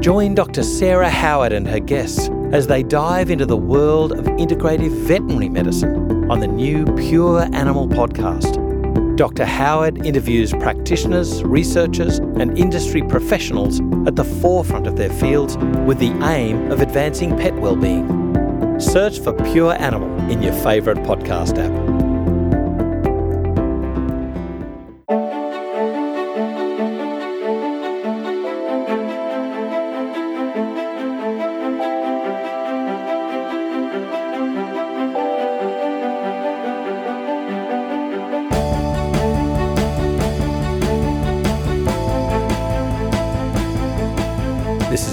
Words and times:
Join 0.00 0.34
Dr. 0.34 0.62
Sarah 0.62 1.10
Howard 1.10 1.52
and 1.52 1.68
her 1.68 1.78
guests 1.78 2.30
as 2.52 2.66
they 2.66 2.82
dive 2.82 3.30
into 3.30 3.44
the 3.44 3.56
world 3.56 4.12
of 4.12 4.24
integrative 4.24 4.92
veterinary 4.92 5.50
medicine 5.50 6.30
on 6.30 6.40
the 6.40 6.46
new 6.46 6.86
Pure 6.96 7.54
Animal 7.54 7.86
podcast. 7.86 8.56
Dr. 9.16 9.44
Howard 9.44 10.06
interviews 10.06 10.52
practitioners, 10.52 11.44
researchers, 11.44 12.16
and 12.16 12.56
industry 12.56 13.02
professionals 13.02 13.80
at 14.06 14.16
the 14.16 14.24
forefront 14.24 14.86
of 14.86 14.96
their 14.96 15.10
fields 15.10 15.58
with 15.84 15.98
the 15.98 16.12
aim 16.26 16.70
of 16.72 16.80
advancing 16.80 17.36
pet 17.36 17.54
well-being. 17.56 18.80
Search 18.80 19.18
for 19.18 19.34
Pure 19.52 19.74
Animal 19.74 20.18
in 20.30 20.40
your 20.40 20.54
favourite 20.54 21.04
podcast 21.04 21.58
app. 21.58 22.09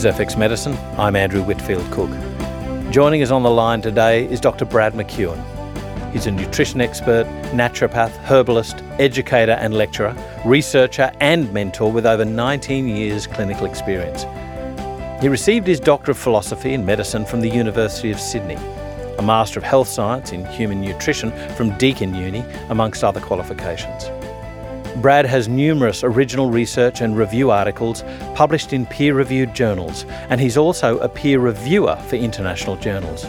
FX 0.07 0.37
Medicine. 0.37 0.77
I'm 0.97 1.15
Andrew 1.15 1.43
Whitfield 1.43 1.91
Cook. 1.91 2.09
Joining 2.91 3.21
us 3.21 3.29
on 3.29 3.43
the 3.43 3.49
line 3.49 3.81
today 3.81 4.25
is 4.25 4.39
Dr. 4.39 4.63
Brad 4.63 4.93
McEwen. 4.93 5.37
He's 6.13 6.27
a 6.27 6.31
nutrition 6.31 6.79
expert, 6.79 7.25
naturopath, 7.51 8.11
herbalist, 8.23 8.81
educator 8.99 9.51
and 9.51 9.73
lecturer, 9.73 10.15
researcher 10.45 11.11
and 11.19 11.51
mentor 11.51 11.91
with 11.91 12.05
over 12.05 12.23
19 12.23 12.87
years 12.87 13.27
clinical 13.27 13.65
experience. 13.65 14.25
He 15.21 15.27
received 15.27 15.67
his 15.67 15.79
Doctor 15.79 16.11
of 16.11 16.17
Philosophy 16.17 16.73
in 16.73 16.85
Medicine 16.85 17.25
from 17.25 17.41
the 17.41 17.49
University 17.49 18.09
of 18.09 18.19
Sydney, 18.19 18.57
a 19.17 19.21
Master 19.21 19.59
of 19.59 19.65
Health 19.65 19.89
Science 19.89 20.31
in 20.31 20.45
Human 20.45 20.79
Nutrition 20.79 21.31
from 21.55 21.77
Deakin 21.77 22.15
Uni, 22.15 22.45
amongst 22.69 23.03
other 23.03 23.19
qualifications. 23.19 24.05
Brad 25.01 25.27
has 25.27 25.47
numerous 25.47 26.03
original 26.03 26.49
research 26.49 27.01
and 27.01 27.15
review 27.15 27.51
articles 27.51 28.03
published 28.33 28.73
in 28.73 28.87
peer 28.87 29.13
reviewed 29.13 29.53
journals, 29.53 30.05
and 30.29 30.41
he's 30.41 30.57
also 30.57 30.97
a 30.99 31.07
peer 31.07 31.39
reviewer 31.39 31.95
for 32.07 32.15
international 32.15 32.75
journals. 32.77 33.23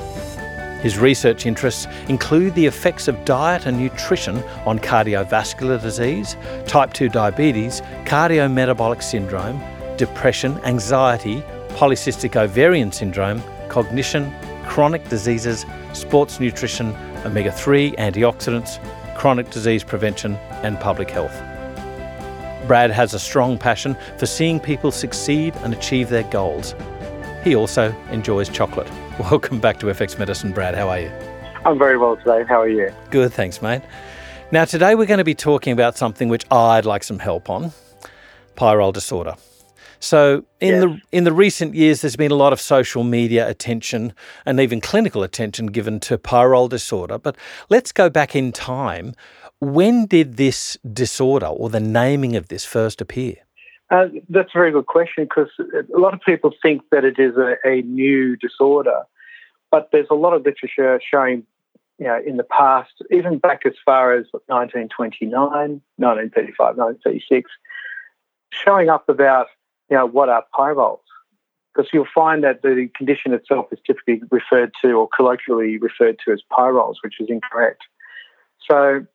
His 0.82 0.96
research 0.96 1.44
interests 1.44 1.86
include 2.08 2.54
the 2.54 2.64
effects 2.64 3.06
of 3.06 3.22
diet 3.24 3.66
and 3.66 3.78
nutrition 3.78 4.38
on 4.64 4.78
cardiovascular 4.78 5.80
disease, 5.82 6.36
type 6.66 6.94
2 6.94 7.10
diabetes, 7.10 7.82
cardiometabolic 8.04 9.02
syndrome, 9.02 9.60
depression, 9.96 10.58
anxiety, 10.64 11.42
polycystic 11.70 12.36
ovarian 12.36 12.92
syndrome, 12.92 13.42
cognition, 13.68 14.32
chronic 14.64 15.06
diseases, 15.08 15.66
sports 15.92 16.40
nutrition, 16.40 16.94
omega 17.26 17.52
3 17.52 17.92
antioxidants, 17.92 18.78
chronic 19.16 19.50
disease 19.50 19.84
prevention, 19.84 20.34
and 20.62 20.78
public 20.80 21.10
health. 21.10 21.47
Brad 22.68 22.90
has 22.90 23.14
a 23.14 23.18
strong 23.18 23.56
passion 23.56 23.96
for 24.18 24.26
seeing 24.26 24.60
people 24.60 24.92
succeed 24.92 25.56
and 25.62 25.72
achieve 25.72 26.10
their 26.10 26.24
goals. 26.24 26.74
He 27.42 27.56
also 27.56 27.96
enjoys 28.10 28.50
chocolate. 28.50 28.88
Welcome 29.18 29.58
back 29.58 29.80
to 29.80 29.86
FX 29.86 30.18
Medicine, 30.18 30.52
Brad. 30.52 30.74
How 30.74 30.90
are 30.90 31.00
you? 31.00 31.10
I'm 31.64 31.78
very 31.78 31.96
well 31.96 32.16
today. 32.18 32.44
How 32.46 32.60
are 32.60 32.68
you? 32.68 32.92
Good, 33.10 33.32
thanks, 33.32 33.62
mate. 33.62 33.80
Now, 34.52 34.66
today 34.66 34.94
we're 34.94 35.06
going 35.06 35.18
to 35.18 35.24
be 35.24 35.34
talking 35.34 35.72
about 35.72 35.96
something 35.96 36.28
which 36.28 36.44
I'd 36.50 36.84
like 36.84 37.02
some 37.02 37.18
help 37.18 37.48
on 37.48 37.72
pyrrole 38.54 38.92
disorder. 38.92 39.34
So, 40.00 40.44
in 40.60 40.74
yes. 40.74 40.82
the 40.82 41.00
in 41.10 41.24
the 41.24 41.32
recent 41.32 41.74
years, 41.74 42.02
there's 42.02 42.16
been 42.16 42.30
a 42.30 42.36
lot 42.36 42.52
of 42.52 42.60
social 42.60 43.02
media 43.02 43.48
attention 43.48 44.12
and 44.46 44.60
even 44.60 44.80
clinical 44.80 45.22
attention 45.22 45.66
given 45.66 46.00
to 46.00 46.18
pyrrole 46.18 46.68
disorder. 46.68 47.18
But 47.18 47.36
let's 47.68 47.92
go 47.92 48.08
back 48.08 48.36
in 48.36 48.52
time. 48.52 49.14
When 49.60 50.06
did 50.06 50.36
this 50.36 50.78
disorder 50.92 51.46
or 51.46 51.68
the 51.68 51.80
naming 51.80 52.36
of 52.36 52.48
this 52.48 52.64
first 52.64 53.00
appear? 53.00 53.36
Uh, 53.90 54.06
that's 54.28 54.50
a 54.54 54.58
very 54.58 54.70
good 54.70 54.86
question 54.86 55.24
because 55.24 55.48
a 55.58 55.98
lot 55.98 56.12
of 56.12 56.20
people 56.20 56.52
think 56.62 56.82
that 56.90 57.04
it 57.04 57.18
is 57.18 57.36
a, 57.36 57.56
a, 57.66 57.80
new 57.82 58.36
disorder, 58.36 59.02
but 59.70 59.88
there's 59.92 60.06
a 60.10 60.14
lot 60.14 60.34
of 60.34 60.44
literature 60.44 61.00
showing, 61.10 61.44
you 61.98 62.06
know, 62.06 62.20
in 62.24 62.36
the 62.36 62.44
past, 62.44 62.92
even 63.10 63.38
back 63.38 63.62
as 63.64 63.72
far 63.86 64.12
as 64.12 64.26
1929, 64.46 65.30
1935, 65.32 66.76
1936, 66.76 67.50
showing 68.52 68.90
up 68.90 69.08
about, 69.08 69.46
you 69.90 69.96
know, 69.96 70.06
what 70.06 70.28
are 70.28 70.44
pyrroles. 70.54 71.00
Because 71.74 71.88
you'll 71.92 72.06
find 72.14 72.44
that 72.44 72.60
the 72.60 72.90
condition 72.94 73.32
itself 73.32 73.66
is 73.72 73.78
typically 73.86 74.20
referred 74.30 74.72
to 74.82 74.92
or 74.92 75.08
colloquially 75.08 75.78
referred 75.78 76.18
to 76.26 76.32
as 76.32 76.42
pyrroles, 76.54 76.98
which 77.02 77.20
is 77.20 77.28
incorrect. 77.30 77.82
So 78.68 79.06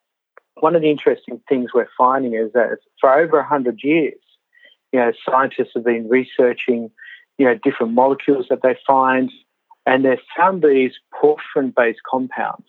one 0.59 0.75
of 0.75 0.81
the 0.81 0.90
interesting 0.90 1.41
things 1.50 1.72
we're 1.74 1.90
finding 1.97 2.34
is 2.34 2.52
that 2.53 2.78
for 3.00 3.14
over 3.14 3.38
100 3.38 3.80
years, 3.84 4.19
you 4.91 5.00
know, 5.00 5.12
scientists 5.28 5.72
have 5.75 5.84
been 5.84 6.08
researching, 6.08 6.91
you 7.38 7.46
know, 7.46 7.56
different 7.64 7.94
molecules 7.94 8.46
that 8.50 8.62
they 8.62 8.78
find, 8.86 9.31
and 9.86 10.06
they've 10.06 10.19
found 10.38 10.64
these 10.64 10.94
porphyrin-based 11.22 12.02
compounds, 12.09 12.68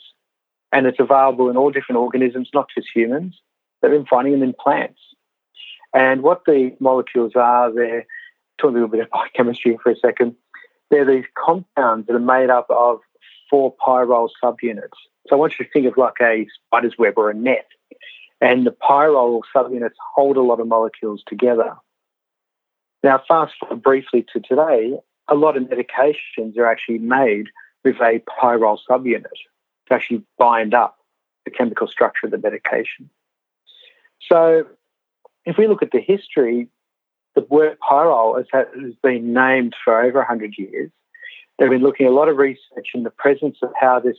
and 0.72 0.87
it's 0.87 0.99
available 0.99 1.50
in 1.50 1.56
all 1.56 1.71
different 1.71 2.00
organisms, 2.00 2.49
not 2.55 2.69
just 2.75 2.89
humans. 2.93 3.41
They've 3.81 3.91
been 3.91 4.06
finding 4.06 4.33
them 4.33 4.43
in 4.43 4.55
plants. 4.59 5.01
And 5.93 6.22
what 6.22 6.43
the 6.47 6.75
molecules 6.81 7.33
are, 7.37 7.72
they're 7.72 8.06
talk 8.59 8.71
a 8.71 8.72
little 8.72 8.89
bit 8.89 9.01
of 9.01 9.11
biochemistry 9.11 9.78
for 9.83 9.91
a 9.91 9.97
second. 9.97 10.34
They're 10.91 11.05
these 11.05 11.25
compounds 11.37 12.06
that 12.06 12.15
are 12.15 12.21
made 12.21 12.51
up 12.51 12.66
of 12.71 13.01
four 13.51 13.75
pyrrole 13.77 14.28
subunits. 14.43 14.99
So 15.28 15.37
I 15.37 15.39
want 15.39 15.55
you 15.59 15.65
to 15.65 15.71
think 15.71 15.87
of 15.87 15.97
like 15.97 16.21
a 16.21 16.47
spider's 16.66 16.95
web 16.99 17.15
or 17.16 17.31
a 17.31 17.34
net. 17.34 17.66
And 18.41 18.67
the 18.67 18.72
pyrrole 18.72 19.43
subunits 19.55 19.95
hold 20.15 20.37
a 20.37 20.43
lot 20.43 20.61
of 20.61 20.69
molecules 20.69 21.22
together. 21.27 21.75
Now, 23.03 23.22
fast 23.27 23.55
forward 23.61 23.83
briefly 23.83 24.25
to 24.33 24.41
today, 24.41 24.99
a 25.28 25.34
lot 25.34 25.56
of 25.56 25.65
medications 25.65 26.56
are 26.59 26.67
actually 26.67 26.99
made 26.99 27.49
with 27.84 27.97
a 27.97 28.22
pyrrole 28.28 28.78
subunit 28.89 29.25
to 29.89 29.95
actually 29.95 30.22
bind 30.39 30.75
up 30.75 30.99
the 31.45 31.50
chemical 31.50 31.87
structure 31.87 32.27
of 32.27 32.33
the 32.33 32.39
medication. 32.39 33.11
So, 34.28 34.66
if 35.45 35.59
we 35.59 35.66
look 35.69 35.83
at 35.83 35.91
the 35.91 36.01
history, 36.01 36.69
the 37.34 37.43
word 37.43 37.77
pyrrole 37.78 38.39
has, 38.39 38.47
has 38.53 38.95
been 39.03 39.33
named 39.33 39.75
for 39.84 40.01
over 40.01 40.19
100 40.19 40.55
years. 40.56 40.91
They've 41.59 41.71
been 41.71 41.83
looking 41.83 42.06
at 42.06 42.12
a 42.12 42.15
lot 42.15 42.28
of 42.28 42.37
research 42.37 42.89
in 42.95 43.03
the 43.03 43.11
presence 43.11 43.59
of 43.62 43.71
how 43.78 44.01
this 44.01 44.16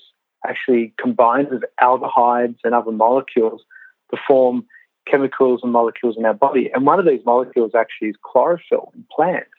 actually 0.48 0.94
combines 1.00 1.50
with 1.50 1.64
aldehydes 1.82 2.58
and 2.64 2.76
other 2.76 2.92
molecules 2.92 3.62
to 4.12 4.18
form 4.28 4.66
chemicals 5.08 5.62
and 5.64 5.72
molecules 5.72 6.16
in 6.18 6.26
our 6.26 6.34
body. 6.34 6.70
And 6.74 6.86
one 6.86 7.00
of 7.00 7.06
these 7.06 7.22
molecules 7.26 7.72
actually 7.76 8.10
is 8.10 8.16
chlorophyll 8.24 8.92
in 8.96 9.06
plants, 9.16 9.50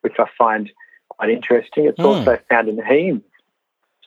which 0.00 0.14
I 0.18 0.26
find 0.36 0.70
quite 1.08 1.30
interesting. 1.30 1.86
It's 1.86 1.98
mm. 1.98 2.04
also 2.04 2.38
found 2.48 2.68
in 2.68 2.76
heme. 2.76 3.22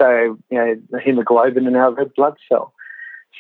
So, 0.02 0.38
you 0.50 0.58
know, 0.58 0.76
the 0.90 1.00
hemoglobin 1.00 1.68
in 1.68 1.76
our 1.76 1.92
red 1.92 2.14
blood 2.16 2.36
cell. 2.50 2.74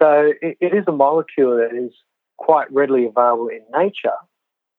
So 0.02 0.34
it, 0.42 0.58
it 0.62 0.74
is 0.74 0.86
a 0.88 0.92
molecule 0.92 1.58
that 1.58 1.76
is 1.76 1.92
quite 2.38 2.72
readily 2.72 3.06
available 3.06 3.48
in 3.48 3.62
nature, 3.78 4.16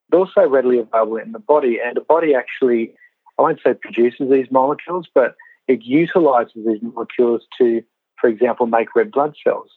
but 0.08 0.18
also 0.18 0.48
readily 0.48 0.78
available 0.78 1.16
in 1.16 1.32
the 1.32 1.38
body. 1.38 1.78
And 1.84 1.96
the 1.96 2.00
body 2.00 2.34
actually, 2.34 2.94
I 3.38 3.42
won't 3.42 3.60
say 3.64 3.74
produces 3.74 4.30
these 4.30 4.50
molecules, 4.50 5.08
but 5.12 5.34
it 5.68 5.82
utilizes 5.82 6.54
these 6.54 6.80
molecules 6.80 7.42
to, 7.58 7.82
for 8.20 8.28
example, 8.28 8.66
make 8.66 8.94
red 8.94 9.10
blood 9.10 9.34
cells 9.42 9.70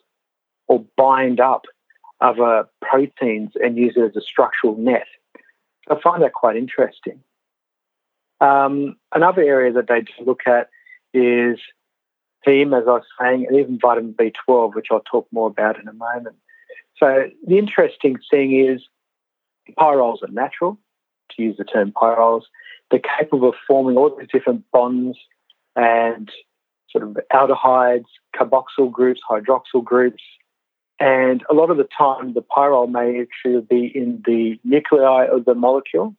or 0.69 0.85
bind 0.95 1.41
up 1.41 1.65
other 2.21 2.65
proteins 2.81 3.51
and 3.55 3.77
use 3.77 3.93
it 3.97 4.03
as 4.03 4.15
a 4.15 4.21
structural 4.21 4.77
net. 4.77 5.07
I 5.89 5.99
find 6.01 6.21
that 6.23 6.33
quite 6.33 6.55
interesting. 6.55 7.21
Um, 8.39 8.95
another 9.13 9.41
area 9.41 9.73
that 9.73 9.87
they 9.87 10.05
look 10.23 10.41
at 10.47 10.69
is 11.13 11.59
heme, 12.47 12.79
as 12.79 12.87
I 12.87 12.91
was 12.91 13.03
saying, 13.19 13.47
and 13.47 13.57
even 13.57 13.79
vitamin 13.79 14.13
B12, 14.13 14.75
which 14.75 14.87
I'll 14.91 15.01
talk 15.01 15.27
more 15.31 15.47
about 15.47 15.79
in 15.79 15.87
a 15.87 15.93
moment. 15.93 16.37
So 16.97 17.29
the 17.45 17.57
interesting 17.57 18.17
thing 18.29 18.57
is 18.65 18.83
pyrroles 19.77 20.21
are 20.23 20.31
natural, 20.31 20.77
to 21.35 21.43
use 21.43 21.57
the 21.57 21.63
term 21.63 21.93
pyrroles. 21.97 22.45
They're 22.91 23.01
capable 23.17 23.49
of 23.49 23.55
forming 23.67 23.97
all 23.97 24.15
these 24.15 24.27
different 24.31 24.65
bonds 24.71 25.17
and 25.75 26.29
sort 26.89 27.03
of 27.03 27.17
aldehydes, 27.31 28.05
carboxyl 28.35 28.91
groups, 28.91 29.21
hydroxyl 29.29 29.83
groups. 29.83 30.23
And 30.99 31.43
a 31.49 31.53
lot 31.53 31.69
of 31.69 31.77
the 31.77 31.87
time, 31.97 32.33
the 32.33 32.41
pyrrole 32.41 32.89
may 32.89 33.21
actually 33.21 33.61
be 33.61 33.91
in 33.93 34.21
the 34.25 34.59
nuclei 34.63 35.27
of 35.31 35.45
the 35.45 35.55
molecule 35.55 36.15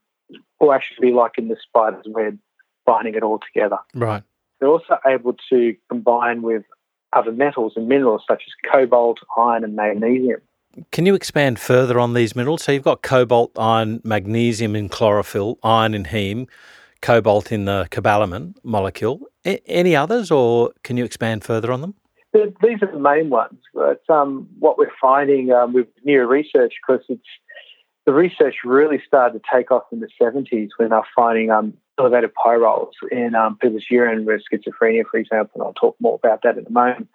or 0.58 0.74
actually 0.74 1.08
be 1.08 1.14
like 1.14 1.32
in 1.36 1.48
the 1.48 1.56
spider's 1.62 2.04
web, 2.06 2.38
binding 2.86 3.14
it 3.14 3.22
all 3.22 3.40
together. 3.52 3.78
Right. 3.94 4.22
They're 4.58 4.68
also 4.68 4.98
able 5.06 5.34
to 5.50 5.76
combine 5.88 6.42
with 6.42 6.64
other 7.12 7.32
metals 7.32 7.74
and 7.76 7.88
minerals 7.88 8.22
such 8.28 8.42
as 8.46 8.72
cobalt, 8.72 9.18
iron, 9.36 9.64
and 9.64 9.74
magnesium. 9.74 10.40
Can 10.92 11.04
you 11.04 11.14
expand 11.14 11.58
further 11.58 11.98
on 11.98 12.14
these 12.14 12.36
minerals? 12.36 12.62
So 12.62 12.72
you've 12.72 12.84
got 12.84 13.02
cobalt, 13.02 13.58
iron, 13.58 14.00
magnesium 14.04 14.76
in 14.76 14.88
chlorophyll, 14.88 15.58
iron 15.62 15.94
in 15.94 16.04
heme, 16.04 16.48
cobalt 17.02 17.50
in 17.50 17.64
the 17.64 17.88
cobalamin 17.90 18.54
molecule. 18.62 19.20
A- 19.44 19.60
any 19.68 19.96
others, 19.96 20.30
or 20.30 20.72
can 20.84 20.96
you 20.96 21.04
expand 21.04 21.42
further 21.42 21.72
on 21.72 21.80
them? 21.80 21.94
These 22.32 22.82
are 22.82 22.92
the 22.92 22.98
main 22.98 23.30
ones. 23.30 23.58
But 23.74 24.02
um, 24.08 24.48
what 24.58 24.78
we're 24.78 24.92
finding 25.00 25.52
um, 25.52 25.72
with 25.72 25.88
new 26.04 26.24
research, 26.26 26.74
because 26.86 27.04
it's 27.08 27.22
the 28.06 28.12
research 28.12 28.56
really 28.64 29.00
started 29.06 29.40
to 29.40 29.44
take 29.52 29.70
off 29.70 29.84
in 29.92 30.00
the 30.00 30.08
70s 30.20 30.68
when 30.76 30.90
they're 30.90 31.02
finding 31.14 31.50
um, 31.50 31.74
elevated 31.98 32.30
pyrroles 32.34 32.94
in 33.10 33.34
um, 33.34 33.56
people's 33.58 33.84
urine 33.90 34.24
with 34.24 34.42
schizophrenia, 34.50 35.04
for 35.10 35.18
example. 35.18 35.60
And 35.60 35.62
I'll 35.64 35.74
talk 35.74 35.96
more 36.00 36.18
about 36.22 36.42
that 36.42 36.56
in 36.56 36.66
a 36.66 36.70
moment. 36.70 37.08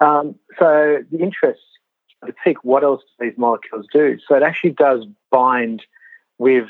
Um, 0.00 0.36
so 0.58 0.98
the 1.10 1.18
interest 1.18 1.60
to 2.24 2.34
think 2.42 2.64
what 2.64 2.84
else 2.84 3.02
do 3.18 3.28
these 3.28 3.38
molecules 3.38 3.86
do? 3.92 4.18
So 4.26 4.34
it 4.34 4.42
actually 4.42 4.70
does 4.70 5.04
bind 5.30 5.82
with 6.38 6.68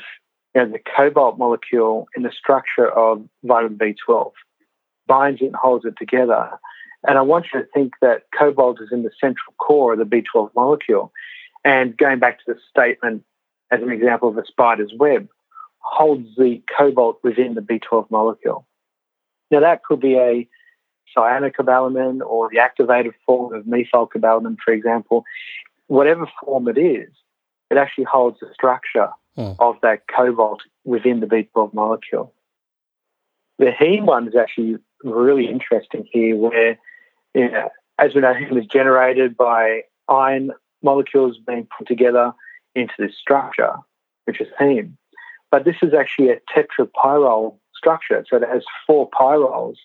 you 0.53 0.61
know, 0.61 0.71
the 0.71 0.79
cobalt 0.95 1.37
molecule 1.37 2.07
in 2.15 2.23
the 2.23 2.31
structure 2.31 2.89
of 2.89 3.23
vitamin 3.43 3.77
B12, 3.77 4.31
binds 5.07 5.41
it 5.41 5.45
and 5.45 5.55
holds 5.55 5.85
it 5.85 5.95
together. 5.97 6.51
And 7.07 7.17
I 7.17 7.21
want 7.21 7.47
you 7.53 7.61
to 7.61 7.67
think 7.73 7.93
that 8.01 8.23
cobalt 8.37 8.81
is 8.81 8.89
in 8.91 9.03
the 9.03 9.11
central 9.19 9.53
core 9.57 9.93
of 9.93 9.99
the 9.99 10.05
B12 10.05 10.51
molecule. 10.55 11.11
And 11.63 11.97
going 11.97 12.19
back 12.19 12.39
to 12.39 12.53
the 12.53 12.59
statement 12.69 13.23
as 13.71 13.81
an 13.81 13.91
example 13.91 14.29
of 14.29 14.37
a 14.37 14.45
spider's 14.45 14.93
web, 14.97 15.27
holds 15.79 16.27
the 16.37 16.61
cobalt 16.77 17.19
within 17.23 17.53
the 17.53 17.61
B12 17.61 18.09
molecule. 18.09 18.65
Now, 19.51 19.59
that 19.61 19.83
could 19.83 19.99
be 19.99 20.15
a 20.15 20.47
cyanocobalamin 21.15 22.21
or 22.25 22.49
the 22.51 22.59
activated 22.59 23.13
form 23.25 23.53
of 23.53 23.65
methylcobalamin, 23.65 24.57
for 24.63 24.73
example. 24.73 25.23
Whatever 25.87 26.27
form 26.43 26.67
it 26.67 26.77
is, 26.77 27.09
it 27.69 27.77
actually 27.77 28.05
holds 28.05 28.39
the 28.39 28.47
structure 28.53 29.09
mm. 29.37 29.55
of 29.59 29.75
that 29.81 30.03
cobalt 30.07 30.61
within 30.83 31.19
the 31.19 31.27
B12 31.27 31.73
molecule. 31.73 32.33
The 33.59 33.71
heme 33.71 34.05
one 34.05 34.27
is 34.27 34.35
actually 34.35 34.77
really 35.03 35.47
interesting 35.47 36.07
here, 36.11 36.35
where, 36.35 36.77
know, 37.35 37.69
as 37.99 38.13
we 38.13 38.21
know, 38.21 38.33
heme 38.33 38.59
is 38.59 38.65
generated 38.65 39.35
by 39.37 39.81
iron 40.07 40.51
molecules 40.83 41.37
being 41.45 41.67
put 41.77 41.87
together 41.87 42.33
into 42.75 42.93
this 42.99 43.17
structure, 43.17 43.73
which 44.25 44.41
is 44.41 44.47
heme. 44.59 44.93
But 45.51 45.65
this 45.65 45.77
is 45.81 45.93
actually 45.93 46.29
a 46.29 46.39
tetrapyrrole 46.53 47.57
structure, 47.75 48.25
so 48.29 48.37
it 48.37 48.43
has 48.43 48.63
four 48.85 49.09
pyrroles 49.09 49.79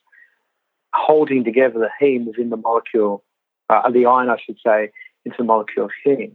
holding 0.93 1.45
together 1.45 1.79
the 1.79 1.91
heme 2.01 2.27
within 2.27 2.51
the 2.51 2.57
molecule, 2.57 3.25
uh, 3.69 3.89
the 3.91 4.07
iron, 4.07 4.31
I 4.31 4.37
should 4.45 4.59
say, 4.65 4.91
into 5.25 5.39
the 5.39 5.45
molecule 5.45 5.87
of 5.87 5.93
heme. 6.05 6.33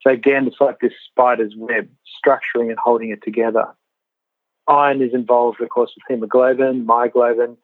So 0.00 0.10
again, 0.10 0.46
it's 0.46 0.56
like 0.60 0.80
this 0.80 0.92
spider's 1.10 1.54
web, 1.56 1.88
structuring 2.24 2.70
and 2.70 2.78
holding 2.78 3.10
it 3.10 3.22
together. 3.22 3.66
Iron 4.66 5.02
is 5.02 5.14
involved, 5.14 5.60
of 5.60 5.68
course, 5.68 5.92
with 5.94 6.04
hemoglobin, 6.08 6.86
myoglobin, 6.86 7.56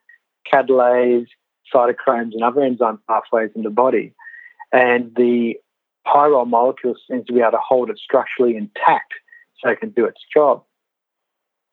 catalase, 0.53 1.29
cytochromes, 1.75 2.33
and 2.33 2.43
other 2.43 2.63
enzyme 2.63 2.99
pathways 3.09 3.51
in 3.55 3.63
the 3.63 3.71
body. 3.71 4.15
And 4.73 5.15
the 5.15 5.55
pyrrole 6.07 6.47
molecule 6.47 6.95
seems 7.09 7.27
to 7.27 7.33
be 7.33 7.41
able 7.41 7.53
to 7.53 7.59
hold 7.67 7.91
it 7.91 7.99
structurally 7.99 8.57
intact 8.57 9.13
so 9.61 9.71
it 9.71 9.81
can 9.81 9.91
do 9.91 10.05
its 10.05 10.21
job. 10.33 10.65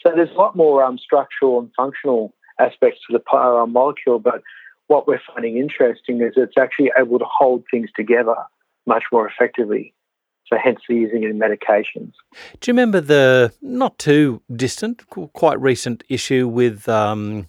So 0.02 0.12
there's 0.16 0.32
a 0.32 0.34
lot 0.34 0.56
more 0.56 0.84
um, 0.84 0.98
structural 0.98 1.60
and 1.60 1.72
functional 1.76 2.34
aspects 2.60 3.00
to 3.08 3.14
the 3.14 3.20
pyrrole 3.20 3.70
molecule, 3.70 4.20
but 4.20 4.42
what 4.88 5.08
we're 5.08 5.22
finding 5.34 5.58
interesting 5.58 6.22
is 6.22 6.34
it's 6.36 6.58
actually 6.58 6.92
able 6.98 7.20
to 7.20 7.26
hold 7.26 7.64
things 7.72 7.90
together 7.96 8.36
much 8.86 9.04
more 9.12 9.28
effectively. 9.28 9.94
So 10.48 10.58
hence 10.64 10.80
the 10.88 10.94
using 10.94 11.24
it 11.24 11.32
in 11.32 11.40
medications. 11.40 12.14
Do 12.60 12.70
you 12.70 12.74
remember 12.74 13.02
the 13.02 13.52
not 13.64 13.98
too 13.98 14.44
distant, 14.56 15.08
quite 15.10 15.60
recent 15.60 16.04
issue 16.08 16.48
with 16.48 16.88
um, 16.88 17.48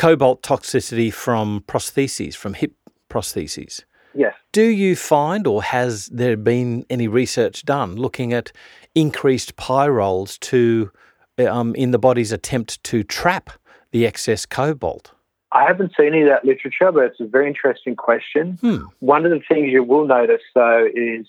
cobalt 0.00 0.42
toxicity 0.42 1.12
from 1.12 1.62
prostheses, 1.68 2.34
from 2.34 2.54
hip 2.54 2.72
prostheses? 3.10 3.84
Yes. 4.14 4.34
Do 4.50 4.64
you 4.64 4.96
find, 4.96 5.46
or 5.46 5.62
has 5.62 6.06
there 6.06 6.38
been 6.38 6.86
any 6.88 7.06
research 7.06 7.66
done 7.66 7.96
looking 7.96 8.32
at 8.32 8.50
increased 8.94 9.56
pyrroles 9.56 10.38
to 10.38 10.90
um, 11.38 11.74
in 11.74 11.90
the 11.90 11.98
body's 11.98 12.32
attempt 12.32 12.82
to 12.84 13.04
trap 13.04 13.50
the 13.92 14.06
excess 14.06 14.46
cobalt? 14.46 15.12
I 15.52 15.66
haven't 15.66 15.92
seen 15.98 16.14
any 16.14 16.22
of 16.22 16.28
that 16.28 16.46
literature, 16.46 16.90
but 16.92 17.04
it's 17.04 17.20
a 17.20 17.26
very 17.26 17.48
interesting 17.48 17.94
question. 17.94 18.56
Hmm. 18.62 18.84
One 19.00 19.26
of 19.26 19.32
the 19.32 19.40
things 19.46 19.70
you 19.70 19.84
will 19.84 20.06
notice, 20.06 20.42
though, 20.54 20.86
is 20.94 21.26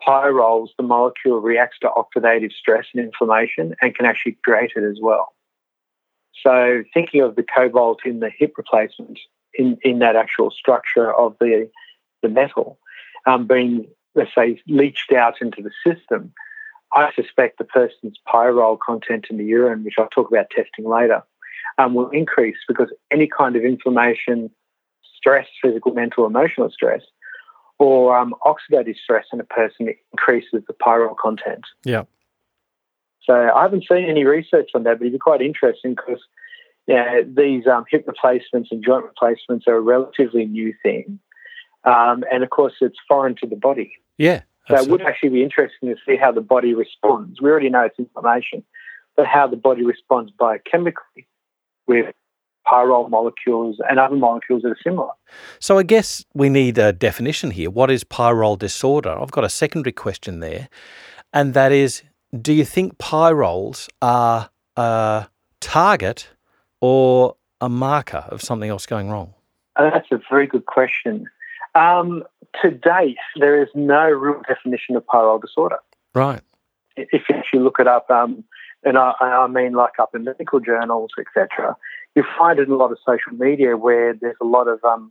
pyrroles, 0.00 0.72
the 0.78 0.84
molecule 0.84 1.40
reacts 1.40 1.78
to 1.82 1.88
oxidative 1.88 2.52
stress 2.52 2.86
and 2.94 3.04
inflammation 3.04 3.74
and 3.82 3.94
can 3.94 4.06
actually 4.06 4.38
create 4.42 4.72
it 4.74 4.84
as 4.84 4.98
well. 5.02 5.33
So, 6.42 6.82
thinking 6.92 7.20
of 7.22 7.36
the 7.36 7.44
cobalt 7.44 8.00
in 8.04 8.20
the 8.20 8.30
hip 8.30 8.54
replacement, 8.56 9.18
in, 9.54 9.78
in 9.82 10.00
that 10.00 10.16
actual 10.16 10.50
structure 10.50 11.12
of 11.14 11.36
the, 11.40 11.70
the 12.22 12.28
metal, 12.28 12.78
um, 13.26 13.46
being, 13.46 13.86
let's 14.14 14.34
say, 14.34 14.60
leached 14.66 15.12
out 15.12 15.34
into 15.40 15.62
the 15.62 15.70
system, 15.86 16.32
I 16.92 17.12
suspect 17.14 17.58
the 17.58 17.64
person's 17.64 18.18
pyrrole 18.28 18.78
content 18.78 19.26
in 19.30 19.38
the 19.38 19.44
urine, 19.44 19.84
which 19.84 19.94
I'll 19.98 20.08
talk 20.08 20.30
about 20.30 20.50
testing 20.50 20.88
later, 20.88 21.22
um, 21.78 21.94
will 21.94 22.10
increase 22.10 22.56
because 22.68 22.92
any 23.10 23.26
kind 23.26 23.56
of 23.56 23.64
inflammation, 23.64 24.50
stress, 25.16 25.46
physical, 25.60 25.92
mental, 25.92 26.26
emotional 26.26 26.70
stress, 26.70 27.02
or 27.78 28.16
um, 28.16 28.34
oxidative 28.44 28.96
stress 28.96 29.26
in 29.32 29.40
a 29.40 29.44
person 29.44 29.92
increases 30.12 30.62
the 30.66 30.74
pyrrole 30.74 31.16
content. 31.16 31.64
Yeah. 31.84 32.04
So 33.24 33.50
I 33.54 33.62
haven't 33.62 33.84
seen 33.90 34.04
any 34.08 34.24
research 34.24 34.70
on 34.74 34.82
that, 34.84 34.98
but 34.98 35.02
it'd 35.06 35.12
be 35.12 35.18
quite 35.18 35.40
interesting 35.40 35.94
because 35.94 36.20
yeah, 36.86 37.20
these 37.26 37.66
um, 37.66 37.84
hip 37.90 38.04
replacements 38.06 38.68
and 38.70 38.84
joint 38.84 39.04
replacements 39.04 39.66
are 39.66 39.76
a 39.76 39.80
relatively 39.80 40.44
new 40.44 40.74
thing. 40.82 41.18
Um, 41.84 42.24
and 42.30 42.42
of 42.42 42.50
course, 42.50 42.74
it's 42.80 42.98
foreign 43.08 43.36
to 43.36 43.46
the 43.46 43.56
body. 43.56 43.92
Yeah. 44.18 44.42
So 44.68 44.76
it 44.76 44.88
would 44.88 45.02
actually 45.02 45.28
be 45.30 45.42
interesting 45.42 45.90
to 45.90 45.96
see 46.06 46.16
how 46.16 46.32
the 46.32 46.40
body 46.40 46.74
responds. 46.74 47.40
We 47.40 47.50
already 47.50 47.68
know 47.68 47.82
it's 47.82 47.98
inflammation, 47.98 48.62
but 49.16 49.26
how 49.26 49.46
the 49.46 49.56
body 49.56 49.84
responds 49.84 50.32
biochemically 50.40 51.26
with 51.86 52.14
pyrrole 52.66 53.10
molecules 53.10 53.76
and 53.88 53.98
other 53.98 54.16
molecules 54.16 54.62
that 54.62 54.68
are 54.68 54.78
similar. 54.82 55.10
So 55.58 55.76
I 55.78 55.82
guess 55.82 56.24
we 56.32 56.48
need 56.48 56.78
a 56.78 56.94
definition 56.94 57.50
here. 57.50 57.70
What 57.70 57.90
is 57.90 58.04
pyrrole 58.04 58.58
disorder? 58.58 59.10
I've 59.20 59.30
got 59.30 59.44
a 59.44 59.50
secondary 59.50 59.92
question 59.92 60.40
there, 60.40 60.70
and 61.34 61.52
that 61.52 61.72
is 61.72 62.02
do 62.40 62.52
you 62.52 62.64
think 62.64 62.98
pyrroles 62.98 63.88
are 64.02 64.50
a 64.76 65.26
target 65.60 66.28
or 66.80 67.36
a 67.60 67.68
marker 67.68 68.24
of 68.28 68.42
something 68.42 68.68
else 68.68 68.86
going 68.86 69.10
wrong? 69.10 69.34
Uh, 69.76 69.90
that's 69.90 70.08
a 70.10 70.20
very 70.30 70.46
good 70.46 70.66
question. 70.66 71.28
Um, 71.74 72.22
to 72.62 72.70
date, 72.70 73.18
there 73.36 73.62
is 73.62 73.68
no 73.74 74.08
real 74.08 74.40
definition 74.46 74.96
of 74.96 75.04
pyrrole 75.06 75.40
disorder. 75.40 75.78
Right. 76.14 76.40
If 76.96 77.22
you 77.28 77.36
actually 77.36 77.60
look 77.60 77.80
it 77.80 77.88
up, 77.88 78.08
um, 78.10 78.44
and 78.84 78.96
I, 78.98 79.12
I, 79.20 79.46
mean 79.48 79.72
like 79.72 79.98
up 79.98 80.14
in 80.14 80.24
medical 80.24 80.60
journals, 80.60 81.10
etc., 81.18 81.76
you 82.14 82.24
find 82.38 82.60
it 82.60 82.68
in 82.68 82.74
a 82.74 82.76
lot 82.76 82.92
of 82.92 82.98
social 83.04 83.32
media 83.32 83.76
where 83.76 84.14
there's 84.14 84.36
a 84.40 84.44
lot 84.44 84.68
of 84.68 84.84
um, 84.84 85.10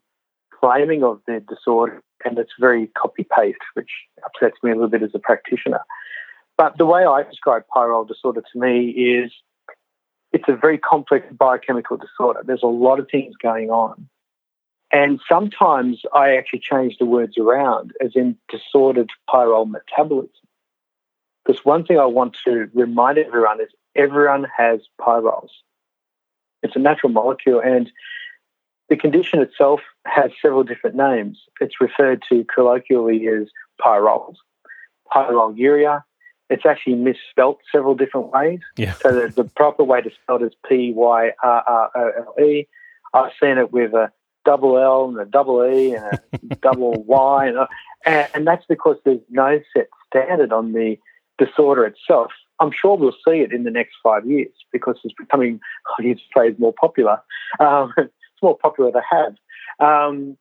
claiming 0.57 1.03
of 1.03 1.19
the 1.27 1.43
disorder, 1.49 2.01
and 2.23 2.37
it's 2.37 2.53
very 2.57 2.87
copy 2.87 3.27
paste, 3.35 3.57
which 3.73 3.89
upsets 4.25 4.55
me 4.63 4.71
a 4.71 4.75
little 4.75 4.89
bit 4.89 5.03
as 5.03 5.11
a 5.13 5.19
practitioner. 5.19 5.81
But 6.57 6.77
the 6.77 6.85
way 6.85 7.03
I 7.05 7.23
describe 7.23 7.63
pyrrole 7.75 8.07
disorder 8.07 8.41
to 8.41 8.59
me 8.59 8.89
is 8.89 9.31
it's 10.31 10.47
a 10.47 10.55
very 10.55 10.77
complex 10.77 11.27
biochemical 11.31 11.97
disorder. 11.97 12.41
There's 12.45 12.63
a 12.63 12.67
lot 12.67 12.99
of 12.99 13.07
things 13.09 13.35
going 13.41 13.69
on. 13.69 14.07
And 14.91 15.19
sometimes 15.27 16.01
I 16.13 16.35
actually 16.35 16.59
change 16.59 16.97
the 16.99 17.05
words 17.05 17.37
around, 17.37 17.93
as 17.99 18.11
in 18.15 18.37
disordered 18.49 19.09
pyrrole 19.27 19.69
metabolism. 19.69 20.29
Because 21.43 21.65
one 21.65 21.83
thing 21.83 21.99
I 21.99 22.05
want 22.05 22.37
to 22.45 22.69
remind 22.73 23.17
everyone 23.17 23.59
is 23.59 23.69
everyone 23.95 24.45
has 24.55 24.81
pyrroles. 25.03 25.51
It's 26.61 26.75
a 26.75 26.79
natural 26.79 27.11
molecule, 27.11 27.59
and 27.59 27.91
the 28.89 28.95
condition 28.95 29.41
itself 29.41 29.81
has 30.05 30.31
several 30.41 30.63
different 30.63 30.95
names. 30.95 31.41
It's 31.59 31.81
referred 31.81 32.23
to 32.29 32.45
colloquially 32.45 33.27
as 33.27 33.47
pyrroles, 33.81 34.37
pyroluria. 35.11 36.03
It's 36.49 36.65
actually 36.65 36.95
misspelt 36.95 37.59
several 37.71 37.95
different 37.95 38.31
ways. 38.31 38.59
Yeah. 38.77 38.93
So 38.93 39.11
the, 39.11 39.27
the 39.29 39.43
proper 39.43 39.83
way 39.83 40.01
to 40.01 40.11
spell 40.21 40.37
it 40.37 40.43
is 40.43 40.53
P 40.67 40.93
Y 40.95 41.31
R 41.41 41.63
R 41.65 41.91
O 41.95 42.11
L 42.37 42.45
E. 42.45 42.67
I've 43.13 43.31
seen 43.41 43.57
it 43.57 43.71
with 43.71 43.93
a 43.93 44.11
double 44.45 44.77
L 44.77 45.09
and 45.09 45.19
a 45.19 45.25
double 45.25 45.65
E 45.65 45.93
and 45.95 46.19
a 46.51 46.55
double 46.61 47.03
Y, 47.03 47.47
and, 47.47 47.57
and, 48.05 48.27
and 48.33 48.47
that's 48.47 48.65
because 48.67 48.97
there's 49.05 49.21
no 49.29 49.59
set 49.75 49.87
standard 50.07 50.51
on 50.51 50.73
the 50.73 50.97
disorder 51.37 51.85
itself. 51.85 52.31
I'm 52.59 52.71
sure 52.71 52.95
we'll 52.95 53.11
see 53.11 53.39
it 53.39 53.51
in 53.51 53.63
the 53.63 53.71
next 53.71 53.95
five 54.03 54.25
years 54.25 54.53
because 54.71 54.97
it's 55.03 55.13
becoming, 55.17 55.59
I 55.97 56.03
use 56.03 56.17
the 56.17 56.33
phrase, 56.33 56.55
more 56.59 56.73
popular. 56.73 57.21
Um, 57.59 57.93
it's 57.97 58.11
more 58.41 58.57
popular 58.57 58.91
to 58.91 59.01
have. 59.09 59.35
Um, 59.79 60.37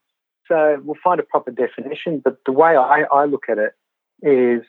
so 0.46 0.80
we'll 0.84 0.96
find 1.02 1.20
a 1.20 1.24
proper 1.24 1.50
definition, 1.50 2.20
but 2.22 2.38
the 2.44 2.52
way 2.52 2.76
I, 2.76 3.04
I 3.12 3.24
look 3.24 3.44
at 3.48 3.58
it 3.58 3.72
is 4.22 4.62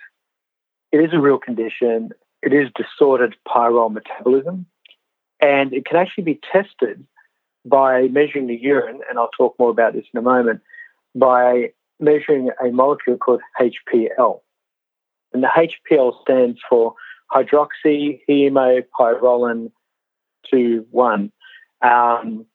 it 0.94 1.02
is 1.02 1.12
a 1.12 1.20
real 1.20 1.40
condition. 1.40 2.12
It 2.44 2.54
is 2.54 2.70
disordered 2.76 3.36
pyrrole 3.48 3.92
metabolism. 3.92 4.68
And 5.42 5.74
it 5.74 5.86
can 5.86 5.98
actually 5.98 6.26
be 6.26 6.40
tested 6.52 7.04
by 7.66 8.10
measuring 8.10 8.46
the 8.48 8.56
urine, 8.56 9.00
and 9.10 9.18
I'll 9.18 9.32
talk 9.36 9.56
more 9.58 9.72
about 9.72 9.94
this 9.94 10.06
in 10.14 10.20
a 10.20 10.22
moment, 10.22 10.62
by 11.16 11.72
measuring 12.00 12.52
a 12.64 12.70
molecule 12.72 13.18
called 13.18 13.42
HPL. 13.60 14.42
And 15.34 15.44
the 15.44 15.48
HPL 15.48 16.22
stands 16.22 16.60
for 16.70 16.94
hydroxyhemopyrrolin 17.34 19.72
2 20.52 20.86
1. 20.92 21.32
Um, 21.82 22.46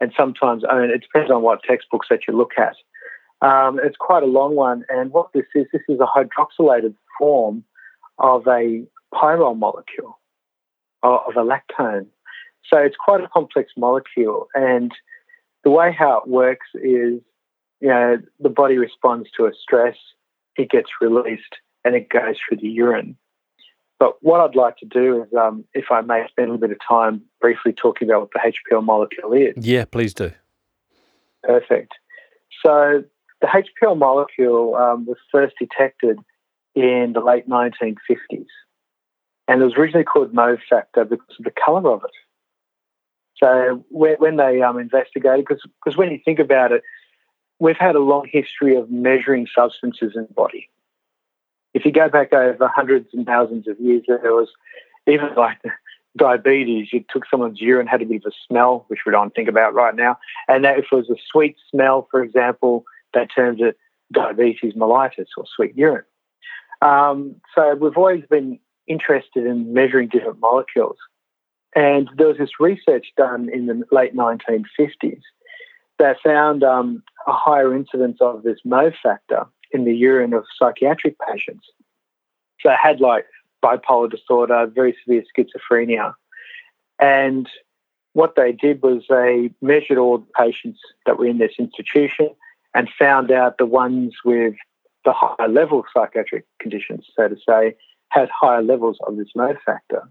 and 0.00 0.12
sometimes, 0.16 0.62
I 0.70 0.78
mean, 0.80 0.90
it 0.90 1.02
depends 1.02 1.32
on 1.32 1.42
what 1.42 1.64
textbooks 1.64 2.06
that 2.10 2.28
you 2.28 2.36
look 2.36 2.52
at. 2.56 2.76
Um, 3.40 3.80
it's 3.82 3.96
quite 3.96 4.22
a 4.22 4.26
long 4.26 4.54
one. 4.54 4.84
And 4.88 5.10
what 5.10 5.32
this 5.34 5.46
is, 5.56 5.66
this 5.72 5.82
is 5.88 5.98
a 5.98 6.06
hydroxylated 6.06 6.94
form 7.18 7.64
of 8.18 8.46
a 8.46 8.84
pyrrole 9.14 9.56
molecule, 9.56 10.18
of 11.02 11.36
a 11.36 11.44
lactone. 11.44 12.06
So 12.70 12.78
it's 12.78 12.96
quite 12.96 13.22
a 13.22 13.28
complex 13.28 13.72
molecule. 13.76 14.48
And 14.54 14.92
the 15.64 15.70
way 15.70 15.94
how 15.96 16.18
it 16.18 16.28
works 16.28 16.66
is, 16.74 17.20
you 17.80 17.88
know, 17.88 18.18
the 18.40 18.48
body 18.48 18.78
responds 18.78 19.28
to 19.36 19.46
a 19.46 19.52
stress, 19.60 19.96
it 20.56 20.70
gets 20.70 20.88
released, 21.00 21.56
and 21.84 21.94
it 21.94 22.08
goes 22.08 22.36
through 22.46 22.58
the 22.58 22.68
urine. 22.68 23.16
But 23.98 24.22
what 24.22 24.40
I'd 24.40 24.54
like 24.54 24.76
to 24.78 24.86
do 24.86 25.22
is, 25.22 25.28
um, 25.34 25.64
if 25.74 25.86
I 25.90 26.02
may 26.02 26.24
spend 26.28 26.48
a 26.48 26.52
little 26.52 26.68
bit 26.68 26.70
of 26.70 26.78
time 26.86 27.22
briefly 27.40 27.72
talking 27.72 28.08
about 28.08 28.20
what 28.22 28.30
the 28.32 28.52
HPL 28.74 28.84
molecule 28.84 29.32
is. 29.32 29.54
Yeah, 29.56 29.86
please 29.86 30.14
do. 30.14 30.30
Perfect. 31.42 31.94
So 32.64 33.04
the 33.40 33.46
HPL 33.46 33.98
molecule 33.98 34.74
um, 34.76 35.06
was 35.06 35.16
first 35.32 35.54
detected 35.58 36.18
in 36.78 37.12
the 37.12 37.20
late 37.20 37.48
1950s. 37.48 38.46
And 39.46 39.62
it 39.62 39.64
was 39.64 39.74
originally 39.74 40.04
called 40.04 40.34
mauve 40.34 40.58
factor 40.68 41.04
because 41.04 41.36
of 41.38 41.44
the 41.44 41.52
colour 41.64 41.90
of 41.90 42.04
it. 42.04 42.10
So 43.36 43.84
when, 43.90 44.36
they 44.36 44.62
um, 44.62 44.78
investigated, 44.78 45.46
because 45.46 45.96
when 45.96 46.10
you 46.10 46.18
think 46.24 46.38
about 46.38 46.72
it, 46.72 46.82
we've 47.58 47.76
had 47.76 47.94
a 47.94 48.00
long 48.00 48.28
history 48.30 48.76
of 48.76 48.90
measuring 48.90 49.46
substances 49.54 50.12
in 50.14 50.26
the 50.26 50.34
body. 50.34 50.68
If 51.72 51.84
you 51.84 51.92
go 51.92 52.08
back 52.08 52.32
over 52.32 52.68
hundreds 52.74 53.08
and 53.12 53.26
thousands 53.26 53.68
of 53.68 53.78
years, 53.78 54.04
there 54.08 54.34
was 54.34 54.48
even 55.06 55.34
like 55.36 55.58
diabetes. 56.16 56.92
You 56.92 57.04
took 57.08 57.24
someone's 57.30 57.60
urine, 57.60 57.86
had 57.86 58.02
a 58.02 58.06
bit 58.06 58.24
of 58.24 58.32
a 58.32 58.36
smell, 58.48 58.84
which 58.88 59.00
we 59.06 59.12
don't 59.12 59.34
think 59.34 59.48
about 59.48 59.74
right 59.74 59.94
now. 59.94 60.18
And 60.48 60.64
that 60.64 60.78
if 60.78 60.86
it 60.90 60.94
was 60.94 61.10
a 61.10 61.16
sweet 61.30 61.56
smell, 61.70 62.08
for 62.10 62.22
example, 62.22 62.84
they 63.14 63.26
termed 63.26 63.60
it 63.60 63.76
diabetes 64.12 64.74
mellitus 64.74 65.26
or 65.36 65.44
sweet 65.54 65.76
urine. 65.76 66.04
Um, 66.80 67.36
so 67.54 67.74
we've 67.74 67.96
always 67.96 68.24
been 68.30 68.58
interested 68.86 69.46
in 69.46 69.72
measuring 69.72 70.08
different 70.08 70.40
molecules. 70.40 70.96
And 71.74 72.08
there 72.16 72.28
was 72.28 72.38
this 72.38 72.60
research 72.60 73.08
done 73.16 73.48
in 73.52 73.66
the 73.66 73.84
late 73.92 74.16
1950s 74.16 75.20
that 75.98 76.16
found 76.24 76.62
um, 76.62 77.02
a 77.26 77.32
higher 77.32 77.74
incidence 77.74 78.18
of 78.20 78.42
this 78.42 78.58
mauve 78.64 78.94
factor 79.02 79.46
in 79.72 79.84
the 79.84 79.94
urine 79.94 80.32
of 80.32 80.44
psychiatric 80.58 81.16
patients. 81.30 81.66
So 82.60 82.70
I 82.70 82.76
had 82.80 83.00
like 83.00 83.26
bipolar 83.62 84.10
disorder, 84.10 84.66
very 84.66 84.96
severe 85.04 85.24
schizophrenia. 85.36 86.14
And 86.98 87.48
what 88.12 88.34
they 88.36 88.52
did 88.52 88.82
was 88.82 89.04
they 89.08 89.50
measured 89.60 89.98
all 89.98 90.18
the 90.18 90.26
patients 90.36 90.80
that 91.06 91.18
were 91.18 91.26
in 91.26 91.38
this 91.38 91.52
institution 91.58 92.30
and 92.74 92.88
found 92.98 93.30
out 93.30 93.58
the 93.58 93.66
ones 93.66 94.14
with 94.24 94.54
the 95.08 95.14
higher 95.14 95.48
level 95.48 95.84
psychiatric 95.94 96.44
conditions, 96.60 97.06
so 97.16 97.28
to 97.28 97.36
say, 97.48 97.74
had 98.10 98.28
higher 98.28 98.62
levels 98.62 98.98
of 99.06 99.16
this 99.16 99.28
mauve 99.34 99.56
factor. 99.64 100.02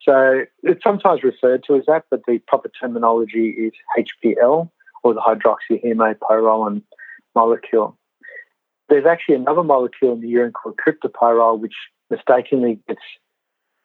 So 0.00 0.42
it's 0.64 0.82
sometimes 0.82 1.22
referred 1.22 1.62
to 1.68 1.76
as 1.76 1.84
that, 1.86 2.06
but 2.10 2.22
the 2.26 2.38
proper 2.48 2.68
terminology 2.80 3.50
is 3.50 3.72
HPL 3.96 4.68
or 5.04 5.14
the 5.14 5.20
hydroxyhemopyrrolin 5.20 6.82
molecule. 7.36 7.96
There's 8.88 9.06
actually 9.06 9.36
another 9.36 9.62
molecule 9.62 10.14
in 10.14 10.20
the 10.20 10.28
urine 10.28 10.52
called 10.52 10.76
cryptopyrrole, 10.76 11.60
which 11.60 11.76
mistakenly 12.10 12.80
gets 12.88 13.00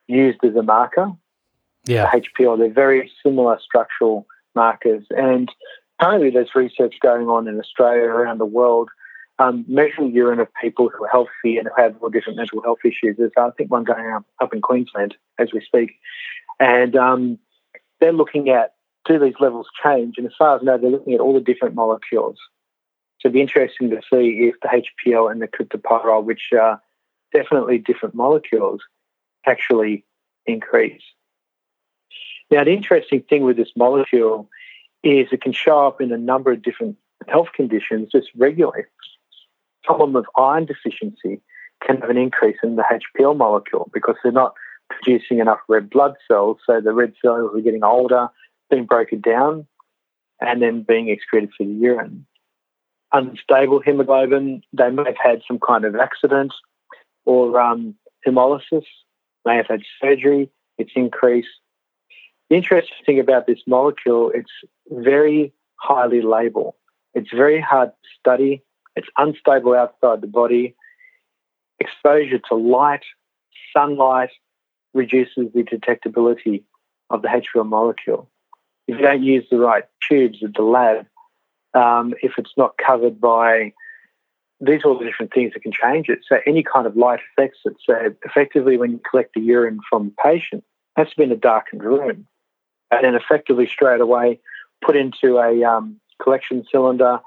used 0.08 0.40
as 0.44 0.56
a 0.56 0.64
marker. 0.64 1.12
Yeah. 1.86 2.10
HPL. 2.10 2.58
They're 2.58 2.74
very 2.74 3.12
similar 3.24 3.60
structural 3.64 4.26
markers. 4.56 5.06
And 5.12 5.52
currently 6.02 6.32
there's 6.32 6.56
research 6.56 6.96
going 7.00 7.28
on 7.28 7.48
in 7.48 7.60
Australia 7.60 8.06
around 8.06 8.40
the 8.40 8.46
world 8.46 8.90
um, 9.40 9.66
measuring 9.68 10.14
urine 10.14 10.40
of 10.40 10.48
people 10.62 10.90
who 10.90 11.06
are 11.06 11.10
healthy 11.10 11.58
and 11.58 11.68
who 11.68 11.82
have 11.82 11.96
all 12.02 12.10
different 12.10 12.38
mental 12.38 12.62
health 12.62 12.80
issues. 12.84 13.18
There's, 13.18 13.32
I 13.38 13.52
think, 13.52 13.72
one 13.72 13.84
going 13.84 14.12
up, 14.12 14.26
up 14.42 14.54
in 14.54 14.62
Queensland 14.62 15.16
as 15.38 15.50
we 15.54 15.62
speak. 15.62 15.92
And 16.60 16.96
um, 16.96 17.40
they're 18.00 18.14
looking 18.14 18.50
at 18.50 18.74
do 19.08 19.18
these 19.18 19.36
levels 19.40 19.68
change? 19.82 20.16
And 20.18 20.28
as 20.28 20.34
far 20.38 20.56
as 20.56 20.62
I 20.62 20.66
know, 20.66 20.78
they're 20.78 20.90
looking 20.90 21.14
at 21.14 21.20
all 21.20 21.34
the 21.34 21.40
different 21.40 21.76
molecules. 21.76 22.38
So 23.20 23.28
it'd 23.28 23.34
be 23.34 23.42
interesting 23.42 23.90
to 23.90 24.02
see 24.12 24.50
if 24.50 24.56
the 24.62 24.84
HPL 25.08 25.32
and 25.32 25.42
the 25.42 25.48
cryptopyrrole, 25.48 26.24
which 26.24 26.50
are 26.54 26.82
definitely 27.34 27.78
different 27.78 28.16
molecules, 28.16 28.82
actually 29.46 30.06
increase. 30.46 31.02
Now, 32.52 32.64
the 32.64 32.72
interesting 32.72 33.24
thing 33.24 33.44
with 33.44 33.58
this 33.58 33.72
molecule 33.76 34.50
is 35.04 35.28
it 35.32 35.42
can 35.42 35.54
show 35.54 35.88
up 35.88 36.02
in 36.02 36.12
a 36.12 36.18
number 36.18 36.52
of 36.52 36.62
different 36.62 36.98
health 37.28 37.50
conditions 37.56 38.10
just 38.12 38.30
regularly 38.36 38.84
someone 39.88 40.14
with 40.14 40.26
iron 40.38 40.66
deficiency 40.66 41.42
can 41.86 42.02
have 42.02 42.10
an 42.10 42.18
increase 42.18 42.58
in 42.64 42.76
the 42.76 42.84
HPL 42.84 43.38
molecule 43.38 43.90
because 43.94 44.16
they're 44.24 44.32
not 44.32 44.54
producing 44.90 45.40
enough 45.40 45.60
red 45.68 45.90
blood 45.90 46.16
cells. 46.28 46.58
So 46.66 46.82
the 46.82 46.94
red 46.94 47.14
cells 47.24 47.52
are 47.56 47.62
getting 47.62 47.84
older, 47.84 48.30
being 48.70 48.86
broken 48.86 49.22
down, 49.22 49.68
and 50.40 50.62
then 50.62 50.84
being 50.84 51.10
excreted 51.10 51.50
through 51.56 51.68
the 51.68 51.80
urine. 51.80 52.26
Unstable 53.14 53.80
hemoglobin, 53.80 54.62
they 54.74 54.90
may 54.90 55.04
have 55.06 55.18
had 55.22 55.42
some 55.48 55.60
kind 55.66 55.86
of 55.86 55.96
accident 55.96 56.54
or 57.26 57.60
um, 57.60 57.96
hemolysis, 58.26 58.86
may 59.46 59.56
have 59.58 59.68
had 59.68 59.82
surgery, 60.02 60.50
it's 60.78 60.92
increased. 60.96 61.48
The 62.50 62.56
interesting 62.56 62.98
thing 63.06 63.20
about 63.20 63.48
this 63.48 63.60
molecule, 63.68 64.32
it's 64.34 64.52
very 64.90 65.54
highly 65.76 66.22
labile. 66.22 66.74
It's 67.14 67.32
very 67.32 67.60
hard 67.60 67.90
to 67.90 68.10
study 68.20 68.64
it's 68.98 69.08
unstable 69.16 69.76
outside 69.76 70.22
the 70.22 70.28
body. 70.28 70.76
Exposure 71.80 72.40
to 72.50 72.56
light, 72.56 73.04
sunlight 73.72 74.32
reduces 74.94 75.54
the 75.54 75.64
detectability 75.64 76.64
of 77.12 77.22
the 77.22 77.28
HPL 77.28 77.68
molecule. 77.68 78.28
If 78.88 78.98
you 78.98 79.04
don't 79.04 79.24
use 79.24 79.46
the 79.52 79.60
right 79.60 79.84
tubes 80.10 80.40
at 80.44 80.56
the 80.56 80.64
lab, 80.64 81.06
um, 81.74 82.16
if 82.24 82.34
it's 82.38 82.54
not 82.58 82.78
covered 82.78 83.22
by 83.22 83.74
these 84.60 84.84
are 84.84 84.90
all 84.90 84.98
the 84.98 85.06
different 85.06 85.32
things 85.32 85.54
that 85.54 85.62
can 85.62 85.72
change 85.72 86.10
it. 86.10 86.22
So 86.28 86.40
any 86.48 86.64
kind 86.64 86.88
of 86.88 86.98
light 86.98 87.20
effects 87.32 87.60
it. 87.66 87.76
So 87.86 88.16
effectively, 88.26 88.78
when 88.78 88.90
you 88.90 89.00
collect 89.08 89.36
the 89.36 89.42
urine 89.42 89.80
from 89.88 90.12
a 90.18 90.22
patient, 90.24 90.64
it 90.98 91.02
has 91.02 91.10
to 91.12 91.18
be 91.18 91.24
in 91.24 91.32
a 91.32 91.36
darkened 91.36 91.84
room, 91.84 92.26
and 92.90 93.04
then 93.04 93.14
effectively 93.14 93.68
straight 93.68 94.02
away 94.02 94.40
put 94.84 94.96
into 94.96 95.38
a 95.38 95.64
um, 95.64 96.00
collection 96.20 96.66
cylinder 96.72 97.20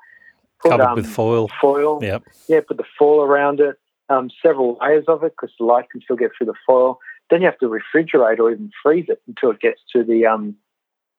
Put, 0.63 0.71
Covered 0.71 0.85
um, 0.85 0.97
with 0.97 1.07
foil. 1.07 1.49
Foil. 1.61 2.01
Yep. 2.03 2.25
Yeah, 2.49 2.61
put 2.67 2.77
the 2.77 2.85
foil 2.99 3.23
around 3.23 3.61
it, 3.61 3.79
um, 4.09 4.31
several 4.43 4.79
layers 4.81 5.05
of 5.09 5.23
it 5.25 5.33
because 5.33 5.55
the 5.59 5.65
light 5.65 5.89
can 5.91 6.03
still 6.03 6.17
get 6.17 6.33
through 6.37 6.49
the 6.49 6.55
foil. 6.67 6.99
Then 7.31 7.41
you 7.41 7.47
have 7.47 7.59
to 7.59 7.67
refrigerate 7.67 8.39
or 8.39 8.51
even 8.51 8.71
freeze 8.83 9.07
it 9.09 9.23
until 9.27 9.53
it 9.53 9.61
gets 9.61 9.81
to 9.95 10.05
the 10.05 10.27
um, 10.27 10.57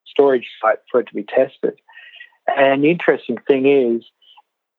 storage 0.06 0.48
site 0.62 0.80
for 0.92 1.00
it 1.00 1.08
to 1.08 1.16
be 1.16 1.24
tested. 1.24 1.74
And 2.48 2.84
the 2.84 2.92
interesting 2.92 3.38
thing 3.48 3.66
is, 3.66 4.04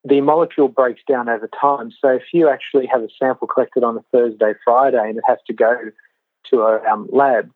the 0.04 0.20
molecule 0.20 0.68
breaks 0.68 1.00
down 1.08 1.28
over 1.28 1.48
time. 1.60 1.92
So 2.00 2.08
if 2.08 2.22
you 2.32 2.48
actually 2.48 2.86
have 2.86 3.02
a 3.02 3.08
sample 3.18 3.48
collected 3.48 3.84
on 3.84 3.96
a 3.96 4.02
Thursday, 4.12 4.52
Friday, 4.64 5.08
and 5.08 5.16
it 5.16 5.24
has 5.26 5.38
to 5.46 5.52
go 5.52 5.74
to 6.50 6.60
a 6.60 6.82
um, 6.84 7.08
lab, 7.12 7.50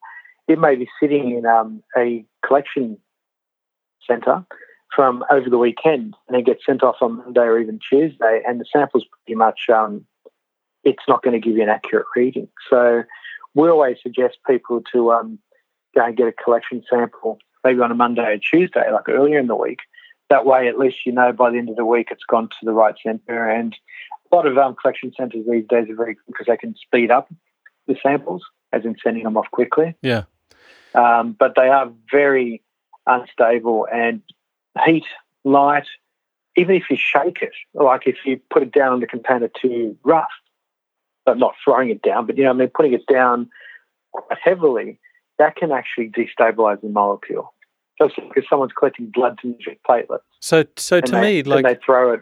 it 0.49 0.59
may 0.59 0.77
be 0.77 0.89
sitting 1.01 1.37
in 1.37 1.45
um, 1.45 1.83
a 1.97 2.25
collection 2.45 2.99
centre 4.07 4.47
from 4.97 5.23
over 5.31 5.49
the 5.51 5.59
weekend 5.59 6.17
and 6.27 6.35
then 6.35 6.43
get 6.43 6.59
sent 6.65 6.83
off 6.83 6.97
on 7.03 7.19
Monday 7.19 7.43
or 7.43 7.61
even 7.61 7.79
Tuesday, 7.79 8.41
and 8.49 8.59
the 8.59 8.65
sample's 8.65 9.05
pretty 9.05 9.37
much 9.37 9.69
um, 9.73 10.07
it's 10.83 11.05
not 11.07 11.23
going 11.23 11.41
to 11.41 11.47
give 11.47 11.57
you 11.57 11.63
an 11.63 11.69
accurate 11.69 12.07
reading. 12.17 12.49
So 12.71 13.05
we 13.55 13.69
always 13.69 13.99
suggest 14.03 14.39
people 14.49 14.83
to 14.93 15.13
um, 15.13 15.39
go 15.95 16.07
and 16.07 16.17
get 16.17 16.27
a 16.27 16.33
collection 16.33 16.83
sample 16.89 17.39
maybe 17.63 17.81
on 17.81 17.91
a 17.91 17.95
Monday 17.95 18.23
or 18.23 18.39
Tuesday, 18.39 18.91
like 18.93 19.09
earlier 19.09 19.39
in 19.39 19.49
the 19.49 19.57
week. 19.57 19.81
That 20.31 20.47
way, 20.47 20.69
at 20.69 20.79
least 20.79 20.99
you 21.05 21.13
know 21.13 21.33
by 21.33 21.51
the 21.51 21.59
end 21.59 21.69
of 21.69 21.77
the 21.77 21.85
week 21.85 22.09
it's 22.11 22.25
gone 22.25 22.49
to 22.49 22.65
the 22.65 22.73
right 22.73 22.95
centre. 23.05 23.49
And 23.49 23.77
a 24.33 24.35
lot 24.35 24.47
of 24.47 24.57
um, 24.57 24.75
collection 24.81 25.13
centres 25.17 25.45
these 25.49 25.67
days 25.69 25.91
are 25.91 25.95
very 25.95 26.15
good 26.15 26.27
because 26.27 26.47
they 26.47 26.57
can 26.57 26.75
speed 26.77 27.11
up 27.11 27.29
the 27.87 27.97
samples, 28.03 28.43
as 28.73 28.85
in 28.85 28.97
sending 29.03 29.25
them 29.25 29.37
off 29.37 29.51
quickly. 29.53 29.95
Yeah. 30.03 30.25
Um, 30.95 31.37
but 31.39 31.53
they 31.55 31.69
are 31.69 31.93
very 32.11 32.63
unstable 33.07 33.87
and 33.93 34.23
heat, 34.85 35.05
light, 35.45 35.87
even 36.57 36.75
if 36.75 36.85
you 36.91 36.97
shake 36.97 37.43
it, 37.43 37.53
like 37.75 38.03
if 38.07 38.17
you 38.25 38.41
put 38.51 38.63
it 38.63 38.73
down 38.73 38.95
in 38.95 39.01
the 39.01 39.07
container 39.07 39.51
too 39.61 39.97
rough, 40.05 40.29
but 41.25 41.39
not 41.39 41.55
throwing 41.65 41.91
it 41.91 42.03
down, 42.03 42.27
but 42.27 42.37
you 42.37 42.45
know, 42.45 42.51
I 42.51 42.55
mean, 42.55 42.69
putting 42.69 42.93
it 42.93 43.07
down 43.07 43.51
quite 44.13 44.39
heavily, 44.43 44.99
that 45.39 45.57
can 45.57 45.73
actually 45.73 46.11
destabilize 46.11 46.81
the 46.81 46.89
molecule. 46.89 47.53
Just 47.99 48.17
because 48.17 48.45
someone's 48.49 48.73
collecting 48.79 49.07
blood 49.07 49.39
to 49.41 49.49
measure 49.49 49.75
platelets. 49.89 50.21
So, 50.41 50.65
so 50.77 51.01
to 51.01 51.13
they, 51.13 51.21
me, 51.21 51.43
like 51.43 51.65
they 51.65 51.79
throw 51.85 52.13
it. 52.13 52.21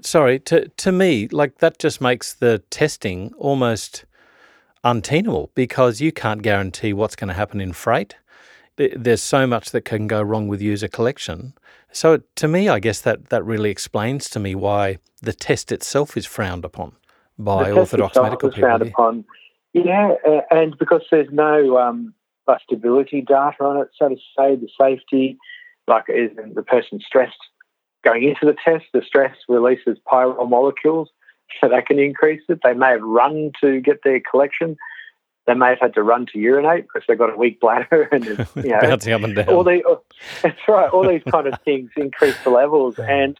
Sorry, 0.00 0.40
to 0.40 0.68
to 0.68 0.90
me, 0.90 1.28
like 1.28 1.58
that 1.58 1.78
just 1.78 2.00
makes 2.00 2.34
the 2.34 2.58
testing 2.70 3.32
almost 3.38 4.04
untenable 4.82 5.50
because 5.54 6.00
you 6.00 6.10
can't 6.10 6.42
guarantee 6.42 6.92
what's 6.92 7.14
going 7.14 7.28
to 7.28 7.34
happen 7.34 7.60
in 7.60 7.72
freight. 7.72 8.16
There's 8.76 9.22
so 9.22 9.46
much 9.46 9.70
that 9.70 9.84
can 9.84 10.06
go 10.06 10.22
wrong 10.22 10.48
with 10.48 10.62
user 10.62 10.88
collection. 10.88 11.54
So 11.92 12.22
to 12.36 12.48
me, 12.48 12.68
I 12.68 12.80
guess 12.80 13.00
that 13.02 13.28
that 13.28 13.44
really 13.44 13.70
explains 13.70 14.30
to 14.30 14.40
me 14.40 14.54
why 14.54 14.98
the 15.20 15.32
test 15.32 15.70
itself 15.70 16.16
is 16.16 16.26
frowned 16.26 16.64
upon 16.64 16.92
by 17.38 17.70
the 17.70 17.76
orthodox 17.76 18.16
medical 18.16 18.48
people. 18.48 18.68
Frowned 18.68 18.84
yeah. 18.84 18.90
upon. 18.90 19.24
Yeah, 19.74 20.14
and 20.50 20.76
because 20.78 21.02
there's 21.10 21.30
no 21.30 21.78
um, 21.78 22.14
stability 22.62 23.22
data 23.22 23.56
on 23.60 23.82
it, 23.82 23.88
so 23.98 24.08
to 24.08 24.16
say, 24.16 24.56
the 24.56 24.68
safety, 24.78 25.38
like 25.86 26.04
is 26.08 26.30
the 26.54 26.62
person 26.62 27.00
stressed 27.04 27.36
going 28.04 28.24
into 28.24 28.44
the 28.44 28.56
test, 28.64 28.84
the 28.92 29.02
stress 29.06 29.34
releases 29.48 29.96
pyrrole 30.10 30.48
molecules, 30.48 31.08
so 31.60 31.68
that 31.68 31.86
can 31.86 31.98
increase 31.98 32.42
it. 32.48 32.60
They 32.64 32.74
may 32.74 32.90
have 32.90 33.02
run 33.02 33.52
to 33.62 33.80
get 33.80 33.98
their 34.04 34.20
collection. 34.20 34.76
They 35.46 35.54
may 35.54 35.70
have 35.70 35.80
had 35.80 35.94
to 35.94 36.02
run 36.02 36.26
to 36.32 36.38
urinate 36.38 36.84
because 36.84 37.02
they've 37.06 37.18
got 37.18 37.32
a 37.32 37.36
weak 37.36 37.60
bladder 37.60 38.02
and 38.12 38.24
you 38.56 38.62
know, 38.70 38.80
bouncing 38.80 39.12
up 39.12 39.22
and 39.22 39.34
down. 39.34 39.48
all 39.48 39.64
the, 39.64 39.82
that's 40.42 40.60
right. 40.68 40.90
All 40.90 41.06
these 41.08 41.22
kind 41.30 41.46
of 41.46 41.60
things 41.64 41.90
increase 41.96 42.36
the 42.44 42.50
levels, 42.50 42.98
and 42.98 43.38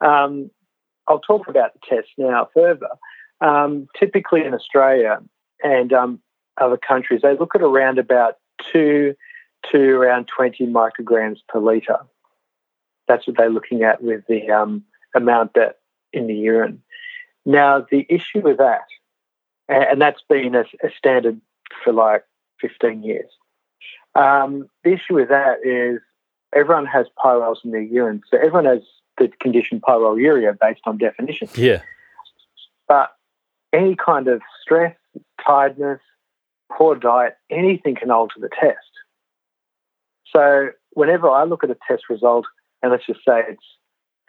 um, 0.00 0.50
I'll 1.08 1.20
talk 1.20 1.48
about 1.48 1.72
the 1.74 1.80
test 1.88 2.08
now 2.18 2.48
further. 2.54 2.88
Um, 3.40 3.88
typically 3.98 4.44
in 4.44 4.52
Australia 4.52 5.18
and 5.62 5.92
um, 5.92 6.20
other 6.60 6.76
countries, 6.76 7.22
they 7.22 7.36
look 7.36 7.54
at 7.54 7.62
around 7.62 7.98
about 7.98 8.34
two 8.70 9.14
to 9.72 9.78
around 9.78 10.28
20 10.34 10.66
micrograms 10.66 11.38
per 11.48 11.58
litre. 11.58 12.00
That's 13.08 13.26
what 13.26 13.36
they're 13.36 13.50
looking 13.50 13.82
at 13.82 14.02
with 14.02 14.24
the 14.28 14.50
um, 14.50 14.84
amount 15.14 15.54
that 15.54 15.76
in 16.12 16.26
the 16.26 16.34
urine. 16.34 16.82
Now, 17.46 17.86
the 17.90 18.06
issue 18.08 18.40
with 18.42 18.58
that, 18.58 18.84
and 19.70 20.00
that's 20.00 20.22
been 20.28 20.54
a, 20.54 20.64
a 20.84 20.90
standard 20.96 21.40
for 21.84 21.92
like 21.92 22.24
15 22.60 23.02
years, 23.02 23.30
um, 24.14 24.68
the 24.84 24.92
issue 24.92 25.14
with 25.14 25.28
that 25.28 25.58
is 25.64 26.00
everyone 26.54 26.86
has 26.86 27.06
pyrroles 27.22 27.60
in 27.64 27.70
their 27.70 27.82
urine. 27.82 28.22
So 28.30 28.36
everyone 28.36 28.64
has 28.64 28.80
the 29.18 29.28
condition 29.40 29.80
pyroluria 29.80 30.58
based 30.58 30.80
on 30.84 30.98
definition. 30.98 31.48
Yeah. 31.54 31.82
But 32.88 33.10
any 33.72 33.94
kind 33.94 34.26
of 34.26 34.42
stress, 34.62 34.96
tiredness, 35.44 36.00
poor 36.76 36.96
diet, 36.96 37.36
anything 37.50 37.94
can 37.94 38.10
alter 38.10 38.40
the 38.40 38.48
test. 38.48 38.78
So 40.32 40.70
whenever 40.92 41.28
I 41.28 41.44
look 41.44 41.62
at 41.62 41.70
a 41.70 41.76
test 41.86 42.04
result, 42.08 42.46
and 42.82 42.90
let's 42.90 43.06
just 43.06 43.20
say 43.20 43.42
it's 43.48 43.62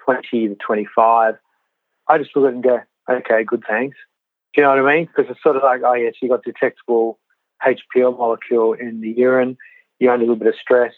20 0.05 0.49
to 0.49 0.55
25, 0.55 1.35
I 2.07 2.17
just 2.17 2.35
look 2.35 2.45
at 2.45 2.49
it 2.49 2.55
and 2.55 2.63
go, 2.63 2.79
okay, 3.09 3.43
good, 3.43 3.63
thanks. 3.67 3.97
Do 4.53 4.61
you 4.61 4.63
know 4.63 4.75
what 4.75 4.91
I 4.91 4.95
mean? 4.95 5.05
Because 5.05 5.31
it's 5.31 5.41
sort 5.41 5.55
of 5.55 5.63
like, 5.63 5.81
oh, 5.85 5.93
yes, 5.93 6.15
you 6.21 6.29
got 6.29 6.43
detectable 6.43 7.19
HPL 7.65 8.17
molecule 8.17 8.73
in 8.73 9.01
the 9.01 9.11
urine, 9.11 9.57
you're 9.99 10.11
under 10.11 10.25
a 10.25 10.27
little 10.27 10.39
bit 10.39 10.47
of 10.47 10.55
stress, 10.59 10.93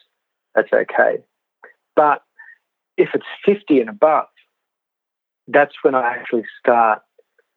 that's 0.55 0.71
okay. 0.71 1.23
But 1.95 2.23
if 2.97 3.09
it's 3.13 3.25
50 3.45 3.81
and 3.81 3.89
above, 3.89 4.27
that's 5.47 5.75
when 5.81 5.93
I 5.93 6.15
actually 6.15 6.45
start, 6.59 7.01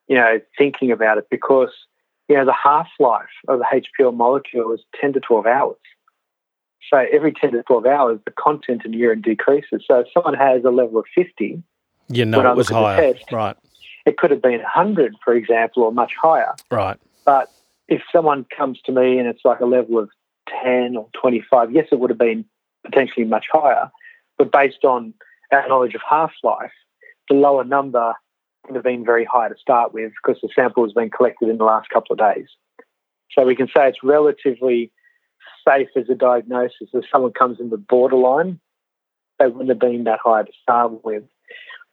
you 0.09 0.17
know, 0.17 0.41
thinking 0.59 0.91
about 0.91 1.19
it 1.19 1.29
because, 1.31 1.71
you 2.29 2.37
know, 2.37 2.45
the 2.45 2.53
half 2.53 2.89
life 2.99 3.25
of 3.49 3.61
the 3.61 3.83
HPL 4.01 4.15
molecule 4.15 4.73
is 4.73 4.81
10 5.01 5.15
to 5.15 5.21
12 5.21 5.47
hours. 5.47 5.77
So 6.91 7.05
every 7.13 7.33
10 7.33 7.53
to 7.53 7.63
12 7.63 7.87
hours, 7.87 8.21
the 8.25 8.33
content 8.33 8.83
in 8.85 8.93
urine 8.93 9.21
decreases. 9.21 9.85
So 9.87 10.01
if 10.01 10.07
someone 10.13 10.35
has 10.35 10.65
a 10.65 10.71
level 10.71 10.99
of 10.99 11.07
50, 11.15 11.63
you 12.09 12.25
know 12.25 12.51
it 12.51 12.57
was 12.57 12.71
look 12.71 12.77
at 12.77 12.81
the 12.81 12.87
higher. 12.87 13.13
test, 13.15 13.33
right. 13.33 13.57
It 14.07 14.17
could 14.17 14.31
have 14.31 14.41
been 14.41 14.61
100, 14.61 15.17
for 15.23 15.35
example, 15.35 15.83
or 15.83 15.93
much 15.93 16.13
higher. 16.21 16.55
Right. 16.71 16.97
But 17.25 17.51
if 17.89 18.03
someone 18.13 18.47
comes 18.57 18.81
to 18.87 18.93
me 18.93 19.19
and 19.19 19.29
it's 19.29 19.45
like 19.45 19.61
a 19.61 19.67
level 19.67 19.99
of 19.99 20.09
10 20.63 20.97
or 20.97 21.09
25, 21.21 21.73
yes, 21.73 21.89
it 21.91 21.99
would 21.99 22.11
have 22.11 22.19
been 22.19 22.45
potentially 22.85 23.27
much 23.27 23.47
higher. 23.53 23.91
But 24.39 24.53
based 24.53 24.85
on 24.85 25.13
our 25.53 25.69
knowledge 25.69 25.95
of 25.95 26.01
half 26.09 26.33
life, 26.43 26.73
the 27.29 27.35
lower 27.35 27.65
number 27.65 28.15
would 28.67 28.77
have 28.77 28.85
been 28.85 29.05
very 29.05 29.25
high 29.25 29.49
to 29.49 29.55
start 29.61 29.93
with 29.93 30.13
because 30.23 30.41
the 30.41 30.49
sample 30.55 30.85
has 30.85 30.93
been 30.93 31.11
collected 31.11 31.49
in 31.49 31.59
the 31.59 31.65
last 31.65 31.89
couple 31.91 32.13
of 32.13 32.19
days. 32.19 32.49
So 33.33 33.45
we 33.45 33.57
can 33.57 33.67
say 33.67 33.89
it's 33.89 34.03
relatively 34.03 34.93
safe 35.67 35.89
as 35.97 36.09
a 36.09 36.15
diagnosis. 36.15 36.89
If 36.93 37.05
someone 37.11 37.33
comes 37.33 37.59
in 37.61 37.71
the 37.71 37.77
borderline, 37.77 38.61
they 39.39 39.47
wouldn't 39.47 39.69
have 39.69 39.81
been 39.81 40.05
that 40.05 40.21
high 40.23 40.45
to 40.45 40.53
start 40.63 41.05
with. 41.05 41.25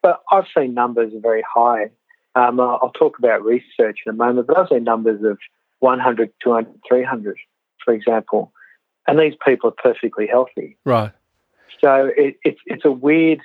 But 0.01 0.21
I've 0.31 0.45
seen 0.55 0.73
numbers 0.73 1.13
very 1.15 1.43
high. 1.47 1.91
Um, 2.35 2.59
I'll 2.59 2.91
talk 2.97 3.19
about 3.19 3.43
research 3.43 3.99
in 4.05 4.09
a 4.09 4.13
moment, 4.13 4.47
but 4.47 4.57
I've 4.57 4.67
seen 4.69 4.83
numbers 4.83 5.23
of 5.23 5.37
100, 5.79 6.31
200, 6.43 6.73
300, 6.87 7.37
for 7.83 7.93
example. 7.93 8.51
And 9.07 9.19
these 9.19 9.33
people 9.45 9.69
are 9.69 9.91
perfectly 9.93 10.27
healthy. 10.27 10.77
Right. 10.85 11.11
So 11.81 12.09
it, 12.15 12.37
it's 12.43 12.59
it's 12.65 12.85
a 12.85 12.91
weird 12.91 13.41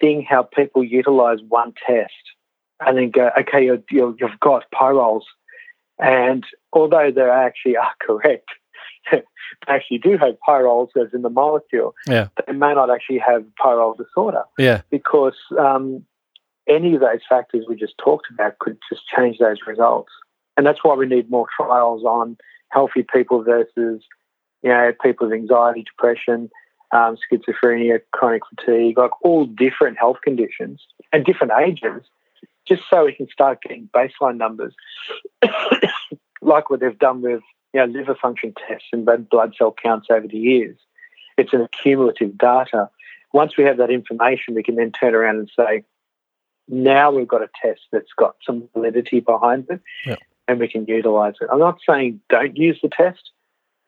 thing 0.00 0.26
how 0.28 0.42
people 0.42 0.82
utilize 0.84 1.38
one 1.48 1.72
test 1.86 2.12
and 2.80 2.96
then 2.96 3.10
go, 3.10 3.30
okay, 3.40 3.64
you're, 3.64 3.82
you're, 3.90 4.14
you've 4.18 4.38
got 4.40 4.64
pyrroles. 4.72 5.26
And 5.98 6.44
although 6.72 7.10
they 7.14 7.22
actually 7.22 7.76
are 7.76 7.90
correct, 8.00 8.48
they 9.10 9.22
actually 9.66 9.98
do 9.98 10.16
have 10.18 10.38
pyrroles 10.46 10.90
as 11.00 11.08
in 11.12 11.22
the 11.22 11.30
molecule, 11.30 11.94
Yeah. 12.06 12.28
they 12.46 12.52
may 12.52 12.74
not 12.74 12.90
actually 12.90 13.18
have 13.18 13.44
pyrrole 13.60 13.96
disorder 13.96 14.42
Yeah. 14.58 14.82
because 14.90 15.36
um, 15.58 16.04
any 16.68 16.94
of 16.94 17.00
those 17.00 17.20
factors 17.28 17.66
we 17.68 17.76
just 17.76 17.96
talked 17.98 18.26
about 18.32 18.58
could 18.58 18.78
just 18.90 19.02
change 19.06 19.38
those 19.38 19.58
results. 19.66 20.12
And 20.56 20.66
that's 20.66 20.82
why 20.82 20.94
we 20.94 21.06
need 21.06 21.30
more 21.30 21.46
trials 21.56 22.04
on 22.04 22.36
healthy 22.70 23.02
people 23.02 23.42
versus, 23.42 24.02
you 24.62 24.70
know, 24.70 24.92
people 25.02 25.28
with 25.28 25.34
anxiety, 25.34 25.84
depression, 25.84 26.50
um, 26.92 27.16
schizophrenia, 27.30 28.00
chronic 28.12 28.42
fatigue, 28.56 28.98
like 28.98 29.10
all 29.22 29.46
different 29.46 29.98
health 29.98 30.18
conditions 30.22 30.80
and 31.12 31.24
different 31.24 31.52
ages, 31.60 32.02
just 32.66 32.82
so 32.90 33.04
we 33.04 33.14
can 33.14 33.28
start 33.28 33.62
getting 33.62 33.88
baseline 33.94 34.36
numbers, 34.36 34.74
like 36.42 36.70
what 36.70 36.80
they've 36.80 36.98
done 36.98 37.22
with 37.22 37.42
you 37.72 37.80
know 37.80 37.86
liver 37.86 38.14
function 38.14 38.54
tests 38.66 38.88
and 38.92 39.06
blood 39.30 39.54
cell 39.56 39.74
counts 39.82 40.08
over 40.10 40.26
the 40.26 40.38
years. 40.38 40.76
It's 41.36 41.52
an 41.52 41.60
accumulative 41.60 42.36
data. 42.36 42.90
Once 43.32 43.56
we 43.56 43.64
have 43.64 43.76
that 43.76 43.90
information, 43.90 44.54
we 44.54 44.62
can 44.62 44.76
then 44.76 44.90
turn 44.90 45.14
around 45.14 45.36
and 45.36 45.50
say, 45.54 45.84
now 46.68 47.10
we've 47.10 47.28
got 47.28 47.42
a 47.42 47.48
test 47.60 47.80
that's 47.92 48.12
got 48.16 48.36
some 48.44 48.68
validity 48.74 49.20
behind 49.20 49.66
it, 49.70 49.80
Yeah. 50.06 50.16
and 50.46 50.60
we 50.60 50.68
can 50.68 50.86
utilize 50.86 51.34
it. 51.40 51.48
I'm 51.50 51.58
not 51.58 51.78
saying 51.88 52.20
don't 52.28 52.56
use 52.56 52.78
the 52.82 52.88
test. 52.88 53.30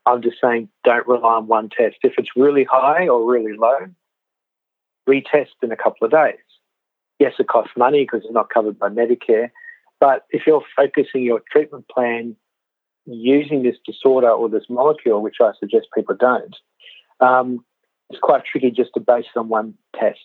I'm 0.07 0.23
just 0.23 0.39
saying 0.41 0.69
don't 0.85 1.07
rely 1.07 1.35
on 1.35 1.47
one 1.47 1.69
test. 1.69 1.97
If 2.03 2.15
it's 2.19 2.31
really 2.37 2.65
high 2.65 3.07
or 3.09 3.25
really 3.31 3.57
low, 3.57 3.87
retest 5.09 5.49
in 5.63 5.73
a 5.73 5.77
couple 5.77 6.05
of 6.07 6.11
days. 6.11 6.39
Yes, 7.19 7.35
it 7.39 7.49
costs 7.49 7.73
money 7.77 8.05
because 8.05 8.23
it's 8.25 8.33
not 8.33 8.49
covered 8.49 8.79
by 8.79 8.89
Medicare, 8.89 9.51
but 9.99 10.25
if 10.31 10.47
you're 10.47 10.65
focusing 10.75 11.23
your 11.23 11.43
treatment 11.53 11.87
plan 11.89 12.35
using 13.05 13.63
this 13.63 13.77
disorder 13.85 14.31
or 14.31 14.49
this 14.49 14.65
molecule, 14.71 15.21
which 15.21 15.37
I 15.41 15.53
suggest 15.59 15.89
people 15.95 16.17
don't, 16.19 16.57
um, 17.21 17.65
it's 18.11 18.19
quite 18.21 18.43
tricky 18.45 18.71
just 18.71 18.91
to 18.95 19.01
base 19.01 19.25
it 19.35 19.39
on 19.39 19.49
one 19.49 19.75
test. 19.99 20.19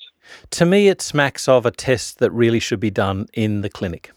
To 0.51 0.65
me, 0.65 0.87
it 0.87 1.01
smacks 1.01 1.47
of 1.47 1.65
a 1.65 1.71
test 1.71 2.17
that 2.19 2.31
really 2.31 2.59
should 2.59 2.79
be 2.79 2.91
done 2.91 3.27
in 3.33 3.61
the 3.61 3.69
clinic. 3.69 4.11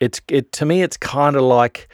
It's 0.00 0.20
it 0.28 0.52
to 0.52 0.64
me, 0.66 0.82
it's 0.82 0.96
kind 0.96 1.36
of 1.36 1.42
like, 1.42 1.88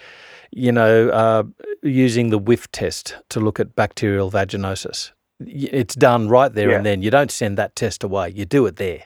you 0.50 0.72
know, 0.72 1.10
uh, 1.10 1.42
using 1.82 2.30
the 2.30 2.38
whiff 2.38 2.70
test 2.72 3.16
to 3.28 3.40
look 3.40 3.60
at 3.60 3.76
bacterial 3.76 4.30
vaginosis. 4.30 5.12
It's 5.40 5.94
done 5.94 6.28
right 6.28 6.52
there 6.52 6.70
Yeah. 6.70 6.76
and 6.78 6.86
then. 6.86 7.02
You 7.02 7.10
don't 7.10 7.30
send 7.30 7.58
that 7.58 7.76
test 7.76 8.02
away. 8.02 8.30
You 8.30 8.44
do 8.44 8.66
it 8.66 8.76
there. 8.76 9.04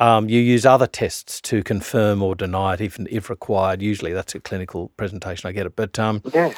Um, 0.00 0.28
you 0.28 0.40
use 0.40 0.66
other 0.66 0.88
tests 0.88 1.40
to 1.42 1.62
confirm 1.62 2.22
or 2.22 2.34
deny 2.34 2.74
it 2.74 2.80
if 2.80 2.98
if 3.08 3.30
required. 3.30 3.80
Usually, 3.80 4.12
that's 4.12 4.34
a 4.34 4.40
clinical 4.40 4.88
presentation. 4.96 5.48
I 5.48 5.52
get 5.52 5.66
it, 5.66 5.76
but 5.76 5.98
um, 5.98 6.22
Yeah. 6.34 6.52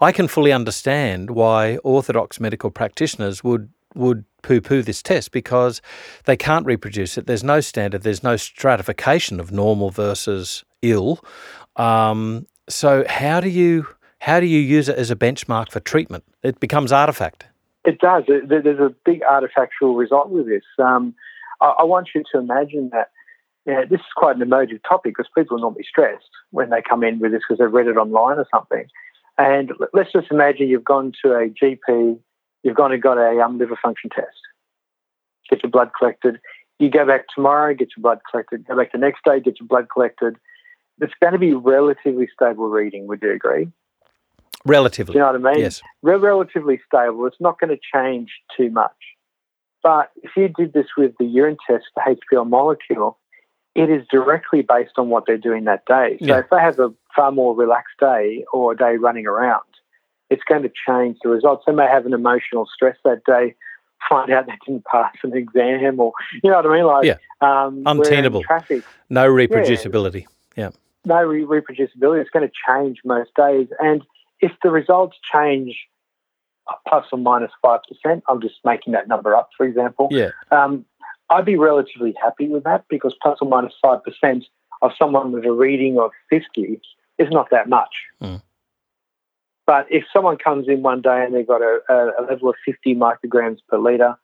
I 0.00 0.12
can 0.12 0.28
fully 0.28 0.52
understand 0.52 1.30
why 1.30 1.78
orthodox 1.78 2.38
medical 2.40 2.70
practitioners 2.70 3.42
would 3.42 3.70
would 3.94 4.24
poo 4.42 4.60
poo 4.60 4.82
this 4.82 5.02
test 5.02 5.32
because 5.32 5.80
they 6.24 6.36
can't 6.36 6.66
reproduce 6.66 7.16
it. 7.18 7.26
There's 7.26 7.44
no 7.44 7.60
standard. 7.60 8.02
There's 8.02 8.22
no 8.22 8.36
stratification 8.36 9.40
of 9.40 9.52
normal 9.52 9.90
versus 9.90 10.64
ill. 10.82 11.24
Um, 11.76 12.46
so 12.68 13.04
how 13.08 13.40
do 13.40 13.48
you 13.48 13.86
how 14.18 14.40
do 14.40 14.46
you 14.46 14.60
use 14.60 14.88
it 14.88 14.96
as 14.96 15.10
a 15.10 15.16
benchmark 15.16 15.70
for 15.70 15.80
treatment? 15.80 16.24
It 16.42 16.60
becomes 16.60 16.92
artifact. 16.92 17.46
It 17.84 17.98
does. 17.98 18.24
There's 18.26 18.80
a 18.80 18.94
big 19.04 19.20
artifactual 19.20 19.98
result 19.98 20.30
with 20.30 20.46
this. 20.46 20.62
Um, 20.78 21.14
I, 21.60 21.84
want 21.84 22.08
you 22.14 22.22
to 22.32 22.38
imagine 22.38 22.90
that 22.92 23.10
you 23.66 23.74
know, 23.74 23.82
this 23.88 24.00
is 24.00 24.06
quite 24.16 24.36
an 24.36 24.42
emotive 24.42 24.80
topic 24.88 25.14
because 25.16 25.30
people 25.36 25.58
are 25.58 25.60
normally 25.60 25.84
stressed 25.86 26.30
when 26.50 26.70
they 26.70 26.82
come 26.86 27.04
in 27.04 27.18
with 27.18 27.32
this 27.32 27.42
because 27.46 27.58
they've 27.58 27.72
read 27.72 27.86
it 27.86 27.98
online 27.98 28.38
or 28.38 28.46
something. 28.50 28.86
And 29.36 29.72
let's 29.92 30.12
just 30.12 30.30
imagine 30.30 30.68
you've 30.68 30.84
gone 30.84 31.12
to 31.22 31.32
a 31.32 31.48
GP 31.48 32.18
you've 32.64 32.74
gone 32.74 32.92
and 32.92 33.02
got 33.02 33.18
a 33.18 33.40
um, 33.40 33.58
liver 33.58 33.78
function 33.80 34.10
test, 34.10 34.36
get 35.48 35.62
your 35.62 35.70
blood 35.70 35.90
collected. 35.96 36.40
You 36.80 36.90
go 36.90 37.06
back 37.06 37.26
tomorrow, 37.32 37.72
get 37.74 37.90
your 37.96 38.02
blood 38.02 38.18
collected. 38.28 38.66
Go 38.66 38.76
back 38.76 38.90
the 38.90 38.98
next 38.98 39.20
day, 39.24 39.38
get 39.38 39.60
your 39.60 39.68
blood 39.68 39.86
collected. 39.92 40.36
It's 41.00 41.12
going 41.20 41.32
to 41.34 41.38
be 41.38 41.52
relatively 41.54 42.28
stable 42.34 42.68
reading. 42.68 43.06
Would 43.06 43.22
you 43.22 43.32
agree? 43.32 43.68
Relatively. 44.64 45.12
Do 45.12 45.18
you 45.18 45.24
know 45.24 45.32
what 45.38 45.48
I 45.50 45.52
mean? 45.54 45.62
Yes. 45.62 45.82
Re- 46.02 46.16
relatively 46.16 46.80
stable. 46.86 47.26
It's 47.26 47.40
not 47.40 47.60
going 47.60 47.70
to 47.70 47.80
change 47.94 48.30
too 48.56 48.70
much. 48.70 48.96
But 49.82 50.10
if 50.22 50.30
you 50.36 50.48
did 50.48 50.72
this 50.72 50.86
with 50.96 51.12
the 51.18 51.26
urine 51.26 51.58
test, 51.68 51.84
the 51.94 52.16
HPL 52.32 52.48
molecule, 52.48 53.18
it 53.74 53.90
is 53.90 54.06
directly 54.10 54.62
based 54.62 54.92
on 54.96 55.10
what 55.10 55.24
they're 55.26 55.36
doing 55.36 55.64
that 55.64 55.84
day. 55.84 56.16
So 56.20 56.26
Yeah. 56.26 56.38
if 56.38 56.48
they 56.50 56.58
have 56.60 56.78
a 56.78 56.92
far 57.14 57.30
more 57.32 57.54
relaxed 57.54 57.98
day 58.00 58.44
or 58.52 58.72
a 58.72 58.76
day 58.76 58.96
running 58.96 59.26
around, 59.26 59.64
it's 60.30 60.42
going 60.44 60.62
to 60.62 60.70
change 60.88 61.18
the 61.22 61.28
results. 61.28 61.64
They 61.66 61.72
may 61.72 61.86
have 61.86 62.06
an 62.06 62.12
emotional 62.14 62.66
stress 62.72 62.96
that 63.04 63.24
day, 63.24 63.54
find 64.08 64.30
out 64.32 64.46
they 64.46 64.52
didn't 64.66 64.84
pass 64.84 65.14
an 65.22 65.36
exam, 65.36 66.00
or 66.00 66.12
you 66.42 66.50
know 66.50 66.56
what 66.56 66.66
I 66.66 66.74
mean, 66.76 66.84
like 66.86 67.04
Yeah. 67.04 67.16
um, 67.40 67.82
Untenable. 67.86 68.42
traffic 68.42 68.82
No 69.10 69.28
reproducibility. 69.30 70.26
Yeah. 70.56 70.70
no 71.04 71.22
re- 71.22 71.44
reproducibility. 71.44 72.20
It's 72.20 72.30
going 72.30 72.48
to 72.48 72.52
change 72.68 73.00
most 73.04 73.30
days. 73.34 73.68
And 73.80 74.02
if 74.40 74.52
the 74.62 74.70
results 74.70 75.16
change 75.32 75.76
plus 76.88 77.04
or 77.12 77.18
minus 77.18 77.50
5%, 77.64 77.80
I'm 78.28 78.40
just 78.40 78.54
making 78.64 78.94
that 78.94 79.06
number 79.08 79.34
up, 79.34 79.50
for 79.56 79.66
example, 79.66 80.08
Yeah. 80.10 80.30
um, 80.50 80.84
I'd 81.30 81.44
be 81.44 81.56
relatively 81.56 82.14
happy 82.22 82.48
with 82.48 82.64
that 82.64 82.84
because 82.88 83.14
plus 83.22 83.38
or 83.42 83.48
minus 83.48 83.74
5% 83.84 84.44
of 84.82 84.92
someone 84.98 85.32
with 85.32 85.44
a 85.44 85.52
reading 85.52 85.98
of 85.98 86.10
50 86.30 86.80
is 87.18 87.28
not 87.30 87.48
that 87.50 87.68
much. 87.68 87.94
Mm. 88.22 88.42
But 89.66 89.86
if 89.90 90.04
someone 90.12 90.36
comes 90.36 90.68
in 90.68 90.82
one 90.82 91.00
day 91.00 91.24
and 91.24 91.34
they've 91.34 91.46
got 91.46 91.62
a, 91.62 91.80
a, 91.88 92.22
level 92.28 92.50
of 92.50 92.56
50 92.66 92.94
micrograms 92.94 93.58
per 93.68 93.78
litre, 93.78 94.16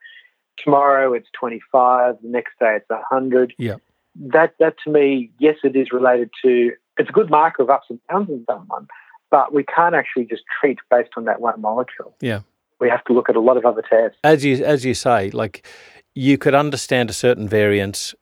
tomorrow 0.58 1.14
it's 1.14 1.28
25, 1.38 2.16
the 2.22 2.28
next 2.28 2.52
day 2.60 2.76
it's 2.76 2.88
100. 2.88 3.54
Yeah. 3.58 3.76
That, 4.16 4.54
that 4.58 4.74
to 4.84 4.90
me, 4.90 5.30
yes, 5.38 5.56
it 5.64 5.76
is 5.76 5.92
related 5.92 6.30
to, 6.44 6.72
it's 6.98 7.08
a 7.08 7.12
good 7.12 7.30
marker 7.30 7.62
of 7.62 7.70
ups 7.70 7.86
and 7.88 8.00
downs 8.10 8.28
in 8.28 8.44
someone, 8.50 8.86
but 9.30 9.54
we 9.54 9.64
can't 9.64 9.94
actually 9.94 10.26
just 10.26 10.42
treat 10.60 10.78
based 10.90 11.10
on 11.16 11.24
that 11.24 11.40
one 11.40 11.60
molecule. 11.60 12.14
Yeah. 12.20 12.40
We 12.78 12.90
have 12.90 13.04
to 13.04 13.12
look 13.12 13.30
at 13.30 13.36
a 13.36 13.40
lot 13.40 13.56
of 13.56 13.64
other 13.64 13.82
tests. 13.82 14.18
As 14.24 14.44
you 14.44 14.64
as 14.64 14.86
you 14.86 14.94
say, 14.94 15.30
like 15.30 15.66
you 16.14 16.38
could 16.38 16.54
understand 16.54 17.10
a 17.10 17.12
certain 17.12 17.46
variance 17.46 18.14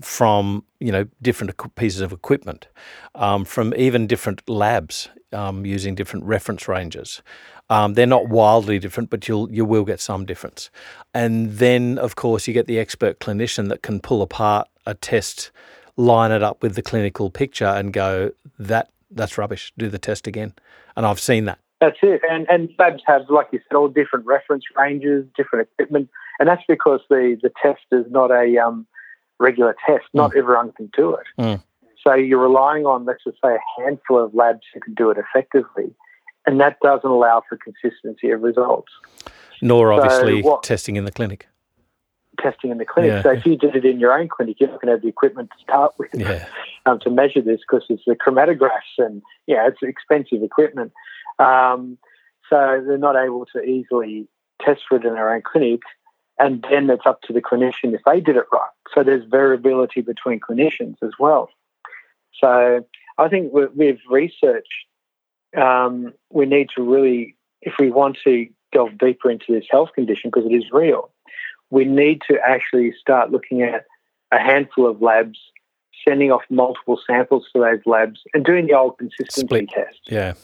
from 0.00 0.64
you 0.80 0.92
know 0.92 1.06
different 1.22 1.52
pieces 1.74 2.00
of 2.00 2.12
equipment, 2.12 2.68
um, 3.14 3.44
from 3.44 3.74
even 3.74 4.06
different 4.06 4.48
labs 4.48 5.08
um, 5.32 5.66
using 5.66 5.94
different 5.94 6.24
reference 6.24 6.68
ranges. 6.68 7.22
Um, 7.68 7.94
they're 7.94 8.06
not 8.06 8.28
wildly 8.28 8.78
different, 8.78 9.10
but 9.10 9.26
you'll 9.26 9.50
you 9.52 9.64
will 9.64 9.84
get 9.84 10.00
some 10.00 10.24
difference. 10.24 10.70
And 11.14 11.52
then, 11.58 11.98
of 11.98 12.16
course, 12.16 12.46
you 12.46 12.54
get 12.54 12.66
the 12.66 12.78
expert 12.78 13.18
clinician 13.18 13.68
that 13.68 13.82
can 13.82 14.00
pull 14.00 14.22
apart 14.22 14.68
a 14.86 14.94
test, 14.94 15.50
line 15.96 16.30
it 16.30 16.42
up 16.42 16.62
with 16.62 16.76
the 16.76 16.82
clinical 16.82 17.30
picture, 17.30 17.66
and 17.66 17.92
go 17.92 18.30
that 18.58 18.90
that's 19.10 19.36
rubbish. 19.36 19.72
Do 19.76 19.88
the 19.88 19.98
test 19.98 20.26
again. 20.26 20.54
And 20.96 21.04
I've 21.04 21.20
seen 21.20 21.44
that. 21.46 21.58
That's 21.80 21.98
it. 22.02 22.22
And 22.28 22.46
and 22.48 22.70
labs 22.78 23.02
have, 23.06 23.22
like 23.28 23.48
you 23.52 23.60
said, 23.68 23.76
all 23.76 23.88
different 23.88 24.26
reference 24.26 24.64
ranges, 24.76 25.26
different 25.36 25.68
equipment, 25.72 26.08
and 26.38 26.48
that's 26.48 26.62
because 26.68 27.00
the 27.10 27.36
the 27.42 27.50
test 27.62 27.82
is 27.90 28.06
not 28.10 28.30
a 28.30 28.58
um, 28.58 28.86
regular 29.38 29.76
tests. 29.86 30.08
Not 30.12 30.36
everyone 30.36 30.72
can 30.72 30.90
do 30.96 31.14
it. 31.14 31.26
Mm. 31.38 31.62
So 32.02 32.14
you're 32.14 32.40
relying 32.40 32.86
on, 32.86 33.04
let's 33.04 33.24
just 33.24 33.38
say, 33.44 33.54
a 33.54 33.82
handful 33.82 34.22
of 34.22 34.34
labs 34.34 34.60
who 34.72 34.80
can 34.80 34.94
do 34.94 35.10
it 35.10 35.18
effectively, 35.18 35.92
and 36.46 36.60
that 36.60 36.78
doesn't 36.80 37.08
allow 37.08 37.42
for 37.48 37.58
consistency 37.58 38.30
of 38.30 38.42
results. 38.42 38.92
Nor 39.60 39.92
obviously 39.92 40.42
what- 40.42 40.62
testing 40.62 40.96
in 40.96 41.04
the 41.04 41.12
clinic. 41.12 41.48
Testing 42.38 42.70
in 42.70 42.76
the 42.76 42.84
clinic. 42.84 43.10
Yeah. 43.10 43.22
So 43.22 43.32
if 43.32 43.46
you 43.46 43.56
did 43.56 43.74
it 43.74 43.86
in 43.86 43.98
your 43.98 44.12
own 44.12 44.28
clinic, 44.28 44.60
you're 44.60 44.68
not 44.68 44.80
going 44.80 44.88
to 44.88 44.92
have 44.92 45.02
the 45.02 45.08
equipment 45.08 45.50
to 45.56 45.62
start 45.62 45.94
with. 45.98 46.10
Yeah. 46.14 46.46
um, 46.86 47.00
to 47.00 47.10
measure 47.10 47.42
this 47.42 47.60
because 47.60 47.84
it's 47.88 48.04
the 48.06 48.14
chromatographs 48.14 48.98
and 48.98 49.22
yeah, 49.46 49.66
it's 49.68 49.78
expensive 49.82 50.42
equipment. 50.42 50.92
Um, 51.38 51.98
so 52.48 52.82
they're 52.86 52.96
not 52.96 53.16
able 53.16 53.46
to 53.54 53.62
easily 53.62 54.28
test 54.64 54.82
for 54.88 54.96
it 54.96 55.04
in 55.04 55.14
their 55.14 55.34
own 55.34 55.42
clinic, 55.42 55.80
and 56.38 56.64
then 56.70 56.90
it's 56.90 57.06
up 57.06 57.22
to 57.22 57.32
the 57.32 57.40
clinician 57.40 57.94
if 57.94 58.02
they 58.04 58.20
did 58.20 58.36
it 58.36 58.44
right. 58.52 58.70
So 58.94 59.02
there's 59.02 59.24
variability 59.24 60.02
between 60.02 60.40
clinicians 60.40 60.96
as 61.02 61.12
well. 61.18 61.50
So 62.40 62.84
I 63.18 63.28
think 63.28 63.52
with, 63.52 63.98
research, 64.08 64.66
um, 65.56 66.12
we 66.30 66.44
need 66.46 66.68
to 66.76 66.82
really, 66.82 67.36
if 67.62 67.74
we 67.78 67.90
want 67.90 68.18
to 68.24 68.46
delve 68.72 68.98
deeper 68.98 69.30
into 69.30 69.46
this 69.48 69.64
health 69.70 69.90
condition 69.94 70.30
because 70.30 70.50
it 70.50 70.54
is 70.54 70.64
real, 70.72 71.10
we 71.70 71.84
need 71.84 72.20
to 72.30 72.38
actually 72.46 72.92
start 73.00 73.30
looking 73.30 73.62
at 73.62 73.84
a 74.32 74.38
handful 74.38 74.88
of 74.88 75.00
labs 75.00 75.38
sending 76.06 76.30
off 76.30 76.42
multiple 76.50 77.00
samples 77.06 77.46
to 77.52 77.60
those 77.60 77.80
labs 77.86 78.20
and 78.34 78.44
doing 78.44 78.66
the 78.66 78.74
old 78.74 78.98
consistency 78.98 79.40
Split. 79.40 79.68
test. 79.70 80.00
Yeah. 80.06 80.34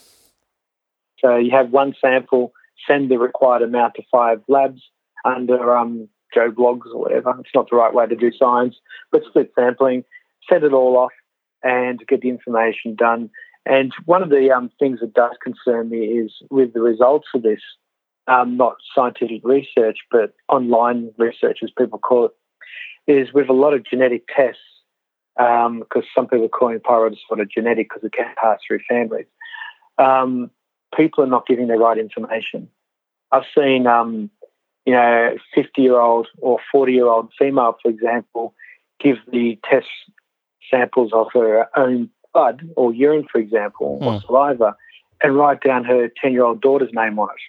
So 1.19 1.37
you 1.37 1.51
have 1.51 1.69
one 1.69 1.93
sample, 2.01 2.53
send 2.87 3.09
the 3.09 3.17
required 3.17 3.61
amount 3.61 3.93
to 3.95 4.03
five 4.11 4.41
labs 4.47 4.81
under 5.25 5.75
um, 5.77 6.09
Joe 6.33 6.51
Bloggs 6.51 6.87
or 6.93 6.99
whatever. 6.99 7.35
It's 7.39 7.55
not 7.55 7.69
the 7.69 7.75
right 7.75 7.93
way 7.93 8.07
to 8.07 8.15
do 8.15 8.31
science, 8.37 8.75
but 9.11 9.23
split 9.27 9.51
sampling, 9.55 10.03
send 10.49 10.63
it 10.63 10.73
all 10.73 10.97
off 10.97 11.11
and 11.63 12.05
get 12.07 12.21
the 12.21 12.29
information 12.29 12.95
done. 12.95 13.29
And 13.65 13.93
one 14.05 14.21
of 14.21 14.29
the 14.29 14.51
um, 14.51 14.69
things 14.79 14.99
that 14.99 15.13
does 15.13 15.37
concern 15.41 15.89
me 15.89 15.99
is 15.99 16.33
with 16.49 16.73
the 16.73 16.81
results 16.81 17.27
of 17.33 17.43
this, 17.43 17.61
um, 18.27 18.57
not 18.57 18.75
scientific 18.93 19.41
research, 19.43 19.99
but 20.11 20.33
online 20.49 21.11
research, 21.17 21.59
as 21.63 21.71
people 21.77 21.99
call 21.99 22.25
it, 22.25 22.31
is 23.07 23.33
with 23.33 23.49
a 23.49 23.53
lot 23.53 23.73
of 23.73 23.85
genetic 23.85 24.23
tests, 24.27 24.61
because 25.37 26.03
some 26.13 26.27
people 26.27 26.45
are 26.45 26.49
calling 26.49 26.79
pyro 26.79 27.09
disorder 27.09 27.45
genetic 27.45 27.89
because 27.89 28.03
it 28.03 28.13
can 28.13 28.33
pass 28.41 28.59
through 28.67 28.79
families. 28.87 29.25
Um, 29.97 30.51
people 30.95 31.23
are 31.23 31.27
not 31.27 31.47
giving 31.47 31.67
the 31.67 31.75
right 31.75 31.97
information. 31.97 32.69
I've 33.31 33.43
seen, 33.57 33.87
um, 33.87 34.29
you 34.85 34.93
know, 34.93 35.35
50 35.55 35.81
year 35.81 35.99
old 35.99 36.27
or 36.41 36.59
40 36.71 36.93
year 36.93 37.07
old 37.07 37.31
female, 37.39 37.77
for 37.81 37.89
example, 37.89 38.53
give 38.99 39.17
the 39.31 39.57
test 39.69 39.87
samples 40.69 41.11
of 41.13 41.27
her 41.33 41.67
own 41.77 42.09
blood 42.33 42.61
or 42.75 42.93
urine, 42.93 43.25
for 43.31 43.39
example, 43.39 43.99
or 44.01 44.13
Hmm. 44.13 44.25
saliva, 44.25 44.75
and 45.21 45.35
write 45.35 45.61
down 45.61 45.83
her 45.85 46.09
10 46.21 46.33
year 46.33 46.43
old 46.43 46.61
daughter's 46.61 46.93
name 46.93 47.17
on 47.19 47.29
it. 47.29 47.41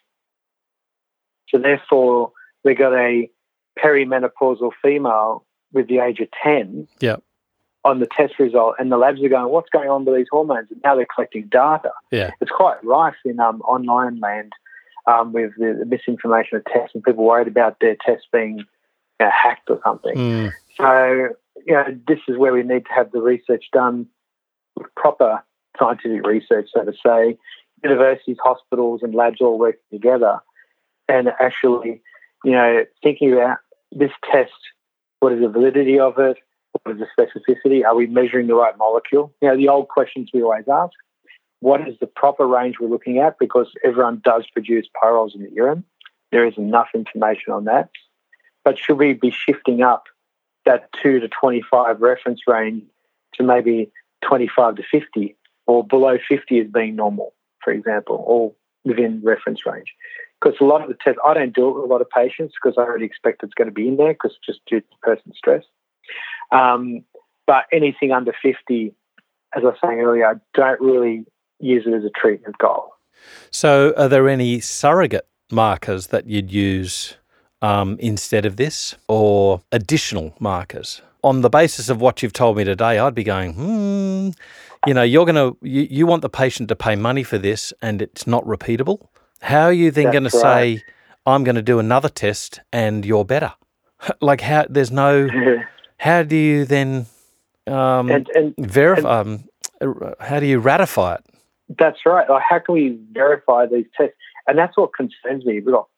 So 1.49 1.59
therefore, 1.59 2.33
we 2.65 2.75
got 2.75 2.93
a 2.95 3.31
perimenopausal 3.79 4.73
female 4.83 5.45
with 5.73 5.89
the 5.89 5.99
age 5.99 6.21
of 6.21 6.29
10 6.43 6.87
Yeah. 7.01 7.17
on 7.85 7.99
the 8.01 8.07
test 8.07 8.39
result, 8.39 8.77
and 8.79 8.91
the 8.91 8.97
labs 8.97 9.23
are 9.23 9.29
going, 9.29 9.51
what's 9.53 9.69
going 9.71 9.91
on 9.91 10.05
with 10.05 10.15
these 10.17 10.29
hormones? 10.31 10.71
And 10.71 10.81
now 10.85 10.95
they're 10.95 11.07
collecting 11.13 11.49
data. 11.49 11.93
Yeah. 12.11 12.31
It's 12.41 12.51
quite 12.51 12.83
rife 12.85 13.17
in 13.25 13.41
um, 13.41 13.61
online 13.63 14.21
land 14.21 14.53
um, 15.07 15.33
with 15.33 15.53
the, 15.59 15.85
misinformation 15.87 16.57
of 16.57 16.65
tests 16.65 16.95
and 16.95 17.03
people 17.03 17.25
worried 17.25 17.49
about 17.49 17.77
their 17.81 17.97
tests 18.05 18.27
being 18.33 18.59
you 18.59 18.65
know, 19.21 19.31
hacked 19.31 19.71
or 19.71 19.81
something. 19.85 20.15
Mm. 20.17 20.53
So, 20.77 21.29
you 21.67 21.75
know, 21.75 21.85
this 22.07 22.19
is 22.29 22.37
where 22.37 22.53
we 22.53 22.63
need 22.63 22.87
to 22.87 22.93
have 22.95 23.13
the 23.13 23.21
research 23.21 23.67
done 23.73 24.07
with 24.77 24.87
proper 24.97 25.43
scientific 25.79 26.27
research, 26.27 26.69
so 26.75 26.85
to 26.85 26.93
say, 27.05 27.39
universities, 27.83 28.37
hospitals, 28.43 29.01
and 29.03 29.15
labs 29.15 29.41
all 29.41 29.59
working 29.59 29.81
together 29.93 30.41
and 31.09 31.29
actually, 31.41 32.03
you 32.45 32.53
know, 32.53 32.85
thinking 33.03 33.33
about 33.33 33.59
this 33.93 34.11
test, 34.31 34.53
what 35.21 35.33
is 35.33 35.41
the 35.41 35.49
validity 35.49 35.99
of 35.99 36.19
it? 36.19 36.37
What 36.83 36.97
is 36.97 37.01
the 37.01 37.07
specificity? 37.17 37.85
Are 37.85 37.95
we 37.95 38.07
measuring 38.07 38.47
the 38.47 38.55
right 38.55 38.77
molecule? 38.77 39.33
You 39.41 39.49
know, 39.49 39.57
the 39.57 39.69
old 39.69 39.89
questions 39.89 40.31
we 40.33 40.43
always 40.43 40.65
ask. 40.71 40.93
What 41.65 41.89
is 41.89 41.95
the 41.99 42.07
proper 42.07 42.47
range 42.47 42.75
we're 42.79 42.91
looking 42.91 43.21
at? 43.21 43.39
Because 43.39 43.69
everyone 43.83 44.21
does 44.23 44.45
produce 44.53 44.87
pyrroles 45.01 45.35
in 45.35 45.43
the 45.43 45.51
urine. 45.51 45.83
There 46.31 46.47
is 46.47 46.59
enough 46.59 46.89
information 46.93 47.55
on 47.55 47.65
that. 47.65 47.89
But 48.67 48.79
should 48.79 48.99
we 48.99 49.15
be 49.15 49.31
shifting 49.31 49.81
up 49.81 50.05
that 50.67 50.91
2 51.03 51.21
to 51.21 51.29
25 51.29 52.03
reference 52.03 52.43
range 52.47 52.83
to 53.37 53.43
maybe 53.43 53.91
25 54.29 54.75
to 54.75 54.83
50 54.93 55.37
or 55.67 55.87
below 55.87 56.19
50 56.29 56.61
as 56.61 56.67
being 56.67 56.97
normal, 56.97 57.33
for 57.63 57.73
example, 57.73 58.23
or 58.27 58.53
within 58.85 59.23
reference 59.25 59.65
range? 59.65 59.95
Because 60.43 60.59
a 60.61 60.65
lot 60.65 60.83
of 60.83 60.89
the 60.89 60.99
tests, 61.03 61.19
I 61.25 61.33
don't 61.33 61.55
do 61.55 61.71
it 61.71 61.77
with 61.77 61.85
a 61.85 61.87
lot 61.87 62.03
of 62.03 62.11
patients 62.11 62.53
because 62.63 62.77
I 62.77 62.83
already 62.83 63.07
expect 63.07 63.43
it's 63.43 63.55
going 63.55 63.69
to 63.69 63.75
be 63.75 63.89
in 63.89 63.97
there 63.97 64.13
because 64.13 64.37
just 64.45 64.61
due 64.67 64.81
to 64.83 64.87
person's 65.01 65.39
stress. 65.39 65.65
Um, 66.53 67.05
but 67.47 67.65
anything 67.73 68.13
under 68.13 68.35
50, 68.43 68.95
as 69.57 69.63
I 69.63 69.67
was 69.67 69.79
saying 69.83 69.99
earlier, 69.99 70.27
I 70.27 70.35
don't 70.53 70.81
really 70.83 71.25
use 71.65 71.85
it 71.87 71.95
as 71.95 72.05
a 72.05 72.11
treatment 72.11 72.59
goal. 72.59 72.93
So, 73.51 73.95
are 73.97 74.09
there 74.09 74.29
any 74.29 74.61
surrogate 74.61 75.27
markers 75.51 76.09
that 76.09 76.27
you'd 76.27 76.51
use 76.51 77.17
um, 77.63 77.97
instead 78.01 78.45
of 78.45 78.57
this, 78.57 78.95
or 79.09 79.63
additional 79.73 80.35
markers? 80.39 81.01
On 81.23 81.41
the 81.41 81.51
basis 81.51 81.89
of 81.89 82.01
what 82.01 82.23
you've 82.23 82.33
told 82.33 82.57
me 82.57 82.65
today, 82.65 82.99
I'd 82.99 83.15
be 83.15 83.25
going, 83.25 83.55
hmm. 83.55 84.31
You 84.87 84.93
know, 84.93 85.03
you're 85.03 85.25
going 85.25 85.37
to 85.37 85.57
you, 85.67 85.87
you 85.91 86.07
want 86.07 86.21
the 86.21 86.29
patient 86.29 86.69
to 86.69 86.77
pay 86.77 86.95
money 86.95 87.23
for 87.23 87.39
this, 87.39 87.73
and 87.81 88.03
it's 88.03 88.27
not 88.27 88.45
repeatable. 88.45 89.07
How 89.41 89.65
are 89.65 89.73
you 89.73 89.91
then 89.91 90.11
going 90.11 90.25
to 90.25 90.31
say, 90.31 90.83
I'm 91.27 91.45
going 91.45 91.57
to 91.57 91.63
do 91.63 91.79
another 91.79 92.09
test 92.09 92.61
and 92.73 93.05
you're 93.05 93.25
better. 93.25 93.53
like 94.21 94.41
how 94.41 94.67
there's 94.69 94.91
no 94.91 95.29
how 95.99 96.23
do 96.23 96.37
you 96.37 96.65
then 96.65 97.07
um, 97.67 98.11
and, 98.11 98.29
and 98.35 98.55
verify? 98.59 99.21
Um, 99.21 99.45
how 100.21 100.41
do 100.41 100.47
you 100.47 100.59
ratify 100.59 101.17
it? 101.17 101.25
That's 101.69 102.01
right. 102.05 102.29
Like 102.29 102.43
how 102.49 102.59
can 102.59 102.75
we 102.75 102.99
verify 103.13 103.67
these 103.67 103.87
tests? 103.97 104.17
And 104.47 104.59
that's 104.59 104.77
what 104.77 104.95
concerns 104.95 105.45
me. 105.45 105.55
We've 105.55 105.67
got 105.67 105.89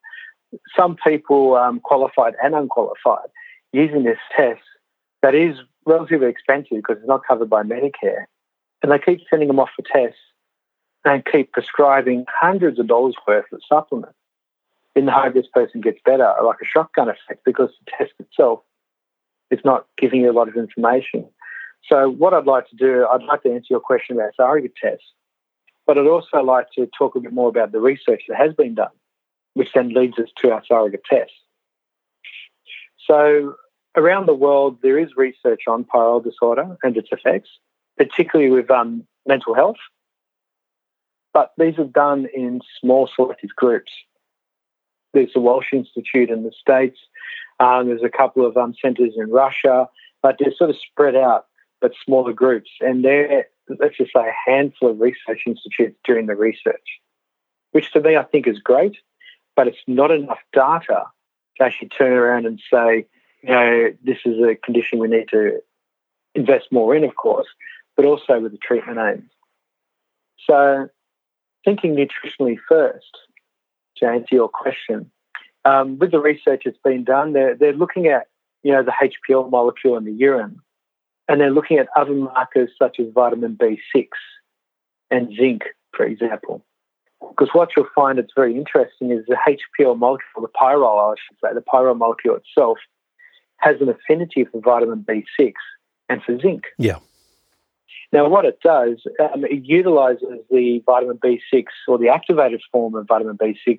some 0.76 0.96
people, 0.96 1.56
um, 1.56 1.80
qualified 1.80 2.34
and 2.42 2.54
unqualified, 2.54 3.28
using 3.72 4.04
this 4.04 4.18
test 4.36 4.62
that 5.22 5.34
is 5.34 5.56
relatively 5.84 6.28
expensive 6.28 6.76
because 6.76 6.98
it's 6.98 7.08
not 7.08 7.22
covered 7.26 7.50
by 7.50 7.62
Medicare. 7.62 8.26
And 8.82 8.92
they 8.92 8.98
keep 8.98 9.20
sending 9.28 9.48
them 9.48 9.58
off 9.58 9.70
for 9.74 9.82
tests 9.82 10.20
and 11.04 11.24
keep 11.24 11.52
prescribing 11.52 12.24
hundreds 12.28 12.78
of 12.78 12.86
dollars 12.86 13.14
worth 13.26 13.46
of 13.52 13.60
supplements 13.68 14.16
in 14.94 15.06
the 15.06 15.12
hope 15.12 15.34
this 15.34 15.46
person 15.52 15.80
gets 15.80 15.98
better, 16.04 16.32
like 16.42 16.56
a 16.62 16.64
shotgun 16.64 17.08
effect, 17.08 17.44
because 17.44 17.70
the 17.84 17.92
test 17.98 18.12
itself 18.18 18.60
is 19.50 19.60
not 19.64 19.86
giving 19.98 20.22
you 20.22 20.30
a 20.30 20.32
lot 20.32 20.48
of 20.48 20.56
information. 20.56 21.28
So, 21.88 22.10
what 22.10 22.34
I'd 22.34 22.46
like 22.46 22.68
to 22.70 22.76
do, 22.76 23.06
I'd 23.06 23.22
like 23.22 23.42
to 23.42 23.52
answer 23.52 23.66
your 23.70 23.80
question 23.80 24.16
about 24.16 24.34
surrogate 24.36 24.74
tests, 24.82 25.04
but 25.86 25.98
I'd 25.98 26.06
also 26.06 26.42
like 26.42 26.66
to 26.72 26.88
talk 26.98 27.14
a 27.14 27.20
bit 27.20 27.32
more 27.32 27.48
about 27.48 27.72
the 27.72 27.80
research 27.80 28.22
that 28.28 28.36
has 28.36 28.54
been 28.54 28.74
done, 28.74 28.90
which 29.54 29.68
then 29.74 29.94
leads 29.94 30.18
us 30.18 30.28
to 30.42 30.50
our 30.50 30.62
surrogate 30.66 31.04
tests. 31.08 31.34
So, 33.06 33.54
around 33.96 34.26
the 34.26 34.34
world, 34.34 34.78
there 34.82 34.98
is 34.98 35.10
research 35.16 35.62
on 35.68 35.84
pyrrole 35.84 36.22
disorder 36.22 36.76
and 36.82 36.96
its 36.96 37.08
effects, 37.12 37.48
particularly 37.96 38.50
with 38.50 38.70
um, 38.70 39.06
mental 39.26 39.54
health. 39.54 39.76
But 41.32 41.52
these 41.56 41.78
are 41.78 41.84
done 41.84 42.26
in 42.34 42.60
small 42.80 43.08
selective 43.14 43.50
groups. 43.56 43.92
There's 45.12 45.32
the 45.34 45.40
Walsh 45.40 45.72
Institute 45.72 46.30
in 46.30 46.42
the 46.42 46.52
States. 46.58 46.98
Um, 47.60 47.86
there's 47.86 48.02
a 48.02 48.10
couple 48.10 48.44
of 48.44 48.56
um, 48.56 48.74
centres 48.82 49.14
in 49.16 49.30
Russia, 49.30 49.88
but 50.22 50.36
they're 50.38 50.52
sort 50.56 50.70
of 50.70 50.76
spread 50.90 51.14
out, 51.14 51.46
but 51.80 51.92
smaller 52.04 52.32
groups. 52.32 52.70
And 52.80 53.04
they're, 53.04 53.46
let's 53.68 53.96
just 53.96 54.12
say, 54.12 54.20
a 54.20 54.50
handful 54.50 54.90
of 54.90 55.00
research 55.00 55.42
institutes 55.46 55.98
doing 56.04 56.26
the 56.26 56.36
research, 56.36 57.00
which 57.72 57.92
to 57.92 58.00
me 58.00 58.16
I 58.16 58.24
think 58.24 58.46
is 58.46 58.58
great, 58.58 58.96
but 59.54 59.68
it's 59.68 59.78
not 59.86 60.10
enough 60.10 60.38
data 60.52 61.04
to 61.56 61.64
actually 61.64 61.88
turn 61.88 62.12
around 62.12 62.46
and 62.46 62.60
say, 62.72 63.06
you 63.42 63.48
know, 63.50 63.92
this 64.04 64.18
is 64.24 64.36
a 64.42 64.54
condition 64.54 64.98
we 64.98 65.08
need 65.08 65.28
to 65.30 65.60
invest 66.34 66.66
more 66.70 66.94
in, 66.94 67.04
of 67.04 67.16
course, 67.16 67.46
but 67.96 68.04
also 68.04 68.38
with 68.40 68.52
the 68.52 68.58
treatment 68.58 68.98
aims. 68.98 69.30
So, 70.48 70.88
thinking 71.64 71.96
nutritionally 71.96 72.58
first, 72.68 73.16
to 73.98 74.06
answer 74.06 74.34
your 74.34 74.48
question, 74.48 75.10
um, 75.64 75.98
with 75.98 76.12
the 76.12 76.20
research 76.20 76.62
that's 76.64 76.78
been 76.84 77.04
done, 77.04 77.32
they're, 77.32 77.56
they're 77.56 77.72
looking 77.72 78.06
at, 78.06 78.28
you 78.62 78.72
know, 78.72 78.82
the 78.82 78.92
HPL 78.92 79.50
molecule 79.50 79.96
in 79.96 80.04
the 80.04 80.12
urine, 80.12 80.60
and 81.28 81.40
they're 81.40 81.50
looking 81.50 81.78
at 81.78 81.88
other 81.96 82.14
markers 82.14 82.70
such 82.78 82.98
as 83.00 83.06
vitamin 83.14 83.56
B6 83.56 84.08
and 85.10 85.34
zinc, 85.36 85.62
for 85.94 86.04
example. 86.04 86.64
Because 87.20 87.48
what 87.52 87.70
you'll 87.76 87.88
find 87.94 88.18
that's 88.18 88.32
very 88.36 88.56
interesting 88.56 89.10
is 89.10 89.24
the 89.26 89.36
HPL 89.46 89.98
molecule, 89.98 90.42
the 90.42 90.48
pyrrole, 90.48 91.12
I 91.12 91.14
should 91.26 91.38
say, 91.42 91.54
the 91.54 91.62
pyrrole 91.62 91.96
molecule 91.96 92.36
itself, 92.36 92.78
has 93.58 93.80
an 93.80 93.88
affinity 93.88 94.44
for 94.44 94.60
vitamin 94.60 95.04
B6 95.08 95.52
and 96.08 96.22
for 96.22 96.38
zinc. 96.38 96.64
Yeah. 96.78 96.98
Now, 98.12 98.28
what 98.28 98.44
it 98.44 98.60
does, 98.62 99.02
um, 99.18 99.44
it 99.44 99.64
utilizes 99.64 100.28
the 100.50 100.82
vitamin 100.86 101.18
B6 101.18 101.64
or 101.88 101.98
the 101.98 102.08
activated 102.08 102.62
form 102.70 102.94
of 102.94 103.06
vitamin 103.08 103.36
B6, 103.36 103.78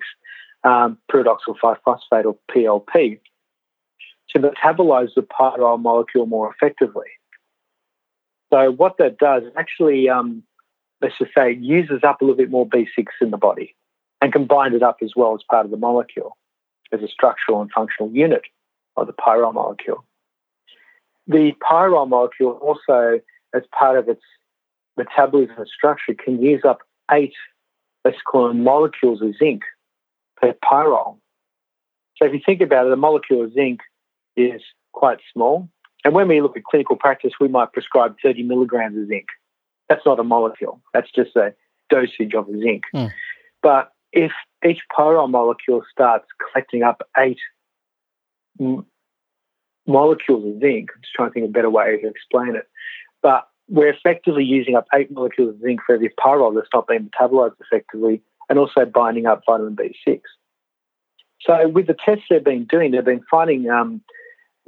um, 0.64 0.98
pyridoxal 1.10 1.58
5 1.60 1.76
phosphate 1.84 2.26
or 2.26 2.36
PLP, 2.50 3.20
to 4.30 4.38
metabolize 4.38 5.14
the 5.14 5.22
pyrrole 5.22 5.80
molecule 5.80 6.26
more 6.26 6.52
effectively. 6.52 7.06
So, 8.50 8.70
what 8.70 8.96
that 8.98 9.18
does 9.18 9.42
actually, 9.56 10.08
um, 10.08 10.42
let's 11.02 11.18
just 11.18 11.32
say, 11.36 11.52
uses 11.52 12.00
up 12.02 12.20
a 12.20 12.24
little 12.24 12.36
bit 12.36 12.50
more 12.50 12.66
B6 12.66 13.06
in 13.20 13.30
the 13.30 13.36
body 13.36 13.74
and 14.20 14.32
combines 14.32 14.74
it 14.74 14.82
up 14.82 14.98
as 15.02 15.12
well 15.14 15.34
as 15.34 15.40
part 15.50 15.64
of 15.64 15.70
the 15.70 15.76
molecule 15.76 16.36
as 16.92 17.02
a 17.02 17.08
structural 17.08 17.60
and 17.60 17.70
functional 17.70 18.10
unit 18.10 18.42
of 18.96 19.06
the 19.06 19.12
pyrrole 19.12 19.52
molecule. 19.52 20.04
The 21.26 21.52
pyrrole 21.62 22.08
molecule 22.08 22.52
also, 22.52 23.20
as 23.54 23.62
part 23.78 23.98
of 23.98 24.08
its 24.08 24.22
metabolism 24.96 25.56
and 25.58 25.68
structure, 25.68 26.14
can 26.14 26.42
use 26.42 26.62
up 26.64 26.80
eight, 27.10 27.34
let's 28.04 28.18
call 28.22 28.48
them 28.48 28.64
molecules 28.64 29.20
of 29.20 29.36
zinc 29.38 29.62
per 30.40 30.54
pyrrole. 30.64 31.18
So 32.16 32.24
if 32.24 32.32
you 32.32 32.40
think 32.44 32.60
about 32.60 32.86
it, 32.86 32.92
a 32.92 32.96
molecule 32.96 33.44
of 33.44 33.52
zinc 33.52 33.80
is 34.36 34.62
quite 34.92 35.18
small. 35.32 35.68
And 36.04 36.14
when 36.14 36.28
we 36.28 36.40
look 36.40 36.56
at 36.56 36.64
clinical 36.64 36.96
practice, 36.96 37.32
we 37.40 37.48
might 37.48 37.72
prescribe 37.72 38.16
30 38.22 38.44
milligrams 38.44 38.96
of 38.96 39.08
zinc. 39.08 39.26
That's 39.88 40.04
not 40.06 40.20
a 40.20 40.24
molecule. 40.24 40.80
That's 40.94 41.10
just 41.10 41.34
a 41.36 41.54
dosage 41.90 42.34
of 42.34 42.46
zinc. 42.46 42.84
Mm. 42.94 43.10
But 43.62 43.92
if 44.12 44.32
each 44.66 44.80
pyrrole 44.96 45.30
molecule 45.30 45.82
starts 45.92 46.26
collecting 46.52 46.82
up 46.82 47.02
eight 47.16 47.38
molecules 49.88 50.44
of 50.44 50.60
zinc. 50.60 50.90
I'm 50.94 51.00
just 51.02 51.14
trying 51.14 51.30
to 51.30 51.34
think 51.34 51.44
of 51.44 51.50
a 51.50 51.52
better 51.52 51.70
way 51.70 51.98
to 52.00 52.08
explain 52.08 52.54
it. 52.54 52.68
But 53.22 53.48
we're 53.68 53.92
effectively 53.92 54.44
using 54.44 54.76
up 54.76 54.86
eight 54.94 55.10
molecules 55.10 55.54
of 55.54 55.60
zinc 55.60 55.80
for 55.84 55.94
every 55.94 56.10
pyrrole 56.10 56.54
that's 56.54 56.68
not 56.72 56.86
being 56.86 57.10
metabolized 57.10 57.56
effectively 57.60 58.22
and 58.48 58.58
also 58.58 58.84
binding 58.84 59.26
up 59.26 59.42
vitamin 59.46 59.76
B6. 59.76 60.20
So 61.40 61.68
with 61.68 61.86
the 61.86 61.96
tests 62.04 62.24
they've 62.28 62.42
been 62.42 62.64
doing, 62.64 62.90
they've 62.90 63.04
been 63.04 63.24
finding 63.30 63.68
um, 63.70 64.02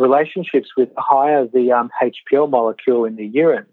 relationships 0.00 0.70
with 0.78 0.88
the 0.94 1.00
higher 1.00 1.46
the 1.46 1.72
um, 1.72 1.90
HPL 2.02 2.48
molecule 2.48 3.04
in 3.04 3.16
the 3.16 3.26
urine, 3.26 3.66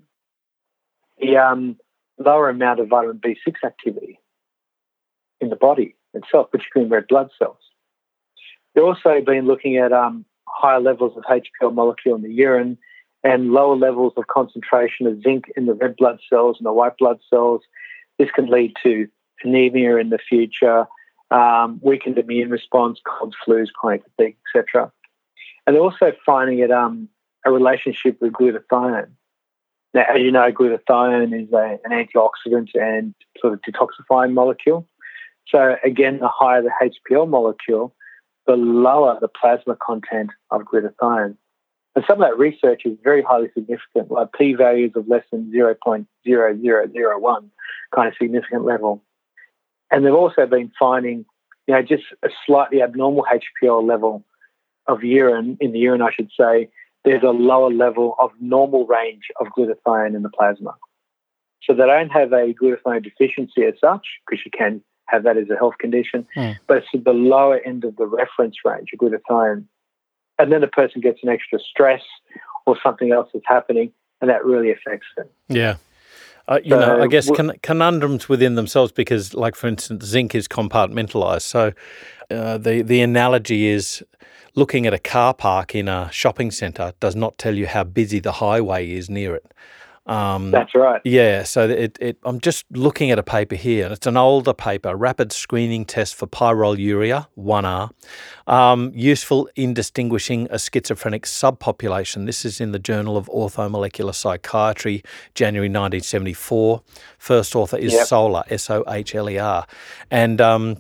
the 1.20 1.38
um, 1.38 1.78
lower 2.20 2.50
amount 2.50 2.82
of 2.82 2.90
vitamin 2.90 3.20
B6 3.20 3.54
activity 3.66 4.20
in 5.40 5.50
the 5.50 5.56
body 5.56 5.96
itself, 6.14 6.52
particularly 6.52 6.88
in 6.88 6.92
red 6.92 7.08
blood 7.08 7.30
cells. 7.40 7.58
They've 8.76 8.84
also 8.84 9.22
been 9.26 9.48
looking 9.48 9.78
at 9.78 9.94
um, 9.94 10.26
higher 10.46 10.82
levels 10.82 11.16
of 11.16 11.24
HPL 11.24 11.74
molecule 11.74 12.16
in 12.18 12.24
the 12.24 12.34
urine 12.34 12.78
and 13.24 13.52
lower 13.52 13.78
levels 13.78 14.14
of 14.18 14.28
concentration 14.28 15.08
of 15.08 15.22
zinc 15.22 15.46
in 15.56 15.66
the 15.66 15.76
red 15.76 15.96
blood 15.96 16.20
cells 16.30 16.58
and 16.60 16.66
the 16.66 16.74
white 16.74 16.98
blood 16.98 17.20
cells. 17.30 17.62
This 18.20 18.30
can 18.36 18.48
lead 18.48 18.74
to 18.84 19.08
anemia 19.44 19.96
in 19.96 20.10
the 20.10 20.18
future, 20.18 20.88
um, 21.32 21.80
weakened 21.82 22.18
immune 22.18 22.50
response, 22.50 23.00
colds, 23.06 23.36
flus, 23.48 23.72
chronic 23.72 24.04
fatigue, 24.18 24.36
etc. 24.54 24.92
And 25.68 25.78
also 25.78 26.14
finding 26.26 26.60
it 26.60 26.72
um, 26.72 27.10
a 27.46 27.52
relationship 27.52 28.20
with 28.22 28.32
glutathione. 28.34 29.10
Now, 29.94 30.06
as 30.14 30.22
you 30.22 30.32
know, 30.32 30.52
glutathione 30.52 31.44
is 31.44 31.52
a, 31.54 31.78
an 31.84 31.92
antioxidant 31.92 32.70
and 32.74 33.14
sort 33.40 33.54
of 33.54 33.62
detoxifying 33.62 34.34
molecule. 34.34 34.88
So 35.48 35.76
again, 35.84 36.20
the 36.20 36.30
higher 36.30 36.62
the 36.62 36.72
HPL 36.82 37.30
molecule, 37.30 37.94
the 38.48 38.56
lower 38.56 39.18
the 39.20 39.28
plasma 39.28 39.76
content 39.76 40.32
of 40.52 40.62
glutathione. 40.62 41.36
And 41.96 42.06
some 42.08 42.22
of 42.22 42.30
that 42.30 42.38
research 42.38 42.84
is 42.86 42.98
very 43.04 43.22
highly 43.24 43.50
significant, 43.54 44.12
like 44.12 44.30
p 44.38 44.54
values 44.54 44.92
of 44.96 45.08
less 45.08 45.24
than 45.32 45.52
0.0001, 45.52 47.50
kind 47.96 48.08
of 48.08 48.14
significant 48.22 48.66
level. 48.66 49.04
And 49.92 50.06
they've 50.06 50.14
also 50.14 50.46
been 50.46 50.72
finding, 50.80 51.26
you 51.66 51.74
know, 51.74 51.82
just 51.82 52.04
a 52.24 52.30
slightly 52.46 52.82
abnormal 52.82 53.26
HPL 53.64 53.88
level 53.88 54.24
of 54.88 55.04
urine, 55.04 55.58
in 55.60 55.72
the 55.72 55.80
urine, 55.80 56.02
I 56.02 56.12
should 56.12 56.30
say, 56.40 56.70
there's 57.04 57.24
a 57.24 57.30
lower 57.30 57.72
level 57.72 58.16
of 58.20 58.32
normal 58.40 58.86
range 58.86 59.24
of 59.40 59.48
glutathione 59.58 60.16
in 60.16 60.24
the 60.24 60.30
plasma. 60.30 60.76
So 61.64 61.74
they 61.74 61.86
don't 61.86 62.10
have 62.10 62.34
a 62.34 62.54
glutathione 62.54 63.04
deficiency 63.04 63.64
as 63.64 63.76
such, 63.80 64.06
because 64.26 64.44
you 64.46 64.52
can 64.52 64.82
have 65.06 65.24
that 65.24 65.38
as 65.38 65.50
a 65.50 65.56
health 65.56 65.78
condition, 65.80 66.28
mm. 66.36 66.58
but 66.68 66.78
it's 66.78 66.88
at 66.94 67.04
the 67.06 67.12
lower 67.12 67.60
end 67.60 67.86
of 67.86 67.96
the 67.96 68.06
reference 68.06 68.58
range 68.66 68.90
of 68.94 69.00
glutathione. 69.00 69.64
And 70.40 70.52
then 70.52 70.62
the 70.62 70.68
person 70.68 71.02
gets 71.02 71.20
an 71.24 71.30
extra 71.30 71.60
stress 71.60 72.04
or 72.66 72.78
something 72.84 73.12
else 73.12 73.30
that's 73.34 73.46
happening, 73.48 73.92
and 74.22 74.30
that 74.30 74.46
really 74.46 74.72
affects 74.72 75.08
them. 75.16 75.28
Yeah. 75.48 75.78
Uh, 76.48 76.60
you 76.64 76.72
so, 76.72 76.80
know, 76.80 77.04
I 77.04 77.08
guess 77.08 77.30
con- 77.30 77.58
conundrums 77.62 78.30
within 78.30 78.56
themselves 78.56 78.92
because, 78.92 79.34
like 79.34 79.56
for 79.56 79.68
instance, 79.68 80.06
zinc 80.06 80.34
is 80.34 80.48
compartmentalized. 80.48 81.42
So 81.42 81.74
uh, 82.32 82.58
the 82.58 82.82
the 82.82 83.02
analogy 83.02 83.68
is 83.68 84.04
looking 84.56 84.88
at 84.88 84.94
a 84.94 85.00
car 85.00 85.34
park 85.34 85.76
in 85.76 85.88
a 85.88 86.10
shopping 86.12 86.52
centre 86.52 86.94
does 87.00 87.16
not 87.16 87.38
tell 87.38 87.56
you 87.56 87.68
how 87.68 87.84
busy 87.84 88.20
the 88.20 88.34
highway 88.34 88.90
is 88.90 89.10
near 89.10 89.36
it. 89.36 89.54
Um, 90.08 90.52
That's 90.52 90.74
right. 90.74 91.02
Yeah. 91.04 91.44
So 91.44 91.68
it, 91.68 91.98
it, 92.00 92.18
I'm 92.24 92.40
just 92.40 92.66
looking 92.72 93.12
at 93.12 93.20
a 93.20 93.24
paper 93.24 93.56
here. 93.56 93.90
It's 93.92 94.08
an 94.08 94.16
older 94.16 94.54
paper, 94.54 94.96
rapid 94.96 95.34
screening 95.34 95.84
test 95.84 96.16
for 96.16 96.28
pyroluria, 96.28 97.28
1R, 97.38 97.92
um, 98.48 98.92
useful 98.96 99.50
in 99.56 99.74
distinguishing 99.74 100.48
a 100.50 100.58
schizophrenic 100.58 101.24
subpopulation. 101.24 102.26
This 102.26 102.46
is 102.46 102.62
in 102.62 102.72
the 102.72 102.80
Journal 102.80 103.18
of 103.18 103.28
Orthomolecular 103.28 104.16
Psychiatry, 104.16 105.04
January 105.36 105.68
1974. 105.68 106.82
First 107.18 107.56
author 107.56 107.78
is 107.78 107.92
yep. 107.92 108.08
Sohler, 108.08 108.44
S 108.50 108.70
O 108.70 108.86
H 108.88 109.14
L 109.14 109.30
E 109.30 109.38
R. 109.38 109.68
And 110.10 110.40
um, 110.40 110.78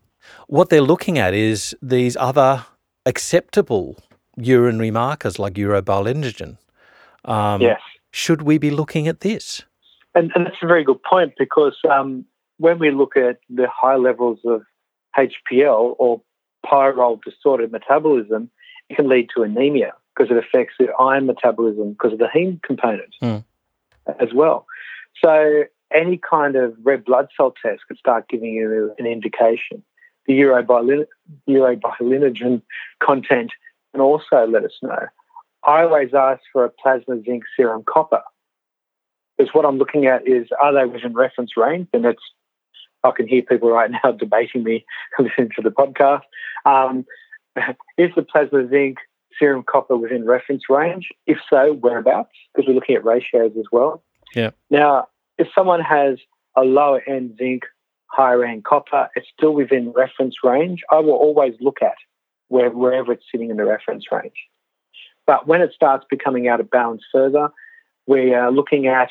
what 0.47 0.69
they're 0.69 0.81
looking 0.81 1.17
at 1.17 1.33
is 1.33 1.75
these 1.81 2.15
other 2.15 2.65
acceptable 3.05 3.97
urinary 4.37 4.91
markers 4.91 5.37
like 5.37 5.55
urobilinogen. 5.55 6.57
Um, 7.25 7.61
yes. 7.61 7.81
Should 8.17 8.41
we 8.41 8.57
be 8.57 8.71
looking 8.71 9.07
at 9.07 9.19
this? 9.19 9.61
And, 10.15 10.31
and 10.33 10.47
that's 10.47 10.63
a 10.63 10.65
very 10.65 10.83
good 10.83 11.03
point 11.03 11.33
because 11.37 11.77
um, 11.87 12.25
when 12.57 12.79
we 12.79 12.89
look 12.89 13.15
at 13.15 13.37
the 13.47 13.67
high 13.71 13.97
levels 13.97 14.39
of 14.43 14.63
HPL 15.15 15.93
or 15.99 16.23
pyrrole 16.65 17.19
distorted 17.23 17.71
metabolism, 17.71 18.49
it 18.89 18.95
can 18.95 19.07
lead 19.07 19.27
to 19.35 19.43
anemia 19.43 19.93
because 20.15 20.31
it 20.31 20.37
affects 20.37 20.73
the 20.79 20.87
iron 20.99 21.27
metabolism 21.27 21.91
because 21.91 22.13
of 22.13 22.17
the 22.17 22.27
heme 22.35 22.59
component 22.63 23.13
mm. 23.21 23.43
as 24.19 24.33
well. 24.33 24.65
So 25.23 25.65
any 25.93 26.17
kind 26.17 26.55
of 26.55 26.75
red 26.81 27.05
blood 27.05 27.27
cell 27.37 27.53
test 27.63 27.83
could 27.87 27.99
start 27.99 28.29
giving 28.29 28.51
you 28.51 28.95
an 28.97 29.05
indication. 29.05 29.83
The 30.25 30.39
urobilinogen 30.39 32.63
content 32.99 33.51
can 33.91 34.01
also 34.01 34.47
let 34.47 34.63
us 34.63 34.73
know. 34.81 35.05
I 35.67 35.83
always 35.83 36.13
ask 36.13 36.41
for 36.53 36.63
a 36.65 36.69
plasma 36.69 37.21
zinc 37.23 37.43
serum 37.55 37.83
copper 37.87 38.21
because 39.37 39.53
what 39.53 39.65
I'm 39.65 39.77
looking 39.77 40.05
at 40.05 40.27
is 40.27 40.47
are 40.61 40.73
they 40.73 40.85
within 40.85 41.13
reference 41.13 41.51
range? 41.57 41.87
And 41.93 42.05
that's 42.05 42.21
I 43.03 43.11
can 43.11 43.27
hear 43.27 43.41
people 43.41 43.69
right 43.69 43.91
now 43.91 44.11
debating 44.19 44.63
me 44.63 44.85
listening 45.19 45.51
to 45.55 45.61
the 45.61 45.69
podcast. 45.69 46.23
Um, 46.65 47.05
is 47.97 48.11
the 48.15 48.23
plasma 48.23 48.67
zinc 48.69 48.97
serum 49.37 49.63
copper 49.63 49.95
within 49.95 50.25
reference 50.25 50.63
range? 50.69 51.09
If 51.27 51.37
so, 51.49 51.73
whereabouts? 51.73 52.31
Because 52.53 52.67
we're 52.67 52.75
looking 52.75 52.95
at 52.95 53.05
ratios 53.05 53.51
as 53.57 53.65
well. 53.71 54.03
Yeah. 54.33 54.51
Now, 54.69 55.07
if 55.37 55.47
someone 55.53 55.81
has 55.81 56.17
a 56.55 56.61
lower 56.61 57.01
end 57.07 57.35
zinc, 57.37 57.63
higher 58.07 58.43
end 58.43 58.63
copper, 58.63 59.09
it's 59.15 59.27
still 59.37 59.53
within 59.53 59.91
reference 59.91 60.35
range. 60.43 60.81
I 60.91 60.99
will 60.99 61.13
always 61.13 61.53
look 61.59 61.81
at 61.81 61.95
where, 62.47 62.71
wherever 62.71 63.11
it's 63.11 63.25
sitting 63.31 63.49
in 63.49 63.57
the 63.57 63.65
reference 63.65 64.05
range. 64.11 64.33
But 65.27 65.45
when 65.45 65.61
it 65.61 65.73
starts 65.73 66.05
becoming 66.09 66.47
out 66.47 66.61
of 66.61 66.71
balance 66.71 67.03
further, 67.11 67.49
we 68.07 68.33
are 68.33 68.51
looking 68.51 68.87
at 68.87 69.09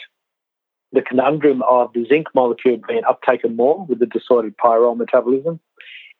the 0.93 1.03
conundrum 1.03 1.63
of 1.63 1.93
the 1.93 2.07
zinc 2.07 2.29
molecule 2.35 2.81
being 2.89 3.03
uptaken 3.03 3.55
more 3.55 3.85
with 3.85 3.99
the 3.99 4.07
disordered 4.07 4.57
pyrrole 4.57 4.97
metabolism 4.97 5.61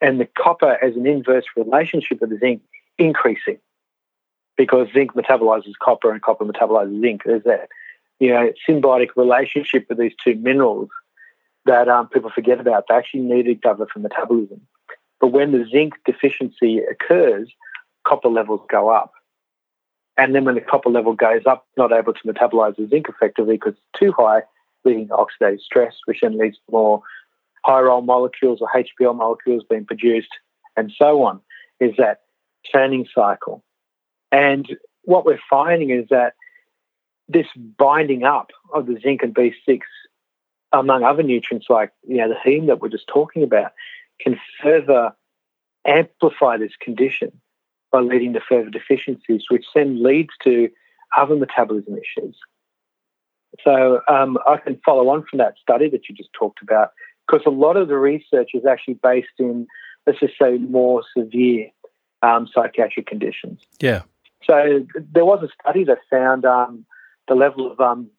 and 0.01 0.21
the 0.21 0.29
copper 0.39 0.77
as 0.85 0.95
an 0.97 1.07
inverse 1.07 1.47
relationship 1.57 2.21
with 2.21 2.31
the 2.31 2.39
zinc 2.39 2.63
increasing 2.99 3.59
because 4.57 4.89
zinc 4.93 5.15
metabolizes 5.15 5.73
copper 5.83 6.13
and 6.13 6.23
copper 6.23 6.45
metabolizes 6.45 7.01
zinc. 7.01 7.23
There's 7.25 7.45
that 7.45 7.69
you 8.21 8.31
know 8.31 8.53
symbiotic 8.69 9.09
relationship 9.17 9.87
with 9.89 9.99
these 9.99 10.15
two 10.23 10.35
minerals 10.37 10.91
that 11.65 11.89
um, 11.89 12.09
people 12.09 12.31
forget 12.31 12.61
about. 12.61 12.85
They 12.89 12.95
actually 12.95 13.21
need 13.21 13.47
each 13.49 13.65
other 13.65 13.87
for 13.91 14.01
metabolism. 14.01 14.61
But 15.21 15.29
when 15.29 15.53
the 15.53 15.67
zinc 15.71 15.95
deficiency 16.05 16.79
occurs, 16.79 17.51
copper 18.05 18.29
levels 18.29 18.61
go 18.71 18.91
up. 18.91 19.13
And 20.17 20.35
then 20.35 20.45
when 20.45 20.55
the 20.55 20.61
copper 20.61 20.89
level 20.89 21.15
goes 21.15 21.43
up, 21.47 21.67
not 21.77 21.93
able 21.93 22.15
to 22.15 22.21
metabolize 22.27 22.77
the 22.77 22.89
zinc 22.89 23.09
effectively 23.09 23.57
because 23.57 23.75
it's 23.75 24.01
too 24.01 24.13
high, 24.13 24.43
leading 24.85 25.09
to 25.09 25.15
oxidative 25.15 25.61
stress, 25.61 25.95
which 26.07 26.21
then 26.23 26.39
leads 26.39 26.57
to 26.57 26.73
more 26.73 27.03
pyrrole 27.67 28.05
molecules 28.05 28.61
or 28.61 28.69
HPL 28.75 29.17
molecules 29.17 29.65
being 29.69 29.85
produced, 29.85 30.31
and 30.77 30.93
so 30.97 31.23
on, 31.25 31.41
is 31.81 31.95
that 31.99 32.23
turning 32.73 33.07
cycle. 33.15 33.63
And 34.33 34.67
what 35.03 35.25
we're 35.25 35.41
finding 35.51 35.91
is 35.91 36.09
that 36.11 36.35
this 37.29 37.47
binding 37.79 38.25
up 38.25 38.51
of 38.73 38.87
the 38.87 38.99
zinc 39.01 39.23
and 39.23 39.35
B6, 39.35 39.81
among 40.73 41.03
other 41.03 41.23
nutrients 41.23 41.67
like 41.69 41.93
you 42.07 42.17
know 42.17 42.29
the 42.29 42.35
heme 42.35 42.67
that 42.69 42.81
we're 42.81 42.89
just 42.89 43.07
talking 43.07 43.43
about, 43.43 43.73
can 44.21 44.39
further 44.63 45.13
amplify 45.87 46.57
this 46.57 46.73
condition 46.81 47.33
by 47.93 48.01
leading 48.01 48.33
to 48.35 48.41
further 48.49 48.71
deficiencies, 48.71 49.45
which 49.51 49.65
then 49.75 50.03
leads 50.03 50.31
to 50.45 50.69
other 51.17 51.37
metabolism 51.37 51.95
issues. 51.97 52.37
So 53.65 54.01
um, 54.09 54.39
I 54.47 54.59
can 54.59 54.79
follow 54.85 55.09
on 55.09 55.25
from 55.29 55.39
that 55.39 55.55
study 55.61 55.89
that 55.91 56.09
you 56.09 56.15
just 56.15 56.33
talked 56.33 56.63
about, 56.63 56.91
because 57.27 57.47
a 57.47 57.51
lot 57.51 57.77
of 57.77 57.89
the 57.89 57.97
research 57.97 58.51
is 58.55 58.67
actually 58.67 58.99
based 59.03 59.29
in, 59.39 59.67
let's 60.07 60.21
just 60.21 60.35
say, 60.41 60.59
more 60.59 61.03
severe 61.17 61.71
um, 62.23 62.49
psychiatric 62.53 63.07
conditions. 63.07 63.61
Yeah. 63.81 64.03
So 64.45 64.87
there 65.13 65.25
was 65.25 65.43
a 65.43 65.49
study 65.61 65.85
that 65.85 65.99
found 66.11 66.45
um, 66.45 66.85
the 67.29 67.35
level 67.35 67.71
of 67.71 67.81
um, 67.81 68.11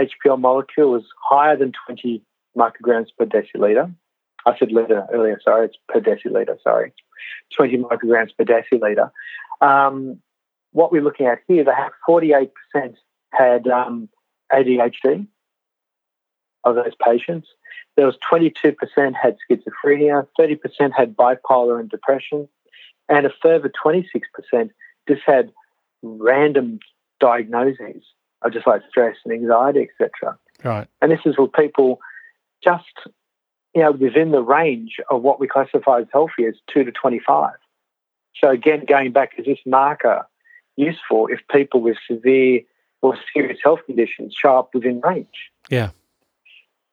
HPL 0.00 0.38
molecule 0.38 0.92
was 0.92 1.04
higher 1.28 1.56
than 1.56 1.72
20 1.86 2.22
micrograms 2.56 3.08
per 3.18 3.26
deciliter. 3.26 3.92
I 4.46 4.56
said 4.58 4.70
liter 4.70 5.06
earlier, 5.12 5.40
sorry, 5.42 5.66
it's 5.66 5.76
per 5.88 6.00
deciliter, 6.00 6.56
sorry. 6.62 6.92
20 7.56 7.78
micrograms 7.78 8.30
per 8.36 8.44
deciliter. 8.44 9.10
Um, 9.60 10.20
what 10.72 10.92
we're 10.92 11.02
looking 11.02 11.26
at 11.26 11.38
here, 11.48 11.64
they 11.64 11.72
have 11.72 11.92
48% 12.08 12.50
had 13.32 13.66
um, 13.68 14.08
ADHD 14.52 15.26
of 16.64 16.74
those 16.74 16.94
patients. 17.02 17.48
There 17.96 18.06
was 18.06 18.16
22% 18.30 18.74
had 19.14 19.36
schizophrenia, 19.50 20.26
30% 20.38 20.58
had 20.94 21.16
bipolar 21.16 21.80
and 21.80 21.88
depression, 21.88 22.48
and 23.08 23.26
a 23.26 23.30
further 23.40 23.70
26% 23.84 24.70
just 25.08 25.22
had 25.24 25.52
random 26.02 26.78
diagnoses 27.20 28.02
of 28.42 28.52
just 28.52 28.66
like 28.66 28.82
stress 28.88 29.16
and 29.24 29.32
anxiety, 29.32 29.88
etc. 29.88 30.38
Right. 30.62 30.86
And 31.00 31.10
this 31.10 31.20
is 31.24 31.38
with 31.38 31.52
people 31.52 32.00
just 32.62 32.84
you 33.76 33.82
know 33.82 33.92
within 33.92 34.32
the 34.32 34.42
range 34.42 34.96
of 35.10 35.22
what 35.22 35.38
we 35.38 35.46
classify 35.46 36.00
as 36.00 36.06
healthy 36.12 36.46
as 36.46 36.54
two 36.72 36.82
to 36.82 36.90
25. 36.90 37.52
So 38.42 38.50
again, 38.50 38.84
going 38.88 39.12
back, 39.12 39.32
is 39.38 39.44
this 39.44 39.58
marker 39.64 40.26
useful 40.76 41.28
if 41.30 41.40
people 41.50 41.80
with 41.80 41.96
severe 42.10 42.62
or 43.02 43.18
serious 43.32 43.58
health 43.62 43.80
conditions 43.86 44.34
show 44.40 44.58
up 44.58 44.74
within 44.74 45.00
range. 45.00 45.50
Yeah. 45.70 45.90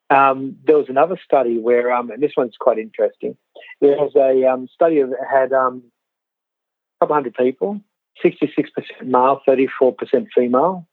Um, 0.09 0.57
there 0.65 0.77
was 0.77 0.89
another 0.89 1.17
study 1.23 1.57
where, 1.57 1.91
um, 1.91 2.11
and 2.11 2.21
this 2.21 2.33
one's 2.35 2.57
quite 2.59 2.77
interesting. 2.77 3.35
There 3.81 3.97
was 3.97 4.13
a 4.15 4.45
um, 4.45 4.67
study 4.73 5.01
that 5.01 5.27
had 5.31 5.53
um, 5.53 5.83
a 6.99 7.05
couple 7.05 7.15
hundred 7.15 7.35
people, 7.35 7.81
66% 8.23 8.67
male, 9.03 9.41
34% 9.47 10.27
female, 10.35 10.85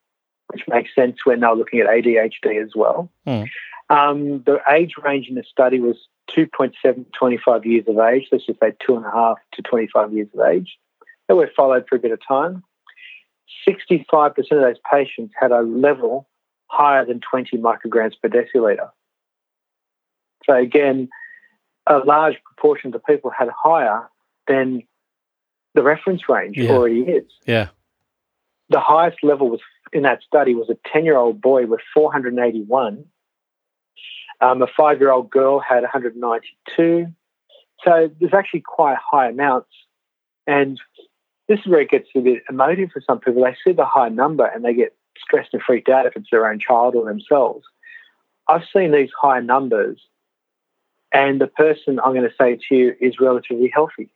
which 0.53 0.63
makes 0.69 0.95
sense 0.95 1.19
when 1.25 1.41
they're 1.41 1.55
looking 1.55 1.81
at 1.81 1.87
ADHD 1.87 2.63
as 2.63 2.71
well. 2.75 3.11
Mm. 3.27 3.49
Um, 3.91 4.43
the 4.45 4.61
age 4.71 4.95
range 5.05 5.29
in 5.29 5.35
the 5.35 5.43
study 5.43 5.81
was 5.81 5.97
2.7 6.31 6.73
to 6.83 7.05
25 7.19 7.67
years 7.67 7.85
of 7.89 7.99
age. 7.99 8.29
Let's 8.31 8.47
just 8.47 8.61
say 8.61 8.73
two 8.85 8.97
and 8.97 9.05
a 9.05 9.11
half 9.11 9.39
to 9.55 9.63
25 9.63 10.13
years 10.13 10.29
of 10.33 10.41
age. 10.47 10.79
They 11.29 11.35
were 11.35 11.51
followed 11.57 11.87
for 11.89 11.97
a 11.97 11.99
bit 11.99 12.13
of 12.13 12.21
time. 12.27 12.63
65% 13.69 14.39
of 14.39 14.47
those 14.49 14.77
patients 14.91 15.35
had 15.39 15.51
a 15.51 15.61
level 15.63 16.29
higher 16.69 17.05
than 17.05 17.21
20 17.21 17.59
micrograms 17.59 18.15
per 18.23 18.29
deciliter. 18.29 18.91
So 20.47 20.55
again, 20.55 21.09
a 21.87 21.99
large 21.99 22.37
proportion 22.45 22.89
of 22.89 22.93
the 22.93 23.13
people 23.13 23.31
had 23.37 23.49
higher 23.49 24.09
than 24.47 24.85
the 25.75 25.83
reference 25.83 26.29
range 26.29 26.57
yeah. 26.57 26.71
already 26.71 27.01
is. 27.01 27.25
Yeah. 27.45 27.69
The 28.69 28.81
highest 28.81 29.19
level 29.25 29.51
was 29.51 29.61
in 29.93 30.03
that 30.03 30.23
study 30.23 30.55
was 30.55 30.71
a 30.71 30.77
10 30.93 31.05
year 31.05 31.17
old 31.17 31.41
boy 31.41 31.67
with 31.67 31.81
481. 31.93 33.05
Um, 34.41 34.63
a 34.63 34.67
five 34.77 35.01
year 35.01 35.11
old 35.11 35.31
girl 35.31 35.61
had 35.61 35.83
192. 35.83 37.07
So 37.85 38.11
there's 38.19 38.35
actually 38.35 38.61
quite 38.61 38.97
high 38.99 39.29
amounts. 39.29 39.71
And 40.47 40.81
this 41.49 41.61
is 41.61 41.67
where 41.67 41.81
it 41.81 41.91
gets 41.91 42.09
a 42.15 42.21
bit 42.21 42.43
emotive 42.49 42.91
for 42.93 43.03
some 43.07 43.21
people. 43.21 43.45
They 43.45 43.57
see 43.65 43.73
the 43.73 43.85
high 43.85 44.09
number 44.09 44.47
and 44.47 44.65
they 44.65 44.75
get 44.75 44.95
stressed 45.19 45.51
and 45.53 45.63
freaked 45.63 45.89
out 45.89 46.07
if 46.07 46.17
it's 46.17 46.29
their 46.31 46.47
own 46.47 46.59
child 46.59 46.95
or 46.95 47.05
themselves. 47.05 47.67
I've 48.49 48.63
seen 48.73 48.93
these 48.93 49.11
high 49.21 49.41
numbers, 49.41 50.01
and 51.13 51.41
the 51.41 51.47
person 51.47 52.01
I'm 52.01 52.15
going 52.15 52.29
to 52.29 52.35
say 52.37 52.59
to 52.69 52.75
you 52.75 52.97
is 53.01 53.21
relatively 53.21 53.71
healthy. 53.73 54.11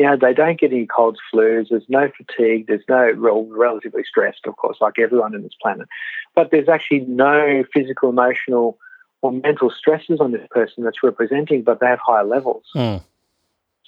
You 0.00 0.06
know, 0.06 0.16
they 0.16 0.32
don't 0.32 0.58
get 0.58 0.72
any 0.72 0.86
colds, 0.86 1.18
flus, 1.30 1.68
there's 1.68 1.84
no 1.90 2.10
fatigue, 2.16 2.68
there's 2.68 2.84
no 2.88 3.10
real, 3.10 3.44
relatively 3.44 4.02
stressed, 4.02 4.46
of 4.46 4.56
course, 4.56 4.78
like 4.80 4.98
everyone 4.98 5.34
on 5.34 5.42
this 5.42 5.52
planet. 5.60 5.88
But 6.34 6.50
there's 6.50 6.70
actually 6.70 7.00
no 7.00 7.64
physical, 7.70 8.08
emotional, 8.08 8.78
or 9.20 9.30
mental 9.30 9.70
stresses 9.70 10.18
on 10.18 10.32
this 10.32 10.48
person 10.50 10.84
that's 10.84 11.02
representing, 11.02 11.64
but 11.64 11.80
they 11.80 11.86
have 11.86 11.98
higher 11.98 12.24
levels. 12.24 12.64
Mm. 12.74 13.02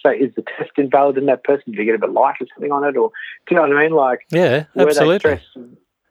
So 0.03 0.11
is 0.11 0.35
the 0.35 0.43
test 0.43 0.73
invalid 0.77 1.17
in 1.17 1.25
that 1.25 1.45
person? 1.45 1.73
Do 1.73 1.79
you 1.79 1.87
get 1.87 1.95
a 1.95 1.99
bit 1.99 2.11
light 2.11 2.35
or 2.43 2.47
something 2.55 2.73
on 2.73 2.85
it? 2.85 2.95
Or 2.95 3.11
do 3.47 3.55
you 3.55 3.57
know 3.57 3.63
what 3.63 3.75
I 3.75 3.83
mean? 3.83 3.93
Like, 3.93 4.27
yeah, 4.31 4.65
absolutely. 4.77 5.19
stress 5.19 5.41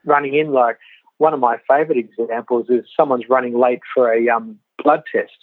running 0.03 0.33
in, 0.33 0.51
like 0.51 0.79
one 1.19 1.35
of 1.35 1.39
my 1.39 1.57
favourite 1.69 1.99
examples 1.99 2.71
is 2.71 2.85
someone's 2.97 3.29
running 3.29 3.55
late 3.55 3.81
for 3.93 4.11
a 4.11 4.29
um, 4.29 4.57
blood 4.83 5.03
test. 5.11 5.37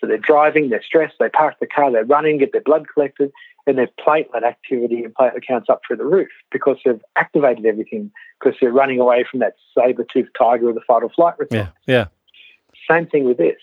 So 0.00 0.06
they're 0.06 0.18
driving, 0.18 0.70
they're 0.70 0.82
stressed, 0.82 1.16
they 1.20 1.28
park 1.28 1.56
the 1.60 1.66
car, 1.66 1.92
they're 1.92 2.04
running, 2.04 2.38
get 2.38 2.52
their 2.52 2.62
blood 2.62 2.86
collected, 2.92 3.32
and 3.66 3.76
their 3.76 3.88
platelet 3.98 4.42
activity 4.42 5.04
and 5.04 5.14
platelet 5.14 5.46
counts 5.46 5.68
up 5.68 5.82
through 5.86 5.98
the 5.98 6.04
roof 6.04 6.30
because 6.50 6.78
they've 6.84 7.02
activated 7.16 7.66
everything 7.66 8.10
because 8.40 8.58
they're 8.60 8.72
running 8.72 8.98
away 8.98 9.24
from 9.30 9.40
that 9.40 9.56
saber-toothed 9.78 10.30
tiger 10.38 10.70
or 10.70 10.72
the 10.72 10.80
fight 10.80 11.02
or 11.02 11.10
flight 11.10 11.38
response. 11.38 11.68
Yeah, 11.86 11.94
yeah. 11.94 12.06
Same 12.90 13.06
thing 13.06 13.24
with 13.24 13.36
this. 13.36 13.60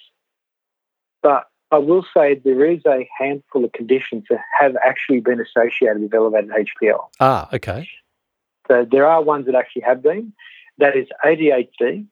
But 1.23 1.47
I 1.71 1.79
will 1.79 2.05
say 2.15 2.35
there 2.35 2.69
is 2.69 2.81
a 2.85 3.09
handful 3.17 3.65
of 3.65 3.71
conditions 3.71 4.25
that 4.29 4.39
have 4.59 4.75
actually 4.85 5.19
been 5.19 5.41
associated 5.41 6.01
with 6.01 6.13
elevated 6.13 6.51
HPL. 6.51 7.07
Ah, 7.19 7.49
okay. 7.51 7.89
So 8.67 8.85
there 8.89 9.07
are 9.07 9.21
ones 9.21 9.47
that 9.47 9.55
actually 9.55 9.81
have 9.81 10.03
been. 10.03 10.33
That 10.77 10.95
is 10.95 11.07
ADHD, 11.25 12.05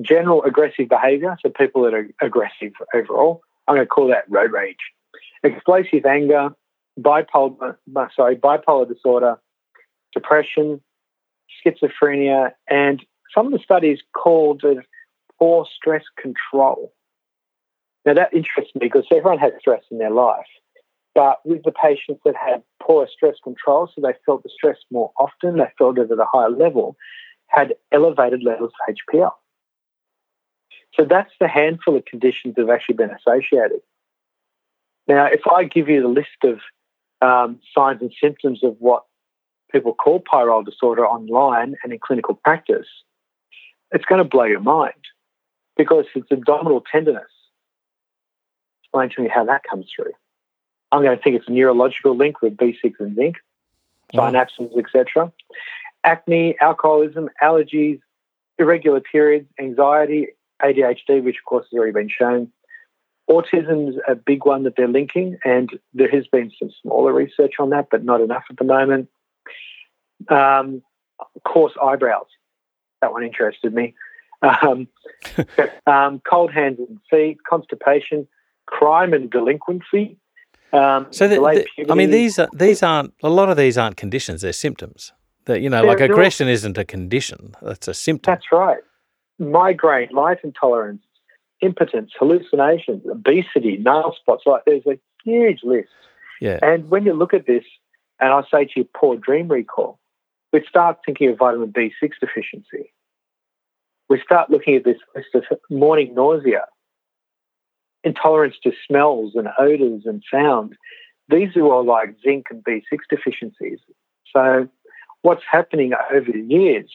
general 0.00 0.42
aggressive 0.44 0.88
behaviour, 0.88 1.36
so 1.42 1.50
people 1.50 1.82
that 1.82 1.94
are 1.94 2.08
aggressive 2.20 2.72
overall. 2.94 3.42
I'm 3.66 3.76
going 3.76 3.86
to 3.86 3.88
call 3.88 4.08
that 4.08 4.24
road 4.28 4.52
rage. 4.52 4.76
Explosive 5.42 6.04
anger, 6.04 6.50
bipolar, 6.98 7.76
uh, 7.96 8.06
sorry, 8.14 8.36
bipolar 8.36 8.88
disorder, 8.88 9.38
depression, 10.14 10.80
schizophrenia, 11.64 12.52
and 12.68 13.04
some 13.34 13.46
of 13.46 13.52
the 13.52 13.58
studies 13.58 14.00
called 14.14 14.62
it 14.64 14.78
poor 15.38 15.66
stress 15.74 16.04
control. 16.20 16.92
Now 18.04 18.14
that 18.14 18.32
interests 18.32 18.74
me 18.74 18.80
because 18.80 19.06
everyone 19.10 19.38
has 19.38 19.52
stress 19.60 19.82
in 19.90 19.98
their 19.98 20.10
life, 20.10 20.46
but 21.14 21.38
with 21.44 21.62
the 21.64 21.72
patients 21.72 22.20
that 22.24 22.34
had 22.36 22.62
poor 22.82 23.06
stress 23.12 23.36
control, 23.42 23.88
so 23.94 24.00
they 24.00 24.14
felt 24.24 24.42
the 24.42 24.50
stress 24.52 24.76
more 24.90 25.12
often, 25.18 25.58
they 25.58 25.70
felt 25.78 25.98
it 25.98 26.10
at 26.10 26.18
a 26.18 26.26
higher 26.30 26.50
level, 26.50 26.96
had 27.48 27.74
elevated 27.92 28.42
levels 28.42 28.72
of 28.88 28.94
HPL. 28.94 29.32
So 30.94 31.04
that's 31.04 31.30
the 31.40 31.48
handful 31.48 31.96
of 31.96 32.04
conditions 32.04 32.54
that 32.54 32.62
have 32.62 32.70
actually 32.70 32.96
been 32.96 33.10
associated. 33.10 33.80
Now, 35.06 35.26
if 35.26 35.40
I 35.46 35.64
give 35.64 35.88
you 35.88 36.02
the 36.02 36.08
list 36.08 36.28
of 36.44 36.60
um, 37.22 37.60
signs 37.76 38.00
and 38.00 38.12
symptoms 38.22 38.62
of 38.62 38.76
what 38.78 39.04
people 39.72 39.94
call 39.94 40.20
pyrrole 40.20 40.64
disorder 40.64 41.06
online 41.06 41.76
and 41.82 41.92
in 41.92 41.98
clinical 41.98 42.34
practice, 42.34 42.86
it's 43.92 44.04
going 44.04 44.22
to 44.22 44.28
blow 44.28 44.44
your 44.44 44.60
mind 44.60 44.94
because 45.76 46.06
it's 46.14 46.30
abdominal 46.30 46.82
tenderness. 46.90 47.30
Explain 48.82 49.10
to 49.10 49.22
me 49.22 49.28
how 49.28 49.44
that 49.44 49.62
comes 49.68 49.86
through. 49.94 50.12
I'm 50.92 51.02
going 51.02 51.16
to 51.16 51.22
think 51.22 51.36
it's 51.36 51.48
a 51.48 51.52
neurological 51.52 52.16
link 52.16 52.42
with 52.42 52.56
B6 52.56 52.92
and 52.98 53.14
zinc, 53.14 53.36
synapses, 54.12 54.76
etc. 54.76 55.32
Acne, 56.02 56.56
alcoholism, 56.60 57.28
allergies, 57.42 58.00
irregular 58.58 59.00
periods, 59.00 59.48
anxiety, 59.58 60.28
ADHD, 60.64 61.22
which 61.22 61.36
of 61.36 61.44
course 61.44 61.66
has 61.70 61.76
already 61.76 61.92
been 61.92 62.08
shown. 62.08 62.50
Autism 63.30 63.90
is 63.90 63.94
a 64.08 64.14
big 64.14 64.44
one 64.44 64.64
that 64.64 64.74
they're 64.76 64.88
linking, 64.88 65.38
and 65.44 65.70
there 65.94 66.10
has 66.10 66.26
been 66.26 66.50
some 66.58 66.70
smaller 66.82 67.12
research 67.12 67.54
on 67.60 67.70
that, 67.70 67.86
but 67.90 68.04
not 68.04 68.20
enough 68.20 68.42
at 68.50 68.56
the 68.56 68.64
moment. 68.64 69.08
Um, 70.28 70.82
coarse 71.44 71.72
eyebrows, 71.80 72.26
that 73.00 73.12
one 73.12 73.22
interested 73.22 73.72
me. 73.72 73.94
Um, 74.42 74.88
um, 75.86 76.20
cold 76.28 76.52
hands 76.52 76.78
and 76.80 76.98
feet, 77.08 77.38
constipation, 77.48 78.26
crime 78.66 79.12
and 79.12 79.30
delinquency. 79.30 80.18
Um, 80.72 81.06
so, 81.10 81.28
the, 81.28 81.36
the, 81.36 81.92
I 81.92 81.94
mean, 81.94 82.10
these 82.10 82.38
are, 82.38 82.48
these 82.52 82.82
aren't 82.82 83.14
a 83.22 83.28
lot 83.28 83.48
of 83.48 83.56
these 83.56 83.76
aren't 83.76 83.96
conditions; 83.96 84.42
they're 84.42 84.52
symptoms. 84.52 85.12
That 85.44 85.60
you 85.60 85.70
know, 85.70 85.82
like 85.82 86.00
aggression 86.00 86.48
isn't 86.48 86.78
a 86.78 86.84
condition; 86.84 87.54
that's 87.60 87.86
a 87.86 87.94
symptom. 87.94 88.32
That's 88.32 88.46
right 88.52 88.78
migraine, 89.40 90.10
light 90.12 90.38
intolerance, 90.44 91.02
impotence, 91.60 92.12
hallucinations, 92.18 93.02
obesity, 93.10 93.78
nail 93.78 94.14
spots. 94.20 94.44
Like 94.46 94.62
there's 94.66 94.86
a 94.86 94.98
huge 95.24 95.60
list. 95.62 95.88
Yeah. 96.40 96.58
And 96.62 96.88
when 96.90 97.04
you 97.04 97.14
look 97.14 97.34
at 97.34 97.46
this, 97.46 97.64
and 98.20 98.32
I 98.32 98.42
say 98.50 98.66
to 98.66 98.72
you, 98.76 98.88
poor 98.94 99.16
dream 99.16 99.48
recall, 99.48 99.98
we 100.52 100.64
start 100.68 100.98
thinking 101.04 101.30
of 101.30 101.38
vitamin 101.38 101.72
B6 101.72 102.10
deficiency. 102.20 102.92
We 104.08 104.20
start 104.24 104.50
looking 104.50 104.74
at 104.74 104.84
this 104.84 104.98
list 105.14 105.28
of 105.34 105.44
morning 105.70 106.14
nausea, 106.14 106.64
intolerance 108.02 108.56
to 108.64 108.72
smells 108.86 109.32
and 109.34 109.48
odors 109.58 110.02
and 110.04 110.22
sound. 110.32 110.76
These 111.28 111.56
are 111.56 111.62
all 111.62 111.84
like 111.84 112.16
zinc 112.22 112.46
and 112.50 112.64
B6 112.64 112.82
deficiencies. 113.08 113.78
So, 114.34 114.68
what's 115.22 115.44
happening 115.50 115.92
over 116.12 116.32
the 116.32 116.42
years 116.42 116.90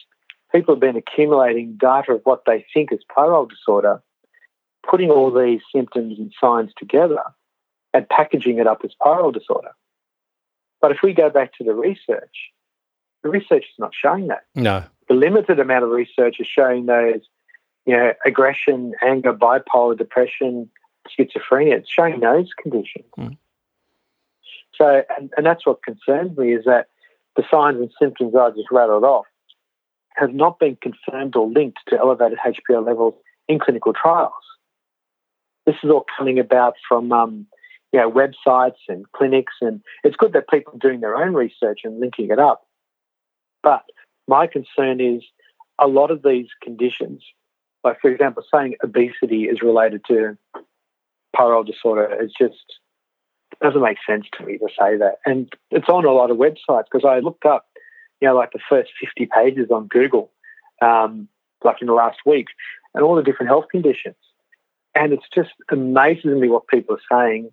people 0.52 0.74
have 0.74 0.80
been 0.80 0.96
accumulating 0.96 1.76
data 1.76 2.12
of 2.12 2.22
what 2.24 2.42
they 2.46 2.64
think 2.72 2.92
is 2.92 3.00
pyrrole 3.16 3.48
disorder, 3.48 4.02
putting 4.88 5.10
all 5.10 5.30
these 5.30 5.60
symptoms 5.74 6.18
and 6.18 6.32
signs 6.40 6.70
together 6.78 7.22
and 7.92 8.08
packaging 8.08 8.58
it 8.58 8.66
up 8.66 8.82
as 8.84 8.92
pyrrole 9.00 9.32
disorder. 9.32 9.70
But 10.80 10.92
if 10.92 10.98
we 11.02 11.12
go 11.14 11.30
back 11.30 11.52
to 11.54 11.64
the 11.64 11.74
research, 11.74 12.52
the 13.22 13.30
research 13.30 13.64
is 13.64 13.78
not 13.78 13.92
showing 13.94 14.28
that. 14.28 14.44
No. 14.54 14.84
The 15.08 15.14
limited 15.14 15.58
amount 15.58 15.84
of 15.84 15.90
research 15.90 16.36
is 16.38 16.46
showing 16.46 16.86
those, 16.86 17.22
you 17.86 17.96
know, 17.96 18.12
aggression, 18.24 18.92
anger, 19.02 19.32
bipolar, 19.32 19.96
depression, 19.96 20.68
schizophrenia. 21.08 21.78
It's 21.78 21.90
showing 21.90 22.20
those 22.20 22.50
conditions. 22.60 23.06
Mm. 23.18 23.36
So, 24.74 25.02
and, 25.16 25.30
and 25.36 25.46
that's 25.46 25.66
what 25.66 25.82
concerns 25.82 26.36
me 26.36 26.54
is 26.54 26.64
that 26.66 26.88
the 27.36 27.44
signs 27.50 27.78
and 27.78 27.90
symptoms 28.00 28.34
I 28.34 28.50
just 28.50 28.70
rattled 28.70 29.04
off 29.04 29.26
have 30.16 30.34
not 30.34 30.58
been 30.58 30.76
confirmed 30.76 31.36
or 31.36 31.48
linked 31.48 31.78
to 31.88 31.98
elevated 31.98 32.38
HPL 32.44 32.86
levels 32.86 33.14
in 33.48 33.58
clinical 33.58 33.92
trials. 33.92 34.32
This 35.66 35.76
is 35.82 35.90
all 35.90 36.04
coming 36.16 36.38
about 36.38 36.74
from 36.88 37.12
um, 37.12 37.46
you 37.92 38.00
know, 38.00 38.10
websites 38.10 38.78
and 38.88 39.10
clinics, 39.12 39.54
and 39.60 39.80
it's 40.04 40.16
good 40.16 40.32
that 40.32 40.48
people 40.48 40.74
are 40.74 40.78
doing 40.78 41.00
their 41.00 41.16
own 41.16 41.34
research 41.34 41.80
and 41.84 42.00
linking 42.00 42.30
it 42.30 42.38
up. 42.38 42.66
But 43.62 43.84
my 44.28 44.46
concern 44.46 45.00
is 45.00 45.22
a 45.78 45.86
lot 45.86 46.10
of 46.10 46.22
these 46.22 46.46
conditions, 46.62 47.22
like 47.84 48.00
for 48.00 48.10
example, 48.10 48.42
saying 48.52 48.74
obesity 48.82 49.44
is 49.44 49.62
related 49.62 50.02
to 50.08 50.36
pyrrole 51.36 51.66
disorder, 51.66 52.04
it 52.04 52.32
just 52.38 52.78
doesn't 53.62 53.82
make 53.82 53.98
sense 54.08 54.26
to 54.38 54.44
me 54.44 54.58
to 54.58 54.68
say 54.78 54.96
that. 54.98 55.16
And 55.24 55.52
it's 55.70 55.88
on 55.88 56.04
a 56.04 56.12
lot 56.12 56.30
of 56.30 56.36
websites 56.36 56.84
because 56.90 57.04
I 57.06 57.20
looked 57.20 57.44
up 57.44 57.66
you 58.20 58.28
know, 58.28 58.34
like 58.34 58.52
the 58.52 58.60
first 58.68 58.90
50 59.00 59.28
pages 59.34 59.70
on 59.70 59.86
Google, 59.86 60.30
um, 60.82 61.28
like 61.64 61.76
in 61.80 61.86
the 61.86 61.92
last 61.92 62.18
week, 62.24 62.46
and 62.94 63.04
all 63.04 63.16
the 63.16 63.22
different 63.22 63.48
health 63.48 63.66
conditions. 63.70 64.16
And 64.94 65.12
it's 65.12 65.26
just 65.34 65.50
amazing 65.70 66.40
me 66.40 66.48
what 66.48 66.68
people 66.68 66.96
are 66.96 67.08
saying. 67.10 67.50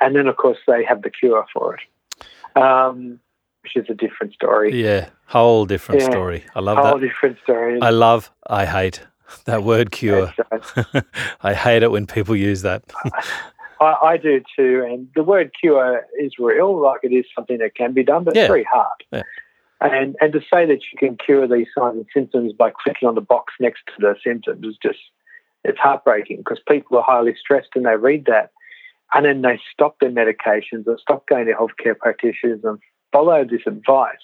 And 0.00 0.16
then, 0.16 0.26
of 0.26 0.36
course, 0.36 0.58
they 0.66 0.84
have 0.84 1.02
the 1.02 1.10
cure 1.10 1.44
for 1.52 1.76
it, 1.76 2.60
um, 2.60 3.20
which 3.62 3.76
is 3.76 3.86
a 3.88 3.94
different 3.94 4.32
story. 4.32 4.82
Yeah, 4.82 5.10
whole 5.26 5.66
different 5.66 6.00
yeah, 6.00 6.10
story. 6.10 6.44
I 6.54 6.60
love 6.60 6.76
whole 6.76 6.84
that. 6.84 6.90
Whole 6.90 7.00
different 7.00 7.38
story. 7.42 7.80
I 7.80 7.90
love, 7.90 8.30
I 8.46 8.64
hate 8.64 9.02
that 9.44 9.62
word 9.62 9.92
cure. 9.92 10.32
Right. 10.50 11.04
I 11.42 11.54
hate 11.54 11.82
it 11.82 11.90
when 11.90 12.06
people 12.06 12.34
use 12.34 12.62
that. 12.62 12.82
I, 13.80 13.96
I, 14.02 14.16
do 14.16 14.40
too. 14.56 14.86
And 14.88 15.08
the 15.16 15.24
word 15.24 15.50
cure 15.60 16.06
is 16.20 16.32
real, 16.38 16.80
like 16.80 17.00
it 17.02 17.12
is 17.12 17.24
something 17.34 17.58
that 17.58 17.74
can 17.74 17.92
be 17.92 18.04
done, 18.04 18.22
but 18.24 18.34
yeah. 18.34 18.42
it's 18.42 18.48
very 18.48 18.64
hard. 18.64 19.04
Yeah. 19.10 19.22
And, 19.82 20.16
and 20.20 20.32
to 20.32 20.40
say 20.40 20.64
that 20.66 20.80
you 20.92 20.98
can 20.98 21.16
cure 21.16 21.48
these 21.48 21.66
signs 21.76 21.96
and 21.96 22.06
symptoms 22.14 22.52
by 22.52 22.70
clicking 22.70 23.08
on 23.08 23.16
the 23.16 23.20
box 23.20 23.54
next 23.58 23.82
to 23.86 23.92
the 23.98 24.14
symptoms 24.24 24.64
is 24.64 24.76
just, 24.80 25.00
it's 25.64 25.78
heartbreaking 25.78 26.38
because 26.38 26.60
people 26.68 26.98
are 26.98 27.04
highly 27.04 27.34
stressed 27.38 27.70
and 27.74 27.84
they 27.84 27.96
read 27.96 28.26
that 28.26 28.50
and 29.12 29.26
then 29.26 29.42
they 29.42 29.60
stop 29.72 29.96
their 30.00 30.10
medications 30.10 30.86
or 30.86 30.98
stop 30.98 31.26
going 31.26 31.46
to 31.46 31.52
healthcare 31.52 31.98
practitioners 31.98 32.60
and 32.62 32.78
follow 33.12 33.44
this 33.44 33.62
advice 33.66 34.14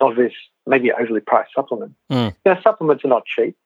of 0.00 0.16
this 0.16 0.32
maybe 0.66 0.90
overly 0.92 1.20
priced 1.20 1.50
supplement. 1.54 1.92
Mm. 2.10 2.34
Now, 2.46 2.60
supplements 2.62 3.04
are 3.04 3.08
not 3.08 3.24
cheap. 3.26 3.56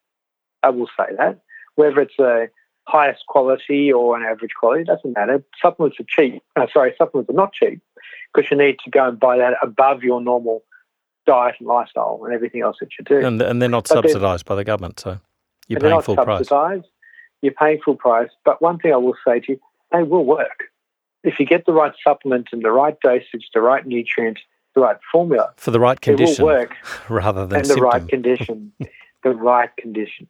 I 0.62 0.70
will 0.70 0.88
say 0.98 1.14
that. 1.18 1.40
Whether 1.76 2.00
it's 2.00 2.18
a 2.18 2.48
highest 2.88 3.24
quality 3.28 3.92
or 3.92 4.16
an 4.16 4.24
average 4.24 4.52
quality, 4.58 4.84
doesn't 4.84 5.12
matter. 5.14 5.44
Supplements 5.60 5.98
are 6.00 6.06
cheap. 6.08 6.42
Uh, 6.56 6.66
sorry, 6.72 6.94
supplements 6.98 7.30
are 7.30 7.36
not 7.36 7.52
cheap 7.52 7.80
because 8.32 8.50
you 8.50 8.56
need 8.56 8.76
to 8.84 8.90
go 8.90 9.08
and 9.08 9.20
buy 9.20 9.38
that 9.38 9.54
above 9.62 10.02
your 10.02 10.20
normal 10.20 10.62
diet 11.26 11.56
and 11.58 11.68
lifestyle 11.68 12.20
and 12.24 12.34
everything 12.34 12.62
else 12.62 12.76
that 12.80 12.90
you 12.98 13.04
do. 13.04 13.24
And, 13.24 13.40
and 13.40 13.60
they're 13.60 13.68
not 13.68 13.88
but 13.88 14.02
subsidised 14.02 14.44
by 14.44 14.54
the 14.54 14.64
government, 14.64 15.00
so 15.00 15.18
you're 15.68 15.80
paying 15.80 16.02
full 16.02 16.16
price. 16.16 16.48
You're 17.40 17.52
paying 17.52 17.80
full 17.84 17.96
price. 17.96 18.30
But 18.44 18.62
one 18.62 18.78
thing 18.78 18.92
I 18.92 18.96
will 18.96 19.16
say 19.26 19.40
to 19.40 19.52
you, 19.52 19.60
they 19.90 20.02
will 20.02 20.24
work. 20.24 20.64
If 21.24 21.38
you 21.38 21.46
get 21.46 21.66
the 21.66 21.72
right 21.72 21.92
supplement 22.04 22.48
and 22.52 22.62
the 22.62 22.70
right 22.70 22.98
dosage, 23.00 23.48
the 23.54 23.60
right 23.60 23.86
nutrient, 23.86 24.38
the 24.74 24.80
right 24.80 24.96
formula. 25.10 25.52
For 25.56 25.70
the 25.70 25.80
right 25.80 26.00
condition. 26.00 26.34
It 26.34 26.38
will 26.38 26.46
work. 26.46 26.76
rather 27.08 27.46
than 27.46 27.58
And 27.58 27.66
symptom. 27.66 27.84
the 27.84 27.86
right 27.86 28.08
condition. 28.08 28.72
the 29.22 29.30
right 29.30 29.76
condition. 29.76 30.28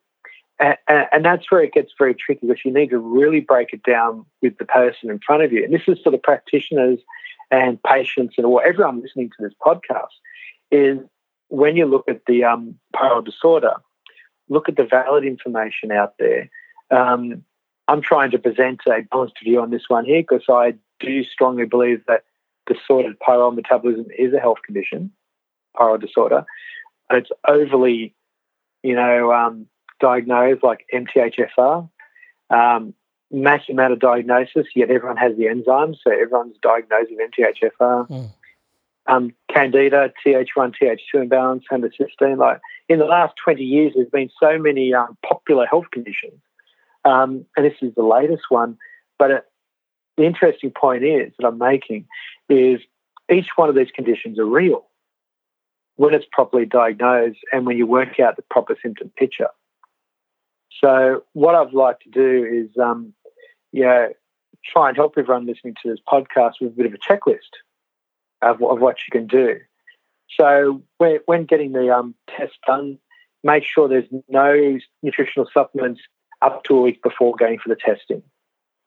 And, 0.59 0.77
and, 0.87 1.07
and, 1.13 1.25
that's 1.25 1.51
where 1.51 1.63
it 1.63 1.73
gets 1.73 1.93
very 1.99 2.15
tricky 2.15 2.47
because 2.47 2.65
you 2.65 2.73
need 2.73 2.91
to 2.91 2.99
really 2.99 3.41
break 3.41 3.73
it 3.73 3.83
down 3.83 4.25
with 4.43 4.59
the 4.59 4.65
person 4.65 5.11
in 5.11 5.19
front 5.19 5.43
of 5.43 5.53
you. 5.53 5.65
And 5.65 5.73
this 5.73 5.83
is 5.89 5.99
for 6.05 6.11
the 6.11 6.19
practitioners 6.19 7.01
and 7.51 7.83
patients 7.83 8.35
and 8.37 8.47
or 8.47 8.63
everyone 8.63 9.01
listening 9.01 9.31
to 9.31 9.37
this 9.41 9.55
podcast 9.65 10.07
is 10.73 10.99
when 11.49 11.77
you 11.77 11.87
look 11.87 12.05
at 12.09 12.23
the 12.27 12.45
um, 12.45 12.79
disorder, 13.25 13.75
look 14.49 14.69
at 14.69 14.77
the 14.77 14.85
valid 14.85 15.25
information 15.25 15.93
out 15.93 16.15
there. 16.19 16.51
Um, 16.91 17.45
I'm 17.89 18.03
trying 18.03 18.31
to 18.31 18.39
present 18.39 18.81
a 18.87 19.03
balanced 19.11 19.37
view 19.45 19.61
on 19.61 19.71
this 19.71 19.85
one 19.89 20.05
here 20.05 20.23
because 20.23 20.45
I 20.49 20.75
do 20.99 21.25
strongly 21.25 21.67
believe 21.67 22.03
that 22.07 22.25
disordered 22.67 23.19
pyrrole 23.21 23.55
metabolism 23.55 24.07
is 24.17 24.33
a 24.33 24.41
health 24.41 24.59
condition, 24.65 25.13
pyrrole 25.77 26.01
disorder. 26.01 26.45
And 27.11 27.19
it's 27.19 27.31
overly, 27.47 28.15
you 28.83 28.95
know, 28.95 29.33
um, 29.33 29.67
diagnosed 30.01 30.63
like 30.63 30.87
MTHFR. 30.93 31.89
Um, 32.51 32.95
massive 33.31 33.71
amount 33.71 33.95
of 33.95 33.99
diagnosis, 33.99 34.67
yet 34.75 34.91
everyone 34.91 35.17
has 35.17 35.37
the 35.37 35.45
enzymes, 35.45 35.97
so 36.05 36.13
everyone's 36.13 36.57
diagnosed 36.63 37.11
with 37.11 37.31
MTHFR. 37.31 38.09
Mm. 38.09 38.31
Um, 39.07 39.35
candida, 39.53 40.13
Th1, 40.25 40.75
Th2 40.81 40.99
imbalance, 41.15 41.65
homocysteine. 41.71 42.39
Like 42.39 42.61
in 42.89 42.99
the 42.99 43.05
last 43.05 43.35
20 43.45 43.63
years, 43.63 43.93
there's 43.95 44.09
been 44.09 44.31
so 44.41 44.59
many 44.59 44.95
um, 44.95 45.17
popular 45.27 45.67
health 45.67 45.87
conditions. 45.93 46.41
Um, 47.05 47.45
and 47.57 47.67
this 47.67 47.75
is 47.83 47.95
the 47.95 48.05
latest 48.05 48.45
one. 48.49 48.79
But 49.19 49.31
it, 49.31 49.45
the 50.17 50.25
interesting 50.25 50.71
point 50.71 51.05
is 51.05 51.33
that 51.39 51.47
I'm 51.47 51.59
making 51.59 52.07
is 52.49 52.81
each 53.31 53.49
one 53.57 53.69
of 53.69 53.75
these 53.75 53.91
conditions 53.95 54.39
are 54.39 54.47
real 54.47 54.87
when 55.97 56.15
it's 56.15 56.27
properly 56.31 56.67
diagnosed 56.67 57.39
and 57.53 57.67
when 57.67 57.77
you 57.77 57.87
work 57.87 58.21
out 58.21 58.37
the 58.37 58.43
proper 58.51 58.77
symptom 58.83 59.11
picture. 59.17 59.49
So 60.83 61.23
what 61.33 61.55
I'd 61.55 61.73
like 61.73 62.01
to 62.01 62.11
do 62.11 62.45
is, 62.45 62.77
um, 62.83 63.13
you 63.73 63.85
know, 63.85 64.09
try 64.65 64.89
and 64.89 64.97
help 64.97 65.15
everyone 65.17 65.47
listening 65.47 65.75
to 65.83 65.91
this 65.91 66.01
podcast 66.11 66.55
with 66.61 66.73
a 66.73 66.77
bit 66.77 66.87
of 66.87 66.95
a 66.95 66.99
checklist 66.99 67.39
of, 68.43 68.63
of 68.63 68.81
what 68.81 68.97
you 69.07 69.11
can 69.11 69.27
do. 69.27 69.59
So 70.39 70.83
when, 70.99 71.45
getting 71.45 71.73
the 71.73 71.95
um, 71.95 72.15
test 72.29 72.55
done, 72.67 72.99
make 73.45 73.65
sure 73.65 73.89
there's 73.89 74.09
no 74.29 74.79
nutritional 75.03 75.49
supplements 75.53 76.01
up 76.41 76.65
to 76.65 76.77
a 76.77 76.81
week 76.81 77.03
before 77.03 77.35
going 77.37 77.59
for 77.59 77.69
the 77.69 77.77
testing. 77.77 78.23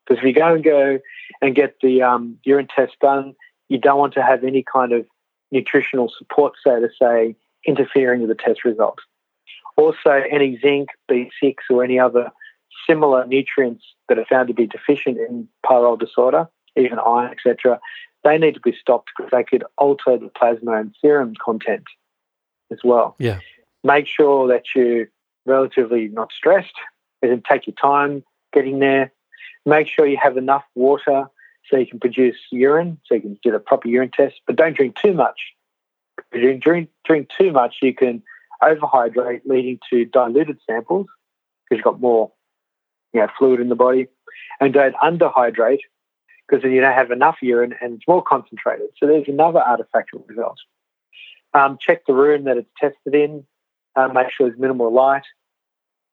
Because 0.06 0.22
if 0.22 0.28
you 0.28 0.34
go 0.34 0.54
and 0.54 0.64
go 0.64 1.00
and 1.42 1.56
get 1.56 1.76
the 1.82 2.02
um, 2.02 2.38
urine 2.44 2.68
test 2.74 2.94
done, 3.02 3.34
you 3.70 3.80
don't 3.80 3.98
want 3.98 4.14
to 4.14 4.24
have 4.24 4.44
any 4.44 4.64
kind 4.64 4.92
of 4.92 5.06
nutritional 5.52 6.12
support, 6.16 6.54
so 6.64 6.80
to 6.80 6.90
say, 7.00 7.36
interfering 7.66 8.22
with 8.22 8.30
the 8.30 8.36
test 8.36 8.66
result. 8.66 9.00
Also, 9.78 10.22
any 10.32 10.60
zinc, 10.60 10.90
B6, 11.10 11.56
or 11.70 11.84
any 11.84 12.00
other 12.00 12.32
similar 12.88 13.26
nutrients 13.26 13.84
that 14.08 14.20
are 14.20 14.26
found 14.26 14.48
to 14.48 14.54
be 14.54 14.68
deficient 14.68 15.18
in 15.18 15.48
pyrrole 15.66 16.00
disorder, 16.00 16.48
even 16.76 17.00
iron, 17.00 17.32
etc., 17.32 17.80
they 18.26 18.38
need 18.38 18.56
to 18.56 18.60
be 18.60 18.76
stopped 18.78 19.12
because 19.16 19.32
they 19.32 19.44
could 19.44 19.64
alter 19.78 20.18
the 20.18 20.32
plasma 20.36 20.74
and 20.74 20.94
serum 21.00 21.34
content 21.44 21.84
as 22.72 22.80
well. 22.84 23.16
Yeah. 23.20 23.40
Make 23.84 24.08
sure 24.08 24.48
that 24.48 24.64
you're 24.76 25.08
relatively 25.46 26.08
not 26.08 26.32
stressed 26.36 26.74
and 27.22 27.46
take 27.46 27.68
your 27.68 27.76
time 27.82 28.24
getting 28.52 28.80
there. 28.80 29.14
Make 29.66 29.88
sure 29.88 30.08
you 30.08 30.18
have 30.22 30.38
enough 30.38 30.64
water 30.74 31.28
so 31.70 31.78
you 31.78 31.86
can 31.86 32.00
produce 32.00 32.36
urine, 32.52 33.00
so 33.06 33.16
you 33.16 33.22
can 33.22 33.40
do 33.44 33.52
the 33.52 33.60
proper 33.60 33.88
urine 33.88 34.12
test, 34.12 34.36
but 34.46 34.56
don't 34.56 34.76
drink 34.76 34.96
too 35.02 35.14
much. 35.14 35.40
If 36.32 36.42
you 36.42 36.58
drink, 36.58 36.90
drink 37.06 37.30
too 37.40 37.52
much, 37.52 37.76
you 37.82 37.94
can 37.94 38.24
overhydrate, 38.62 39.42
leading 39.46 39.80
to 39.92 40.06
diluted 40.06 40.58
samples 40.68 41.08
because 41.64 41.78
you've 41.78 41.84
got 41.84 42.02
more 42.02 42.32
you 43.14 43.22
know, 43.22 43.28
fluid 43.38 43.60
in 43.60 43.70
the 43.70 43.76
body. 43.76 44.08
And 44.60 44.74
don't 44.74 44.96
underhydrate 44.96 45.80
because 46.48 46.64
then 46.64 46.72
you 46.72 46.82
don't 46.82 46.94
have 46.94 47.12
enough 47.12 47.38
urine 47.42 47.76
and 47.82 47.96
it's 47.96 48.08
more 48.08 48.24
concentrated. 48.24 48.88
So 48.98 49.08
there's 49.08 49.28
another 49.28 49.60
artifactual 49.60 50.28
result. 50.28 50.60
Um, 51.54 51.78
check 51.80 52.06
the 52.06 52.14
room 52.14 52.44
that 52.46 52.58
it's 52.58 52.70
tested 52.80 53.16
in, 53.16 53.46
uh, 53.96 54.10
make 54.10 54.28
sure 54.32 54.48
there's 54.48 54.60
minimal 54.60 54.94
light, 54.94 55.24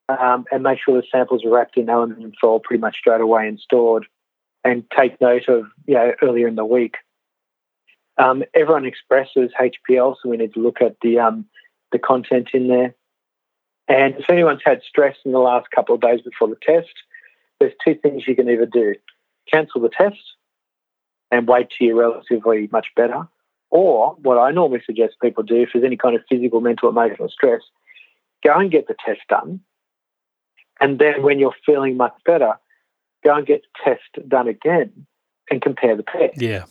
um, 0.09 0.45
and 0.51 0.63
make 0.63 0.79
sure 0.83 0.99
the 0.99 1.07
samples 1.11 1.43
are 1.45 1.49
wrapped 1.49 1.77
in 1.77 1.89
aluminium 1.89 2.33
foil 2.39 2.59
pretty 2.59 2.81
much 2.81 2.97
straight 2.97 3.21
away 3.21 3.47
and 3.47 3.59
stored. 3.59 4.05
And 4.65 4.85
take 4.97 5.19
note 5.19 5.49
of 5.49 5.65
you 5.85 5.95
know, 5.95 6.13
earlier 6.21 6.47
in 6.47 6.55
the 6.55 6.63
week. 6.63 6.95
Um, 8.17 8.43
everyone 8.53 8.85
expresses 8.85 9.51
HPL, 9.59 10.15
so 10.21 10.29
we 10.29 10.37
need 10.37 10.53
to 10.53 10.61
look 10.61 10.81
at 10.81 10.95
the 11.01 11.19
um, 11.19 11.45
the 11.91 11.99
content 11.99 12.49
in 12.53 12.69
there. 12.69 12.95
And 13.89 14.15
if 14.15 14.29
anyone's 14.29 14.61
had 14.63 14.81
stress 14.87 15.17
in 15.25 15.33
the 15.33 15.39
last 15.39 15.67
couple 15.75 15.95
of 15.95 16.01
days 16.01 16.21
before 16.21 16.47
the 16.47 16.55
test, 16.61 16.93
there's 17.59 17.73
two 17.83 17.95
things 17.95 18.25
you 18.25 18.37
can 18.37 18.49
either 18.49 18.65
do: 18.65 18.95
cancel 19.51 19.81
the 19.81 19.89
test 19.89 20.21
and 21.31 21.47
wait 21.47 21.67
till 21.69 21.87
you're 21.87 21.95
relatively 21.95 22.69
much 22.71 22.87
better, 22.95 23.27
or 23.69 24.15
what 24.21 24.37
I 24.37 24.51
normally 24.51 24.81
suggest 24.85 25.15
people 25.21 25.43
do 25.43 25.63
if 25.63 25.69
there's 25.73 25.85
any 25.85 25.97
kind 25.97 26.15
of 26.15 26.21
physical, 26.29 26.61
mental, 26.61 26.89
emotional 26.89 27.29
stress, 27.29 27.61
go 28.43 28.57
and 28.57 28.71
get 28.71 28.87
the 28.87 28.95
test 29.05 29.21
done 29.29 29.61
and 30.79 30.99
then 30.99 31.23
when 31.23 31.39
you're 31.39 31.55
feeling 31.65 31.97
much 31.97 32.15
better, 32.25 32.53
go 33.23 33.35
and 33.35 33.47
get 33.47 33.61
the 33.61 33.91
test 33.91 34.29
done 34.29 34.47
again 34.47 35.05
and 35.49 35.61
compare 35.61 35.95
the 35.95 36.03
pairs. 36.03 36.35
Yeah. 36.35 36.65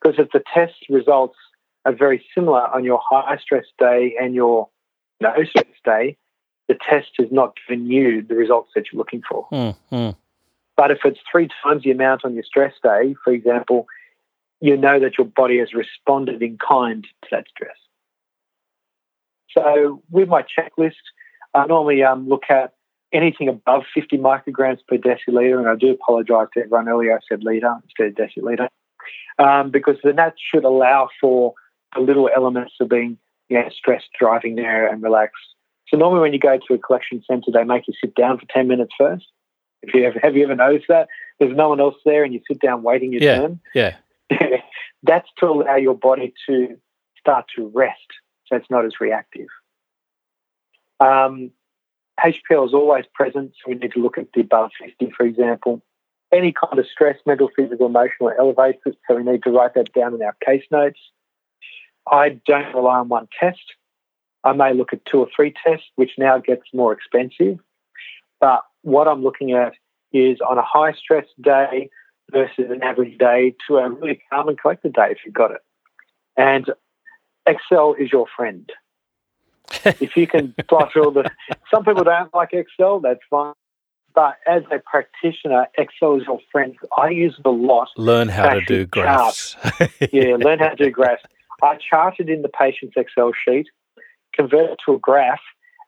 Because 0.00 0.18
if 0.18 0.30
the 0.32 0.42
test 0.52 0.74
results 0.88 1.36
are 1.84 1.94
very 1.94 2.24
similar 2.34 2.60
on 2.74 2.84
your 2.84 3.00
high 3.02 3.38
stress 3.38 3.64
day 3.78 4.14
and 4.20 4.34
your 4.34 4.68
no 5.20 5.32
stress 5.44 5.66
day, 5.84 6.16
the 6.68 6.74
test 6.74 7.10
has 7.18 7.28
not 7.30 7.54
given 7.66 7.86
you 7.86 8.22
the 8.22 8.34
results 8.34 8.70
that 8.74 8.84
you're 8.92 8.98
looking 8.98 9.22
for. 9.28 9.48
Mm-hmm. 9.50 10.10
But 10.76 10.90
if 10.90 10.98
it's 11.04 11.20
three 11.30 11.48
times 11.62 11.82
the 11.82 11.90
amount 11.90 12.24
on 12.24 12.34
your 12.34 12.44
stress 12.44 12.72
day, 12.82 13.14
for 13.22 13.32
example, 13.32 13.86
you 14.60 14.76
know 14.76 15.00
that 15.00 15.18
your 15.18 15.26
body 15.26 15.58
has 15.58 15.74
responded 15.74 16.42
in 16.42 16.56
kind 16.58 17.04
to 17.22 17.28
that 17.30 17.46
stress. 17.48 17.76
So 19.50 20.02
with 20.10 20.28
my 20.28 20.42
checklist, 20.42 20.92
I 21.54 21.66
normally 21.66 22.02
um, 22.02 22.28
look 22.28 22.44
at 22.48 22.72
anything 23.12 23.48
above 23.48 23.82
50 23.94 24.18
micrograms 24.18 24.78
per 24.88 24.96
deciliter, 24.96 25.58
and 25.58 25.68
I 25.68 25.76
do 25.76 25.90
apologise 25.90 26.48
to 26.54 26.60
everyone 26.60 26.88
earlier, 26.88 27.14
I 27.14 27.20
said 27.28 27.44
litre 27.44 27.78
instead 27.84 28.06
of 28.06 28.14
deciliter, 28.14 28.68
um, 29.38 29.70
because 29.70 29.96
then 30.02 30.16
that 30.16 30.34
should 30.38 30.64
allow 30.64 31.08
for 31.20 31.54
the 31.94 32.00
little 32.00 32.30
elements 32.34 32.74
of 32.80 32.88
being 32.88 33.18
you 33.48 33.58
know, 33.58 33.68
stressed, 33.76 34.08
driving 34.18 34.54
there, 34.54 34.86
and 34.86 35.02
relaxed. 35.02 35.54
So 35.88 35.98
normally 35.98 36.22
when 36.22 36.32
you 36.32 36.38
go 36.38 36.58
to 36.58 36.74
a 36.74 36.78
collection 36.78 37.22
centre, 37.28 37.50
they 37.52 37.64
make 37.64 37.86
you 37.86 37.94
sit 38.00 38.14
down 38.14 38.38
for 38.38 38.46
10 38.50 38.66
minutes 38.66 38.92
first. 38.96 39.26
If 39.82 39.94
you 39.94 40.04
ever, 40.04 40.18
have 40.22 40.36
you 40.36 40.44
ever 40.44 40.54
noticed 40.54 40.86
that? 40.88 41.08
There's 41.38 41.56
no 41.56 41.68
one 41.68 41.80
else 41.80 41.96
there 42.04 42.24
and 42.24 42.32
you 42.32 42.40
sit 42.46 42.60
down 42.60 42.82
waiting 42.82 43.12
your 43.12 43.22
yeah, 43.22 43.38
turn. 43.38 43.60
Yeah. 43.74 43.96
That's 45.02 45.28
to 45.38 45.46
allow 45.46 45.76
your 45.76 45.96
body 45.96 46.32
to 46.48 46.76
start 47.18 47.46
to 47.56 47.70
rest 47.74 47.98
so 48.46 48.56
it's 48.56 48.70
not 48.70 48.84
as 48.84 49.00
reactive. 49.00 49.48
Um, 51.00 51.50
HPL 52.20 52.66
is 52.66 52.74
always 52.74 53.04
present, 53.12 53.52
so 53.52 53.70
we 53.70 53.74
need 53.74 53.92
to 53.92 54.00
look 54.00 54.18
at 54.18 54.28
the 54.34 54.42
above 54.42 54.70
50, 54.80 55.12
for 55.16 55.26
example. 55.26 55.82
Any 56.32 56.52
kind 56.52 56.78
of 56.78 56.86
stress, 56.86 57.16
mental, 57.26 57.50
physical, 57.54 57.86
emotional, 57.86 58.32
elevates 58.38 58.80
it, 58.86 58.96
so 59.08 59.16
we 59.16 59.24
need 59.24 59.42
to 59.42 59.50
write 59.50 59.74
that 59.74 59.92
down 59.92 60.14
in 60.14 60.22
our 60.22 60.36
case 60.44 60.64
notes. 60.70 61.00
I 62.10 62.40
don't 62.46 62.74
rely 62.74 62.98
on 62.98 63.08
one 63.08 63.28
test. 63.38 63.60
I 64.44 64.52
may 64.52 64.74
look 64.74 64.92
at 64.92 65.04
two 65.04 65.18
or 65.18 65.28
three 65.34 65.54
tests, 65.64 65.86
which 65.96 66.12
now 66.18 66.38
gets 66.38 66.62
more 66.72 66.92
expensive. 66.92 67.58
But 68.42 68.60
what 68.82 69.08
I'm 69.08 69.22
looking 69.22 69.52
at 69.52 69.72
is 70.12 70.38
on 70.46 70.58
a 70.58 70.62
high 70.62 70.92
stress 70.92 71.24
day 71.40 71.88
versus 72.30 72.66
an 72.70 72.82
average 72.82 73.16
day 73.16 73.54
to 73.66 73.78
a 73.78 73.88
really 73.88 74.20
calm 74.30 74.48
and 74.48 74.60
collected 74.60 74.92
day 74.92 75.08
if 75.12 75.18
you've 75.24 75.32
got 75.34 75.52
it. 75.52 75.60
And 76.36 76.66
Excel 77.46 77.94
is 77.98 78.12
your 78.12 78.26
friend 78.36 78.70
if 79.84 80.16
you 80.16 80.26
can 80.26 80.54
fly 80.68 80.88
through 80.92 81.04
all 81.04 81.10
the, 81.10 81.30
some 81.70 81.84
people 81.84 82.04
don't 82.04 82.32
like 82.34 82.52
Excel, 82.52 83.00
that's 83.00 83.20
fine. 83.30 83.54
But 84.14 84.36
as 84.46 84.62
a 84.70 84.78
practitioner, 84.78 85.68
Excel 85.78 86.16
is 86.16 86.24
your 86.26 86.40
friend. 86.50 86.76
I 86.98 87.08
use 87.10 87.36
it 87.38 87.46
a 87.46 87.50
lot. 87.50 87.88
Learn 87.96 88.28
how 88.28 88.50
to, 88.50 88.60
to 88.60 88.66
do 88.66 88.86
graphs. 88.86 89.56
yeah, 90.12 90.36
learn 90.36 90.58
how 90.58 90.68
to 90.70 90.76
do 90.76 90.90
graphs. 90.90 91.22
I 91.62 91.76
chart 91.76 92.16
it 92.18 92.28
in 92.28 92.42
the 92.42 92.50
patient's 92.50 92.94
Excel 92.96 93.32
sheet, 93.32 93.68
convert 94.34 94.70
it 94.70 94.78
to 94.84 94.94
a 94.94 94.98
graph, 94.98 95.40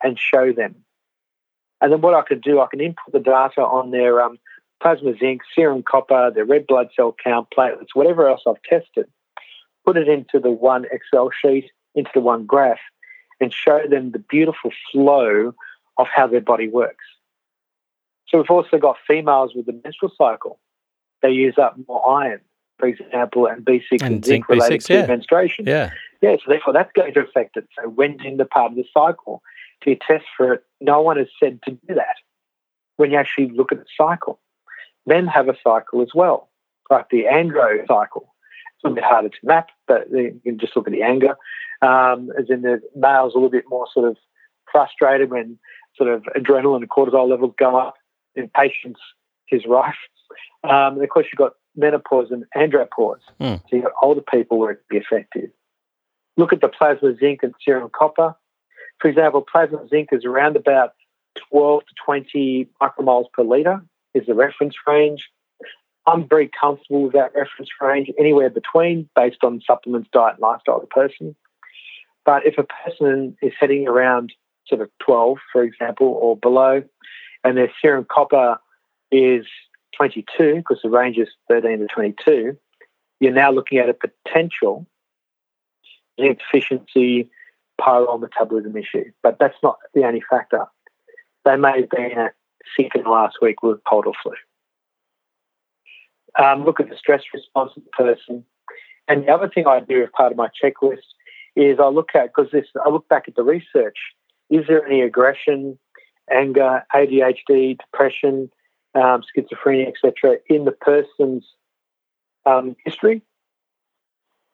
and 0.03 0.19
show 0.19 0.53
them. 0.53 0.77
And 1.85 1.93
then 1.93 2.01
what 2.01 2.15
I 2.15 2.23
could 2.23 2.41
do, 2.41 2.61
I 2.61 2.67
can 2.71 2.81
input 2.81 3.13
the 3.13 3.21
data 3.21 3.61
on 3.61 3.91
their 3.91 4.23
um, 4.23 4.39
plasma 4.81 5.13
zinc, 5.19 5.43
serum 5.55 5.83
copper, 5.83 6.31
their 6.35 6.47
red 6.47 6.67
blood 6.67 6.89
cell 6.97 7.15
count, 7.23 7.49
platelets, 7.55 7.89
whatever 7.93 8.27
else 8.27 8.41
I've 8.47 8.63
tested, 8.63 9.07
put 9.85 9.99
it 9.99 10.09
into 10.09 10.41
the 10.41 10.51
one 10.51 10.87
Excel 10.91 11.29
sheet, 11.31 11.71
into 11.95 12.11
the 12.15 12.23
one 12.23 12.47
graph, 12.47 12.79
and 13.39 13.53
show 13.53 13.83
them 13.87 14.13
the 14.13 14.19
beautiful 14.19 14.71
flow 14.91 15.53
of 15.99 16.07
how 16.07 16.27
their 16.27 16.41
body 16.41 16.69
works. 16.69 17.05
So 18.29 18.39
we've 18.39 18.51
also 18.51 18.79
got 18.79 18.97
females 19.07 19.53
with 19.55 19.67
the 19.67 19.79
menstrual 19.85 20.11
cycle. 20.17 20.59
They 21.21 21.33
use 21.33 21.59
up 21.59 21.77
more 21.87 22.09
iron, 22.09 22.41
for 22.79 22.87
example, 22.87 23.47
and 23.47 23.63
B6 23.63 23.83
and, 23.91 24.03
and 24.03 24.25
zinc, 24.25 24.49
related 24.49 24.81
B6, 24.81 24.87
to 24.87 24.95
yeah. 24.95 25.07
menstruation. 25.07 25.67
Yeah. 25.67 25.91
Yeah, 26.23 26.37
so 26.37 26.45
therefore 26.49 26.73
that's 26.73 26.93
going 26.93 27.13
to 27.13 27.21
affect 27.21 27.59
it. 27.59 27.69
So 27.79 27.91
when 27.91 28.25
in 28.25 28.39
the 28.39 28.47
part 28.47 28.73
of 28.73 28.77
the 28.77 28.87
cycle, 28.95 29.43
you 29.91 29.97
test 30.07 30.25
for 30.37 30.55
it? 30.55 30.65
No 30.81 31.01
one 31.01 31.17
has 31.17 31.29
said 31.41 31.61
to 31.65 31.73
do 31.73 31.95
that 31.95 32.17
when 32.97 33.11
you 33.11 33.19
actually 33.19 33.51
look 33.51 33.73
at 33.73 33.79
the 33.79 33.85
cycle. 33.97 34.41
Men 35.07 35.27
have 35.27 35.49
a 35.49 35.57
cycle 35.63 36.03
as 36.03 36.09
well, 36.15 36.49
like 36.91 37.11
the 37.11 37.25
andro 37.25 37.87
cycle 37.87 38.33
It's 38.75 38.85
a 38.85 38.89
little 38.89 38.95
bit 38.95 39.05
harder 39.05 39.29
to 39.29 39.37
map, 39.43 39.69
but 39.87 40.11
you 40.11 40.41
can 40.43 40.59
just 40.59 40.77
look 40.77 40.87
at 40.87 40.93
the 40.93 41.03
anger. 41.03 41.37
Um, 41.83 42.31
as 42.39 42.47
in 42.49 42.63
the 42.63 42.81
male's 42.97 43.35
a 43.35 43.37
little 43.37 43.51
bit 43.51 43.65
more 43.69 43.87
sort 43.93 44.09
of 44.09 44.17
frustrated 44.71 45.31
when 45.31 45.59
sort 45.97 46.11
of 46.11 46.23
adrenaline 46.37 46.77
and 46.77 46.91
cortisol 46.91 47.29
levels 47.29 47.55
go 47.59 47.77
up. 47.77 47.95
Impatience 48.35 48.99
is 49.51 49.63
rife. 49.67 49.95
Um, 50.65 50.95
and 50.95 51.03
of 51.03 51.11
course, 51.11 51.27
you've 51.31 51.39
got 51.39 51.53
menopause 51.77 52.31
and 52.31 52.45
andropause. 52.57 53.21
Mm. 53.41 53.61
So 53.61 53.77
you've 53.77 53.85
got 53.85 53.93
older 54.03 54.23
people 54.23 54.59
where 54.59 54.73
it 54.73 54.81
can 54.89 54.99
be 54.99 55.05
effective. 55.05 55.51
Look 56.37 56.53
at 56.53 56.61
the 56.61 56.69
plasma 56.69 57.15
zinc 57.17 57.43
and 57.43 57.55
serum 57.65 57.91
copper. 57.95 58.35
For 59.01 59.09
example, 59.09 59.43
plasma 59.51 59.87
zinc 59.89 60.11
is 60.13 60.25
around 60.25 60.57
about 60.57 60.93
12 61.51 61.81
to 61.81 61.95
20 62.05 62.69
micromoles 62.81 63.31
per 63.33 63.43
litre. 63.43 63.83
is 64.15 64.27
the 64.27 64.35
reference 64.35 64.75
range. 64.87 65.29
I'm 66.07 66.29
very 66.29 66.51
comfortable 66.61 67.05
with 67.05 67.13
that 67.15 67.35
reference 67.35 67.71
range, 67.81 68.11
anywhere 68.19 68.51
between, 68.51 69.09
based 69.17 69.43
on 69.43 69.63
supplements, 69.67 70.09
diet, 70.13 70.35
and 70.35 70.43
lifestyle 70.43 70.77
of 70.77 70.83
the 70.83 70.87
person. 70.89 71.35
But 72.25 72.47
if 72.47 72.59
a 72.59 72.65
person 72.65 73.37
is 73.43 73.53
heading 73.59 73.89
around 73.89 74.33
sort 74.67 74.81
of 74.81 74.91
12, 75.05 75.39
for 75.53 75.63
example, 75.63 76.07
or 76.07 76.37
below, 76.37 76.83
and 77.43 77.57
their 77.57 77.73
serum 77.81 78.07
copper 78.11 78.59
is 79.11 79.47
22, 79.97 80.57
because 80.57 80.81
the 80.83 80.91
range 80.91 81.19
is 81.19 81.29
13 81.49 81.81
to 81.81 81.87
22, 81.87 82.57
you're 83.21 83.33
now 83.33 83.51
looking 83.51 83.79
at 83.79 83.89
a 83.89 83.95
potential 83.95 84.87
zinc 86.21 86.39
deficiency 86.39 87.31
pyrrole 87.81 88.21
metabolism 88.21 88.77
issue. 88.77 89.11
But 89.23 89.39
that's 89.39 89.57
not 89.63 89.79
the 89.95 90.05
only 90.05 90.23
factor. 90.29 90.67
They 91.45 91.57
may 91.57 91.81
have 91.81 91.91
been 91.91 92.31
sick 92.77 92.93
in 92.95 93.03
the 93.03 93.11
last 93.11 93.37
week 93.43 93.63
with 93.63 93.79
cold 93.89 94.07
or 94.07 94.15
flu. 94.23 94.33
Um, 96.43 96.65
look 96.65 96.81
at 96.81 96.89
the 96.89 96.97
stress 96.97 97.23
response 97.33 97.73
of 97.77 97.85
the 97.85 97.91
person. 97.91 98.45
And 99.07 99.25
the 99.25 99.33
other 99.33 99.49
thing 99.49 99.67
I 99.67 99.81
do 99.81 100.03
as 100.03 100.09
part 100.17 100.33
of 100.33 100.39
my 100.39 100.49
checklist 100.63 101.03
is 101.57 101.79
I 101.79 101.89
look 101.89 102.11
at 102.15 102.33
because 102.35 102.51
this 102.51 102.67
I 102.85 102.89
look 102.89 103.09
back 103.09 103.25
at 103.29 103.37
the 103.37 103.45
research. 103.45 103.97
Is 104.51 104.67
there 104.67 104.85
any 104.85 105.03
aggression, 105.03 105.79
anger, 106.31 106.85
ADHD, 106.95 107.79
depression, 107.79 108.51
um, 108.95 109.23
schizophrenia, 109.23 109.89
etc., 109.89 110.39
in 110.49 110.65
the 110.65 110.73
person's 110.73 111.45
um, 112.47 112.77
history, 112.85 113.23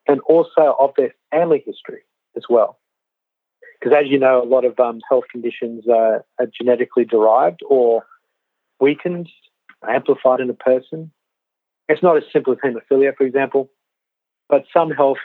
and 0.06 0.20
also 0.20 0.76
of 0.78 0.92
their 0.96 1.14
family 1.30 1.62
history 1.64 2.02
as 2.36 2.44
well? 2.48 2.79
Because 3.78 3.96
as 3.98 4.10
you 4.10 4.18
know, 4.18 4.42
a 4.42 4.44
lot 4.44 4.64
of 4.64 4.78
um, 4.78 5.00
health 5.08 5.24
conditions 5.30 5.84
are, 5.88 6.24
are 6.38 6.46
genetically 6.60 7.04
derived 7.04 7.60
or 7.68 8.04
weakened, 8.78 9.28
amplified 9.88 10.40
in 10.40 10.50
a 10.50 10.54
person. 10.54 11.10
It's 11.88 12.02
not 12.02 12.16
as 12.16 12.24
simple 12.32 12.52
as 12.52 12.58
haemophilia, 12.58 13.16
for 13.16 13.24
example, 13.24 13.70
but 14.48 14.64
some 14.72 14.90
health 14.90 15.18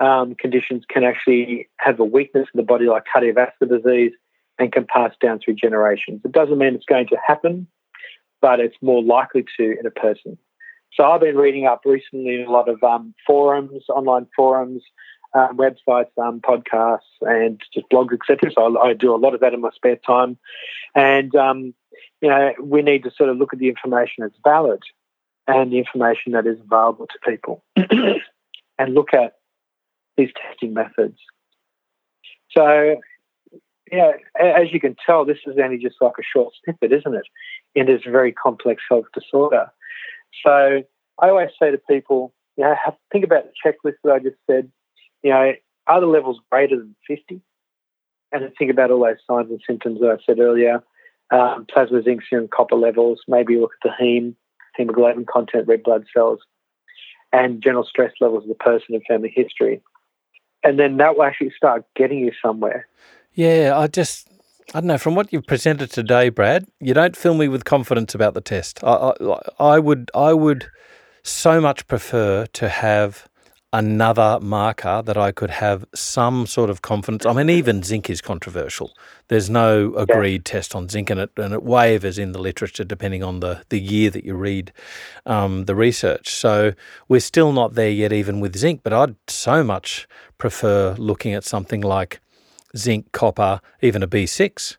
um, 0.00 0.34
conditions 0.34 0.84
can 0.88 1.04
actually 1.04 1.68
have 1.78 2.00
a 2.00 2.04
weakness 2.04 2.48
in 2.52 2.58
the 2.58 2.64
body, 2.64 2.86
like 2.86 3.04
cardiovascular 3.14 3.82
disease, 3.82 4.12
and 4.58 4.72
can 4.72 4.86
pass 4.86 5.12
down 5.20 5.40
through 5.40 5.54
generations. 5.54 6.20
It 6.24 6.32
doesn't 6.32 6.58
mean 6.58 6.74
it's 6.74 6.84
going 6.84 7.08
to 7.08 7.16
happen, 7.24 7.66
but 8.40 8.60
it's 8.60 8.76
more 8.82 9.02
likely 9.02 9.44
to 9.56 9.78
in 9.78 9.86
a 9.86 9.90
person. 9.90 10.36
So 10.94 11.04
I've 11.04 11.20
been 11.20 11.36
reading 11.36 11.66
up 11.66 11.82
recently 11.84 12.40
in 12.40 12.46
a 12.46 12.50
lot 12.50 12.68
of 12.68 12.82
um, 12.82 13.14
forums, 13.26 13.84
online 13.88 14.26
forums, 14.36 14.82
um, 15.34 15.56
websites, 15.56 16.10
um, 16.22 16.40
podcasts, 16.40 17.00
and 17.22 17.60
just 17.72 17.88
blogs, 17.90 18.12
etc. 18.12 18.52
So 18.54 18.76
I, 18.76 18.88
I, 18.88 18.92
do 18.94 19.14
a 19.14 19.18
lot 19.18 19.34
of 19.34 19.40
that 19.40 19.54
in 19.54 19.60
my 19.60 19.70
spare 19.74 19.96
time, 19.96 20.38
and 20.94 21.34
um, 21.34 21.74
you 22.20 22.28
know 22.28 22.52
we 22.60 22.82
need 22.82 23.04
to 23.04 23.10
sort 23.10 23.30
of 23.30 23.36
look 23.36 23.52
at 23.52 23.58
the 23.58 23.68
information 23.68 24.22
that's 24.22 24.38
valid 24.44 24.80
and 25.46 25.72
the 25.72 25.78
information 25.78 26.32
that 26.32 26.46
is 26.46 26.58
available 26.60 27.06
to 27.06 27.30
people, 27.30 27.62
and 27.76 28.94
look 28.94 29.12
at 29.12 29.34
these 30.16 30.30
testing 30.40 30.72
methods. 30.72 31.18
So, 32.50 32.96
yeah, 33.90 34.12
as 34.38 34.72
you 34.72 34.80
can 34.80 34.96
tell, 35.04 35.24
this 35.24 35.38
is 35.46 35.56
only 35.62 35.78
just 35.78 35.96
like 36.00 36.14
a 36.18 36.22
short 36.22 36.54
snippet, 36.62 36.92
isn't 36.92 37.14
it, 37.14 37.26
in 37.74 37.86
this 37.86 38.02
very 38.04 38.32
complex 38.32 38.82
health 38.88 39.06
disorder. 39.12 39.70
So 40.44 40.82
I 41.20 41.28
always 41.28 41.50
say 41.60 41.70
to 41.70 41.78
people, 41.78 42.32
you 42.56 42.64
know, 42.64 42.74
have, 42.82 42.94
think 43.12 43.24
about 43.24 43.44
the 43.44 43.52
checklist 43.64 43.96
that 44.04 44.12
I 44.12 44.18
just 44.20 44.36
said. 44.48 44.70
You 45.24 45.30
know, 45.30 45.52
are 45.88 46.00
the 46.00 46.06
levels 46.06 46.38
greater 46.52 46.76
than 46.76 46.94
50? 47.08 47.40
And 48.30 48.52
think 48.56 48.70
about 48.70 48.92
all 48.92 49.00
those 49.00 49.16
signs 49.28 49.50
and 49.50 49.60
symptoms 49.66 50.00
that 50.00 50.10
I 50.10 50.22
said 50.24 50.38
earlier. 50.38 50.84
Um, 51.32 51.66
plasma 51.68 52.02
zinc 52.02 52.20
serum 52.30 52.48
copper 52.48 52.76
levels, 52.76 53.22
maybe 53.26 53.56
look 53.56 53.72
at 53.84 53.90
the 53.90 54.04
heme, 54.04 54.36
hemoglobin 54.76 55.26
content, 55.26 55.66
red 55.66 55.82
blood 55.82 56.04
cells, 56.14 56.38
and 57.32 57.60
general 57.60 57.84
stress 57.84 58.12
levels 58.20 58.44
of 58.44 58.48
the 58.48 58.54
person 58.54 58.94
and 58.94 59.02
family 59.08 59.32
history 59.34 59.82
and 60.64 60.78
then 60.78 60.96
that 60.96 61.16
will 61.16 61.24
actually 61.24 61.52
start 61.56 61.84
getting 61.94 62.18
you 62.18 62.32
somewhere. 62.42 62.88
Yeah, 63.34 63.74
I 63.76 63.86
just 63.86 64.28
I 64.72 64.80
don't 64.80 64.86
know. 64.86 64.98
From 64.98 65.14
what 65.14 65.32
you've 65.32 65.46
presented 65.46 65.90
today, 65.90 66.30
Brad, 66.30 66.66
you 66.80 66.94
don't 66.94 67.14
fill 67.14 67.34
me 67.34 67.46
with 67.46 67.64
confidence 67.64 68.14
about 68.14 68.34
the 68.34 68.40
test. 68.40 68.82
I, 68.82 69.12
I, 69.20 69.38
I 69.60 69.78
would 69.78 70.10
I 70.14 70.32
would 70.32 70.68
so 71.22 71.60
much 71.60 71.86
prefer 71.86 72.46
to 72.46 72.68
have 72.68 73.28
another 73.74 74.38
marker 74.40 75.02
that 75.04 75.16
I 75.16 75.32
could 75.32 75.50
have 75.50 75.84
some 75.92 76.46
sort 76.46 76.70
of 76.70 76.80
confidence. 76.80 77.26
I 77.26 77.32
mean, 77.32 77.50
even 77.50 77.82
zinc 77.82 78.08
is 78.08 78.20
controversial. 78.20 78.96
There's 79.26 79.50
no 79.50 79.92
agreed 79.96 80.48
yeah. 80.48 80.52
test 80.52 80.76
on 80.76 80.88
zinc, 80.88 81.10
and 81.10 81.18
it 81.18 81.30
and 81.36 81.52
it 81.52 81.64
wavers 81.64 82.16
in 82.16 82.30
the 82.30 82.38
literature 82.38 82.84
depending 82.84 83.24
on 83.24 83.40
the 83.40 83.64
the 83.70 83.80
year 83.80 84.10
that 84.10 84.24
you 84.24 84.34
read 84.34 84.72
um, 85.26 85.64
the 85.64 85.74
research. 85.74 86.30
So 86.30 86.72
we're 87.08 87.20
still 87.20 87.52
not 87.52 87.74
there 87.74 87.90
yet, 87.90 88.12
even 88.12 88.38
with 88.38 88.56
zinc. 88.56 88.82
But 88.84 88.92
I'd 88.92 89.16
so 89.26 89.64
much 89.64 90.06
prefer 90.38 90.94
looking 90.96 91.34
at 91.34 91.44
something 91.44 91.80
like 91.80 92.20
zinc, 92.76 93.10
copper, 93.10 93.60
even 93.82 94.04
a 94.04 94.08
B6 94.08 94.76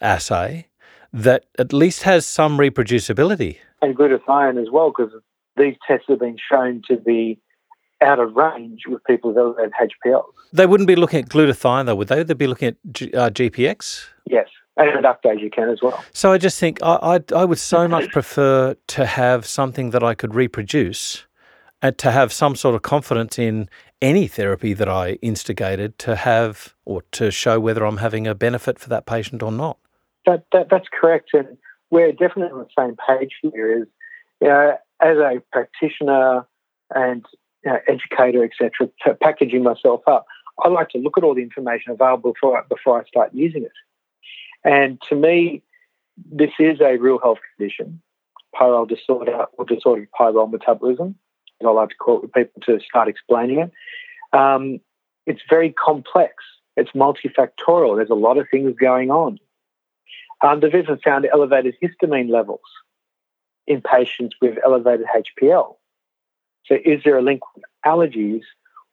assay 0.00 0.66
that 1.12 1.44
at 1.58 1.74
least 1.74 2.04
has 2.04 2.26
some 2.26 2.56
reproducibility. 2.56 3.58
And 3.82 3.94
glutathione 3.94 4.60
as 4.60 4.70
well, 4.70 4.92
because 4.96 5.12
these 5.56 5.76
tests 5.86 6.06
have 6.08 6.20
been 6.20 6.38
shown 6.50 6.82
to 6.88 6.96
be 6.96 7.38
out 8.02 8.18
of 8.18 8.34
range 8.34 8.82
with 8.86 9.04
people 9.04 9.30
with 9.30 9.38
elevated 9.38 9.72
HPL. 10.06 10.24
They 10.52 10.66
wouldn't 10.66 10.86
be 10.86 10.96
looking 10.96 11.20
at 11.24 11.28
glutathione, 11.28 11.86
though, 11.86 11.94
would 11.94 12.08
they? 12.08 12.22
They'd 12.22 12.38
be 12.38 12.46
looking 12.46 12.68
at 12.68 12.76
G- 12.92 13.12
uh, 13.12 13.30
GPX? 13.30 14.06
Yes, 14.26 14.48
and 14.76 14.90
reductase 14.90 15.40
you 15.40 15.50
can 15.50 15.68
as 15.68 15.80
well. 15.82 16.02
So 16.12 16.32
I 16.32 16.38
just 16.38 16.58
think 16.58 16.82
I, 16.82 16.98
I, 17.02 17.20
I 17.34 17.44
would 17.44 17.58
so 17.58 17.86
much 17.86 18.10
prefer 18.10 18.74
to 18.88 19.06
have 19.06 19.46
something 19.46 19.90
that 19.90 20.02
I 20.02 20.14
could 20.14 20.34
reproduce 20.34 21.26
and 21.82 21.96
to 21.98 22.10
have 22.10 22.32
some 22.32 22.56
sort 22.56 22.74
of 22.74 22.82
confidence 22.82 23.38
in 23.38 23.68
any 24.02 24.26
therapy 24.26 24.72
that 24.74 24.88
I 24.88 25.12
instigated 25.22 25.98
to 26.00 26.16
have 26.16 26.74
or 26.84 27.02
to 27.12 27.30
show 27.30 27.60
whether 27.60 27.84
I'm 27.84 27.98
having 27.98 28.26
a 28.26 28.34
benefit 28.34 28.78
for 28.78 28.88
that 28.90 29.06
patient 29.06 29.42
or 29.42 29.52
not. 29.52 29.78
That, 30.26 30.44
that 30.52 30.68
that's 30.70 30.88
correct, 30.88 31.30
and 31.32 31.56
we're 31.90 32.12
definitely 32.12 32.52
on 32.52 32.58
the 32.58 32.68
same 32.78 32.96
page 33.08 33.32
here. 33.42 33.82
Is 33.82 33.88
you 34.40 34.48
know, 34.48 34.76
as 35.00 35.16
a 35.16 35.42
practitioner 35.50 36.46
and 36.94 37.24
know, 37.64 37.78
educator, 37.88 38.44
etc., 38.44 38.88
packaging 39.20 39.62
myself 39.62 40.02
up. 40.06 40.26
I 40.62 40.68
like 40.68 40.90
to 40.90 40.98
look 40.98 41.16
at 41.16 41.24
all 41.24 41.34
the 41.34 41.42
information 41.42 41.92
available 41.92 42.32
before, 42.32 42.64
before 42.68 43.00
I 43.00 43.04
start 43.04 43.30
using 43.32 43.64
it. 43.64 43.72
And 44.64 45.00
to 45.08 45.14
me, 45.14 45.62
this 46.30 46.50
is 46.58 46.80
a 46.80 46.96
real 46.96 47.18
health 47.18 47.38
condition, 47.56 48.00
pyrrole 48.54 48.88
disorder 48.88 49.46
or 49.56 49.64
disordered 49.64 50.08
pyrrole 50.18 50.50
metabolism, 50.50 51.16
as 51.60 51.66
I 51.66 51.70
like 51.70 51.90
to 51.90 51.94
call 51.96 52.16
it 52.16 52.22
with 52.22 52.32
people 52.32 52.60
to 52.66 52.80
start 52.80 53.08
explaining 53.08 53.60
it. 53.60 54.38
Um, 54.38 54.80
it's 55.26 55.42
very 55.48 55.72
complex. 55.72 56.34
It's 56.76 56.90
multifactorial. 56.92 57.96
There's 57.96 58.10
a 58.10 58.14
lot 58.14 58.38
of 58.38 58.46
things 58.50 58.74
going 58.78 59.10
on. 59.10 59.38
Um, 60.42 60.60
they've 60.60 60.86
found 61.04 61.26
elevated 61.30 61.76
histamine 61.82 62.30
levels 62.30 62.60
in 63.66 63.82
patients 63.82 64.34
with 64.40 64.58
elevated 64.64 65.06
HPL. 65.06 65.76
So, 66.70 66.78
is 66.84 67.00
there 67.04 67.18
a 67.18 67.22
link 67.22 67.40
with 67.54 67.64
allergies 67.84 68.42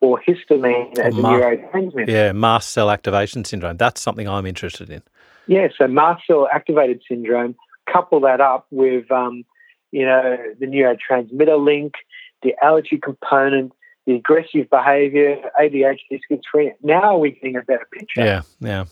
or 0.02 0.22
histamine 0.28 0.98
as 0.98 1.14
a 1.14 1.18
neurotransmitter? 1.18 2.08
Yeah, 2.08 2.32
mast 2.32 2.72
cell 2.72 2.90
activation 2.90 3.46
syndrome. 3.46 3.78
That's 3.78 4.02
something 4.02 4.28
I'm 4.28 4.46
interested 4.46 4.90
in. 4.90 5.04
Yeah, 5.48 5.68
so 5.78 5.88
mast 5.88 6.24
cell 6.28 6.48
activated 6.52 7.04
syndrome. 7.08 7.56
Couple 7.92 8.20
that 8.22 8.42
up 8.42 8.68
with, 8.72 9.10
um, 9.12 9.46
you 9.92 10.06
know, 10.06 10.38
the 10.60 10.66
neurotransmitter 10.66 11.64
link, 11.64 11.94
the 12.42 12.54
allergy 12.62 12.98
component, 12.98 13.72
the 14.06 14.16
aggressive 14.16 14.70
behaviour, 14.70 15.38
ADHD, 15.60 16.20
schizophrenia. 16.30 16.74
Now 16.82 17.18
we're 17.18 17.32
getting 17.32 17.58
a 17.58 17.62
better 17.62 17.88
picture. 17.92 18.26
Yeah, 18.26 18.42
yeah. 18.60 18.86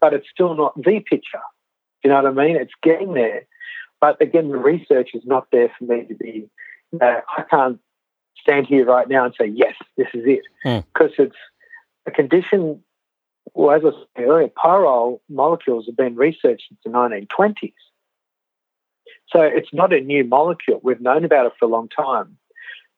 But 0.00 0.14
it's 0.14 0.26
still 0.32 0.54
not 0.54 0.76
the 0.76 1.00
picture. 1.00 1.40
You 2.04 2.10
know 2.10 2.22
what 2.22 2.26
I 2.26 2.46
mean? 2.46 2.56
It's 2.56 2.72
getting 2.82 3.14
there. 3.14 3.46
But 4.00 4.22
again, 4.22 4.48
the 4.48 4.58
research 4.58 5.10
is 5.14 5.22
not 5.26 5.48
there 5.50 5.72
for 5.76 5.84
me 5.84 6.04
to 6.04 6.14
be. 6.14 6.48
Uh, 7.00 7.20
I 7.36 7.42
can't 7.50 7.80
stand 8.40 8.66
here 8.66 8.84
right 8.84 9.08
now 9.08 9.24
and 9.24 9.34
say, 9.38 9.46
yes, 9.46 9.74
this 9.96 10.08
is 10.14 10.24
it. 10.26 10.42
Because 10.92 11.12
mm. 11.12 11.26
it's 11.26 11.36
a 12.06 12.10
condition, 12.10 12.82
well, 13.54 13.76
as 13.76 13.82
I 13.84 13.90
said 14.16 14.28
earlier, 14.28 14.48
pyrrole 14.48 15.20
molecules 15.28 15.86
have 15.86 15.96
been 15.96 16.16
researched 16.16 16.64
since 16.68 16.80
the 16.84 16.90
1920s. 16.90 17.72
So 19.30 19.42
it's 19.42 19.72
not 19.72 19.92
a 19.92 20.00
new 20.00 20.24
molecule. 20.24 20.80
We've 20.82 21.00
known 21.00 21.24
about 21.24 21.46
it 21.46 21.52
for 21.58 21.66
a 21.66 21.68
long 21.68 21.88
time. 21.88 22.38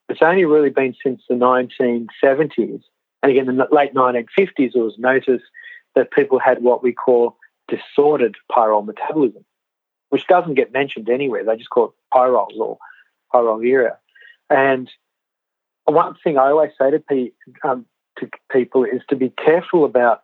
It's 0.08 0.22
only 0.22 0.44
really 0.44 0.70
been 0.70 0.94
since 1.04 1.22
the 1.28 1.34
1970s. 1.34 2.82
And 3.22 3.32
again, 3.32 3.48
in 3.48 3.56
the 3.56 3.66
late 3.70 3.94
1950s, 3.94 4.74
it 4.74 4.76
was 4.76 4.96
noticed 4.98 5.44
that 5.94 6.10
people 6.10 6.38
had 6.38 6.62
what 6.62 6.82
we 6.82 6.92
call 6.92 7.36
disordered 7.68 8.36
pyrrole 8.50 8.84
metabolism, 8.84 9.44
which 10.10 10.26
doesn't 10.26 10.54
get 10.54 10.72
mentioned 10.72 11.08
anywhere. 11.08 11.44
They 11.44 11.56
just 11.56 11.70
call 11.70 11.86
it 11.86 11.94
pyrroles 12.12 12.54
or 12.58 12.78
pyroluria. 13.32 13.96
And 14.48 14.90
one 15.90 16.14
thing 16.22 16.38
I 16.38 16.48
always 16.50 16.70
say 16.80 16.90
to, 16.90 16.98
pe- 16.98 17.32
um, 17.62 17.86
to 18.18 18.28
people 18.50 18.84
is 18.84 19.02
to 19.08 19.16
be 19.16 19.30
careful 19.30 19.84
about 19.84 20.22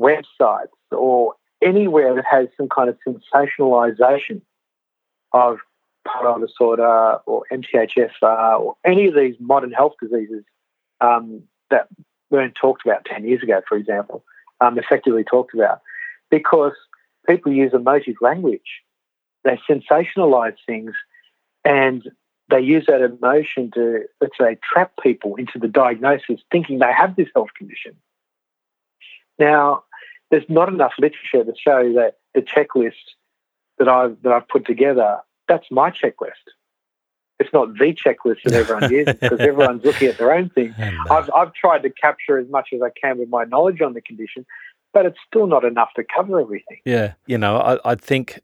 websites 0.00 0.68
or 0.90 1.34
anywhere 1.62 2.14
that 2.14 2.24
has 2.30 2.48
some 2.56 2.68
kind 2.68 2.88
of 2.88 2.98
sensationalization 3.06 4.42
of 5.32 5.58
pyrrole 6.06 6.40
disorder 6.40 7.18
or 7.26 7.44
MTHFR 7.52 8.60
or 8.60 8.76
any 8.84 9.06
of 9.06 9.14
these 9.14 9.36
modern 9.38 9.72
health 9.72 9.94
diseases 10.00 10.44
um, 11.00 11.42
that 11.70 11.88
weren't 12.30 12.54
talked 12.54 12.84
about 12.84 13.04
10 13.04 13.24
years 13.24 13.42
ago, 13.42 13.60
for 13.68 13.76
example, 13.76 14.24
um, 14.60 14.78
effectively 14.78 15.24
talked 15.24 15.54
about, 15.54 15.80
because 16.30 16.72
people 17.28 17.52
use 17.52 17.72
emotive 17.72 18.16
language. 18.20 18.82
They 19.44 19.58
sensationalize 19.68 20.56
things 20.66 20.92
and 21.64 22.02
they 22.52 22.60
use 22.60 22.84
that 22.86 23.00
emotion 23.00 23.70
to, 23.72 24.00
let's 24.20 24.36
say, 24.38 24.58
trap 24.62 24.92
people 25.02 25.36
into 25.36 25.58
the 25.58 25.68
diagnosis 25.68 26.40
thinking 26.50 26.78
they 26.78 26.92
have 26.92 27.16
this 27.16 27.28
health 27.34 27.48
condition. 27.56 27.96
Now, 29.38 29.84
there's 30.30 30.44
not 30.48 30.68
enough 30.68 30.92
literature 30.98 31.44
to 31.44 31.52
show 31.58 31.94
that 31.94 32.18
the 32.34 32.42
checklist 32.42 32.92
that 33.78 33.88
I've, 33.88 34.20
that 34.22 34.32
I've 34.32 34.48
put 34.48 34.66
together, 34.66 35.18
that's 35.48 35.66
my 35.70 35.90
checklist. 35.90 36.44
It's 37.38 37.52
not 37.54 37.72
the 37.74 37.94
checklist 37.94 38.42
that 38.44 38.52
everyone 38.52 38.90
uses 38.92 39.14
because 39.14 39.40
everyone's 39.40 39.84
looking 39.84 40.08
at 40.08 40.18
their 40.18 40.32
own 40.32 40.50
thing. 40.50 40.74
I've, 41.10 41.30
I've 41.34 41.54
tried 41.54 41.82
to 41.84 41.90
capture 41.90 42.38
as 42.38 42.48
much 42.50 42.68
as 42.74 42.82
I 42.82 42.90
can 42.90 43.18
with 43.18 43.30
my 43.30 43.44
knowledge 43.44 43.80
on 43.80 43.94
the 43.94 44.02
condition, 44.02 44.44
but 44.92 45.06
it's 45.06 45.18
still 45.26 45.46
not 45.46 45.64
enough 45.64 45.88
to 45.96 46.04
cover 46.04 46.38
everything. 46.38 46.78
Yeah. 46.84 47.14
You 47.26 47.38
know, 47.38 47.56
I, 47.56 47.92
I 47.92 47.94
think, 47.94 48.40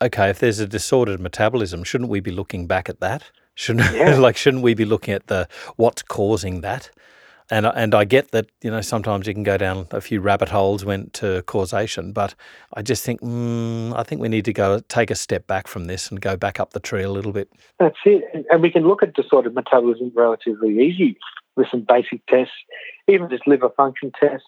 okay, 0.00 0.30
if 0.30 0.38
there's 0.38 0.60
a 0.60 0.66
disordered 0.66 1.20
metabolism, 1.20 1.82
shouldn't 1.82 2.08
we 2.08 2.20
be 2.20 2.30
looking 2.30 2.68
back 2.68 2.88
at 2.88 3.00
that? 3.00 3.32
Shouldn't 3.58 3.92
yeah. 3.94 4.16
like 4.16 4.36
shouldn't 4.36 4.62
we 4.62 4.74
be 4.74 4.84
looking 4.84 5.14
at 5.14 5.26
the 5.26 5.48
what's 5.74 6.02
causing 6.02 6.60
that? 6.60 6.90
And 7.50 7.66
and 7.66 7.92
I 7.92 8.04
get 8.04 8.30
that 8.30 8.46
you 8.62 8.70
know 8.70 8.80
sometimes 8.80 9.26
you 9.26 9.34
can 9.34 9.42
go 9.42 9.58
down 9.58 9.88
a 9.90 10.00
few 10.00 10.20
rabbit 10.20 10.48
holes 10.48 10.84
when 10.84 11.10
to 11.14 11.42
causation, 11.42 12.12
but 12.12 12.36
I 12.74 12.82
just 12.82 13.04
think 13.04 13.20
mm, 13.20 13.98
I 13.98 14.04
think 14.04 14.20
we 14.20 14.28
need 14.28 14.44
to 14.44 14.52
go 14.52 14.78
take 14.88 15.10
a 15.10 15.16
step 15.16 15.48
back 15.48 15.66
from 15.66 15.86
this 15.86 16.08
and 16.08 16.20
go 16.20 16.36
back 16.36 16.60
up 16.60 16.70
the 16.70 16.78
tree 16.78 17.02
a 17.02 17.10
little 17.10 17.32
bit. 17.32 17.50
That's 17.80 17.98
it, 18.04 18.46
and 18.48 18.62
we 18.62 18.70
can 18.70 18.86
look 18.86 19.02
at 19.02 19.14
disordered 19.14 19.56
metabolism 19.56 20.12
relatively 20.14 20.78
easy 20.78 21.18
with 21.56 21.66
some 21.68 21.80
basic 21.80 22.24
tests, 22.26 22.54
even 23.08 23.28
just 23.28 23.48
liver 23.48 23.70
function 23.70 24.12
tests, 24.20 24.46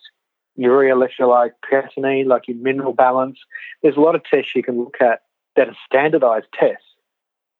urea 0.54 0.94
electrolyte, 0.94 1.54
creatinine, 1.68 2.26
like 2.26 2.46
your 2.46 2.58
mineral 2.58 2.92
balance. 2.92 3.40
There's 3.82 3.96
a 3.96 4.00
lot 4.00 4.14
of 4.14 4.22
tests 4.22 4.54
you 4.54 4.62
can 4.62 4.78
look 4.78 4.98
at 5.00 5.22
that 5.56 5.68
are 5.68 5.76
standardized 5.88 6.46
tests 6.54 6.89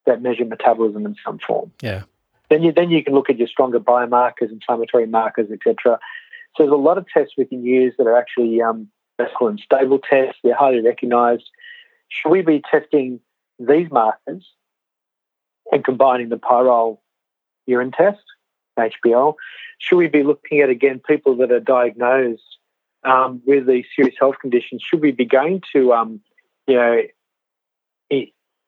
that 0.05 0.21
measure 0.21 0.45
metabolism 0.45 1.05
in 1.05 1.15
some 1.23 1.39
form. 1.39 1.71
Yeah. 1.81 2.03
Then 2.49 2.63
you 2.63 2.73
then 2.73 2.91
you 2.91 3.03
can 3.03 3.13
look 3.13 3.29
at 3.29 3.37
your 3.37 3.47
stronger 3.47 3.79
biomarkers, 3.79 4.51
inflammatory 4.51 5.07
markers, 5.07 5.49
etc. 5.51 5.99
So 6.55 6.63
there's 6.63 6.71
a 6.71 6.75
lot 6.75 6.97
of 6.97 7.07
tests 7.07 7.35
we 7.37 7.45
can 7.45 7.63
use 7.63 7.93
that 7.97 8.07
are 8.07 8.17
actually 8.17 8.61
um, 8.61 8.89
let's 9.17 9.33
call 9.33 9.47
them 9.47 9.57
stable 9.57 9.99
tests. 9.99 10.39
They're 10.43 10.55
highly 10.55 10.81
recognised. 10.81 11.49
Should 12.09 12.29
we 12.29 12.41
be 12.41 12.61
testing 12.69 13.21
these 13.57 13.89
markers 13.89 14.45
and 15.71 15.83
combining 15.83 16.27
the 16.27 16.37
pyrrole 16.37 16.99
urine 17.67 17.91
test, 17.91 18.23
HPL? 18.77 19.35
Should 19.77 19.97
we 19.97 20.07
be 20.07 20.23
looking 20.23 20.59
at 20.59 20.69
again 20.69 20.99
people 20.99 21.37
that 21.37 21.51
are 21.51 21.61
diagnosed 21.61 22.57
um, 23.03 23.41
with 23.45 23.65
these 23.65 23.85
serious 23.95 24.15
health 24.19 24.35
conditions? 24.41 24.83
Should 24.83 25.01
we 25.01 25.11
be 25.11 25.25
going 25.25 25.61
to 25.73 25.93
um, 25.93 26.19
you 26.67 26.75
know 26.75 27.01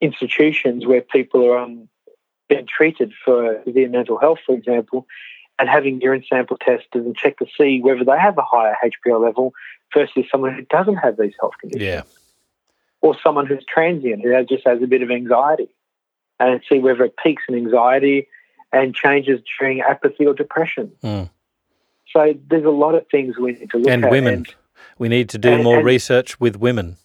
institutions 0.04 0.86
where 0.86 1.02
people 1.02 1.46
are 1.46 1.60
um, 1.60 1.88
being 2.50 2.68
treated 2.68 3.14
for 3.24 3.62
their 3.66 3.90
mental 3.90 4.20
health, 4.20 4.40
for 4.46 4.54
example, 4.54 5.08
and 5.58 5.70
having 5.70 6.02
urine 6.02 6.24
sample 6.30 6.58
tested 6.58 7.06
and 7.06 7.16
check 7.16 7.38
to 7.38 7.46
see 7.58 7.80
whether 7.82 8.04
they 8.04 8.20
have 8.20 8.38
a 8.38 8.42
higher 8.42 8.76
HPL 8.84 9.24
level 9.24 9.54
versus 9.94 10.26
someone 10.32 10.54
who 10.54 10.64
doesn't 10.64 10.98
have 10.98 11.18
these 11.18 11.34
health 11.40 11.54
conditions. 11.60 11.88
Yeah. 11.88 12.02
Or 13.02 13.16
someone 13.24 13.46
who's 13.46 13.66
transient, 13.66 14.24
who 14.24 14.46
just 14.46 14.66
has 14.66 14.82
a 14.82 14.88
bit 14.88 15.02
of 15.02 15.12
anxiety, 15.12 15.70
and 16.40 16.62
see 16.70 16.80
whether 16.80 17.04
it 17.06 17.16
peaks 17.22 17.44
in 17.48 17.56
anxiety 17.56 18.28
and 18.72 18.96
changes 18.96 19.40
during 19.60 19.82
apathy 19.82 20.26
or 20.26 20.34
depression. 20.34 20.92
Mm. 21.04 21.30
So 22.12 22.34
there's 22.50 22.66
a 22.66 22.70
lot 22.70 22.96
of 22.96 23.06
things 23.10 23.38
we 23.38 23.54
need 23.54 23.70
to 23.72 23.78
look 23.78 23.90
and 23.90 24.06
at. 24.06 24.12
Women. 24.12 24.34
And 24.34 24.48
women. 24.48 24.56
We 24.98 25.10
need 25.10 25.30
to 25.30 25.38
do 25.38 25.54
and, 25.54 25.64
more 25.64 25.78
and 25.78 25.86
research 25.86 26.40
with 26.40 26.58
women. 26.58 26.98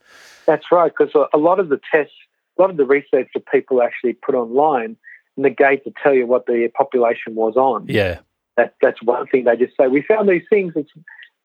That's 0.46 0.66
right, 0.72 0.92
because 0.96 1.14
a 1.32 1.38
lot 1.38 1.60
of 1.60 1.68
the 1.68 1.80
tests, 1.90 2.14
a 2.58 2.62
lot 2.62 2.70
of 2.70 2.76
the 2.76 2.84
research 2.84 3.28
that 3.34 3.46
people 3.46 3.82
actually 3.82 4.14
put 4.14 4.34
online 4.34 4.96
negate 5.36 5.84
to 5.84 5.92
tell 6.02 6.12
you 6.12 6.26
what 6.26 6.46
the 6.46 6.68
population 6.74 7.34
was 7.34 7.56
on. 7.56 7.86
Yeah. 7.88 8.18
That, 8.56 8.74
that's 8.82 9.00
one 9.02 9.26
thing 9.28 9.44
they 9.44 9.56
just 9.56 9.76
say. 9.76 9.86
We 9.86 10.02
found 10.02 10.28
these 10.28 10.42
things. 10.50 10.72
It's, 10.74 10.90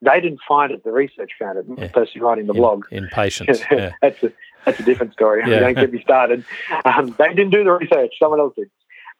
they 0.02 0.20
didn't 0.20 0.40
find 0.46 0.72
it. 0.72 0.82
The 0.84 0.90
research 0.90 1.30
found 1.38 1.58
it. 1.58 1.66
Yeah. 1.68 1.86
The 1.86 1.92
person 1.92 2.20
writing 2.20 2.46
the 2.46 2.52
in, 2.52 2.58
blog. 2.58 2.84
In 2.90 3.08
patients. 3.12 3.60
Yeah. 3.70 3.92
that's 4.02 4.22
a 4.22 4.32
that's 4.64 4.80
a 4.80 4.82
different 4.82 5.12
story. 5.12 5.42
Yeah. 5.46 5.60
Don't 5.60 5.74
get 5.74 5.92
me 5.92 6.02
started. 6.02 6.44
Um, 6.84 7.14
they 7.18 7.28
didn't 7.28 7.50
do 7.50 7.64
the 7.64 7.72
research. 7.72 8.14
Someone 8.18 8.40
else 8.40 8.54
did. 8.56 8.70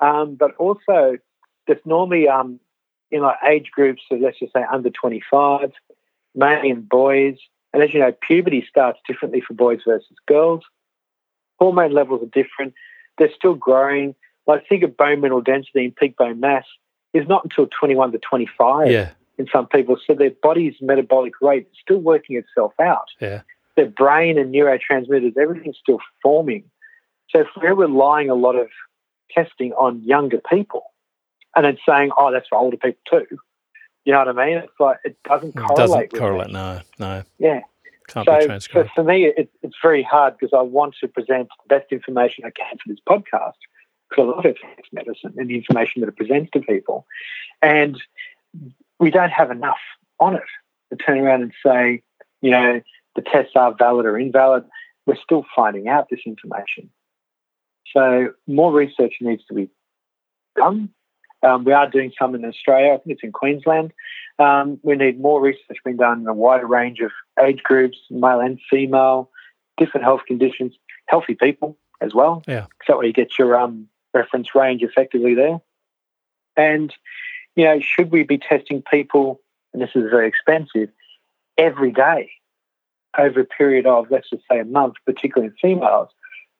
Um, 0.00 0.34
but 0.34 0.54
also, 0.56 1.18
there's 1.66 1.80
normally 1.84 2.28
um, 2.28 2.58
in 3.10 3.22
like 3.22 3.36
age 3.46 3.70
groups 3.70 4.02
of 4.10 4.20
let's 4.20 4.38
just 4.38 4.52
say 4.52 4.64
under 4.72 4.90
25, 4.90 5.70
mainly 6.34 6.70
in 6.70 6.80
boys. 6.82 7.36
And 7.72 7.82
as 7.82 7.92
you 7.92 8.00
know, 8.00 8.12
puberty 8.26 8.64
starts 8.68 8.98
differently 9.06 9.40
for 9.40 9.54
boys 9.54 9.80
versus 9.86 10.16
girls. 10.26 10.62
Hormone 11.58 11.92
levels 11.92 12.22
are 12.22 12.42
different. 12.42 12.74
They're 13.18 13.32
still 13.34 13.54
growing. 13.54 14.14
Like 14.46 14.68
think 14.68 14.82
of 14.82 14.96
bone 14.96 15.20
mineral 15.20 15.40
density 15.40 15.84
and 15.84 15.96
peak 15.96 16.16
bone 16.16 16.40
mass 16.40 16.64
is 17.12 17.26
not 17.28 17.44
until 17.44 17.66
21 17.66 18.12
to 18.12 18.18
25 18.18 18.90
yeah. 18.90 19.10
in 19.38 19.46
some 19.52 19.66
people. 19.66 19.96
So 20.06 20.14
their 20.14 20.32
body's 20.42 20.74
metabolic 20.80 21.34
rate 21.40 21.68
is 21.70 21.78
still 21.80 21.98
working 21.98 22.36
itself 22.36 22.72
out. 22.80 23.06
Yeah. 23.20 23.42
Their 23.76 23.86
brain 23.86 24.38
and 24.38 24.54
neurotransmitters, 24.54 25.36
everything's 25.36 25.78
still 25.80 26.00
forming. 26.22 26.64
So 27.30 27.40
if 27.40 27.46
we're 27.56 27.74
relying 27.74 28.30
a 28.30 28.34
lot 28.34 28.56
of 28.56 28.68
testing 29.30 29.72
on 29.72 30.02
younger 30.02 30.40
people 30.50 30.82
and 31.56 31.64
then 31.64 31.78
saying, 31.88 32.10
oh, 32.18 32.30
that's 32.32 32.48
for 32.48 32.58
older 32.58 32.76
people 32.76 33.00
too, 33.08 33.38
you 34.04 34.12
know 34.12 34.18
what 34.18 34.28
I 34.28 34.46
mean? 34.46 34.58
It's 34.58 34.72
like 34.78 34.98
it 35.04 35.16
doesn't 35.24 35.56
correlate. 35.56 36.04
It 36.04 36.10
doesn't 36.10 36.20
correlate, 36.20 36.50
no, 36.50 36.80
no. 36.98 37.22
Yeah. 37.38 37.60
Can't 38.08 38.26
so 38.26 38.38
be 38.38 38.46
transcribed. 38.46 38.90
For, 38.90 39.02
for 39.02 39.04
me, 39.04 39.26
it, 39.26 39.50
it's 39.62 39.76
very 39.82 40.02
hard 40.02 40.36
because 40.38 40.52
I 40.56 40.62
want 40.62 40.94
to 41.00 41.08
present 41.08 41.48
the 41.48 41.74
best 41.74 41.90
information 41.90 42.44
I 42.44 42.50
can 42.50 42.76
for 42.78 42.88
this 42.88 42.98
podcast 43.08 43.54
because 44.08 44.32
I 44.32 44.36
love 44.36 44.44
FX 44.44 44.84
medicine 44.92 45.34
and 45.36 45.48
the 45.48 45.56
information 45.56 46.00
that 46.00 46.08
it 46.08 46.16
presents 46.16 46.50
to 46.52 46.60
people. 46.60 47.06
And 47.62 48.00
we 49.00 49.10
don't 49.10 49.30
have 49.30 49.50
enough 49.50 49.78
on 50.20 50.36
it 50.36 50.42
to 50.90 50.96
turn 50.96 51.18
around 51.18 51.42
and 51.42 51.52
say, 51.64 52.02
you 52.40 52.50
know, 52.50 52.80
the 53.16 53.22
tests 53.22 53.52
are 53.56 53.74
valid 53.74 54.06
or 54.06 54.18
invalid. 54.18 54.64
We're 55.06 55.16
still 55.22 55.44
finding 55.54 55.88
out 55.88 56.08
this 56.10 56.20
information. 56.26 56.90
So 57.92 58.32
more 58.46 58.72
research 58.72 59.14
needs 59.20 59.44
to 59.46 59.54
be 59.54 59.70
done. 60.56 60.90
Um, 61.44 61.64
we 61.64 61.72
are 61.72 61.88
doing 61.88 62.12
some 62.18 62.34
in 62.34 62.44
Australia. 62.44 62.94
I 62.94 62.96
think 62.96 63.14
it's 63.14 63.22
in 63.22 63.32
Queensland. 63.32 63.92
Um, 64.38 64.80
we 64.82 64.96
need 64.96 65.20
more 65.20 65.40
research 65.40 65.78
being 65.84 65.96
done 65.96 66.22
in 66.22 66.26
a 66.26 66.34
wider 66.34 66.66
range 66.66 67.00
of 67.00 67.12
age 67.44 67.62
groups, 67.62 67.98
male 68.10 68.40
and 68.40 68.58
female, 68.70 69.30
different 69.76 70.04
health 70.04 70.22
conditions, 70.26 70.74
healthy 71.06 71.34
people 71.34 71.76
as 72.00 72.14
well. 72.14 72.42
Yeah. 72.48 72.66
So 72.86 72.96
where 72.96 73.06
you 73.06 73.12
get 73.12 73.38
your 73.38 73.56
um, 73.56 73.88
reference 74.12 74.54
range 74.54 74.82
effectively 74.82 75.34
there. 75.34 75.60
And, 76.56 76.92
you 77.56 77.64
know, 77.64 77.80
should 77.80 78.10
we 78.10 78.22
be 78.22 78.38
testing 78.38 78.82
people, 78.82 79.40
and 79.72 79.82
this 79.82 79.90
is 79.94 80.10
very 80.10 80.28
expensive, 80.28 80.88
every 81.58 81.92
day 81.92 82.30
over 83.16 83.40
a 83.40 83.44
period 83.44 83.86
of, 83.86 84.10
let's 84.10 84.30
just 84.30 84.42
say, 84.50 84.58
a 84.58 84.64
month, 84.64 84.94
particularly 85.06 85.52
in 85.52 85.56
females, 85.60 86.08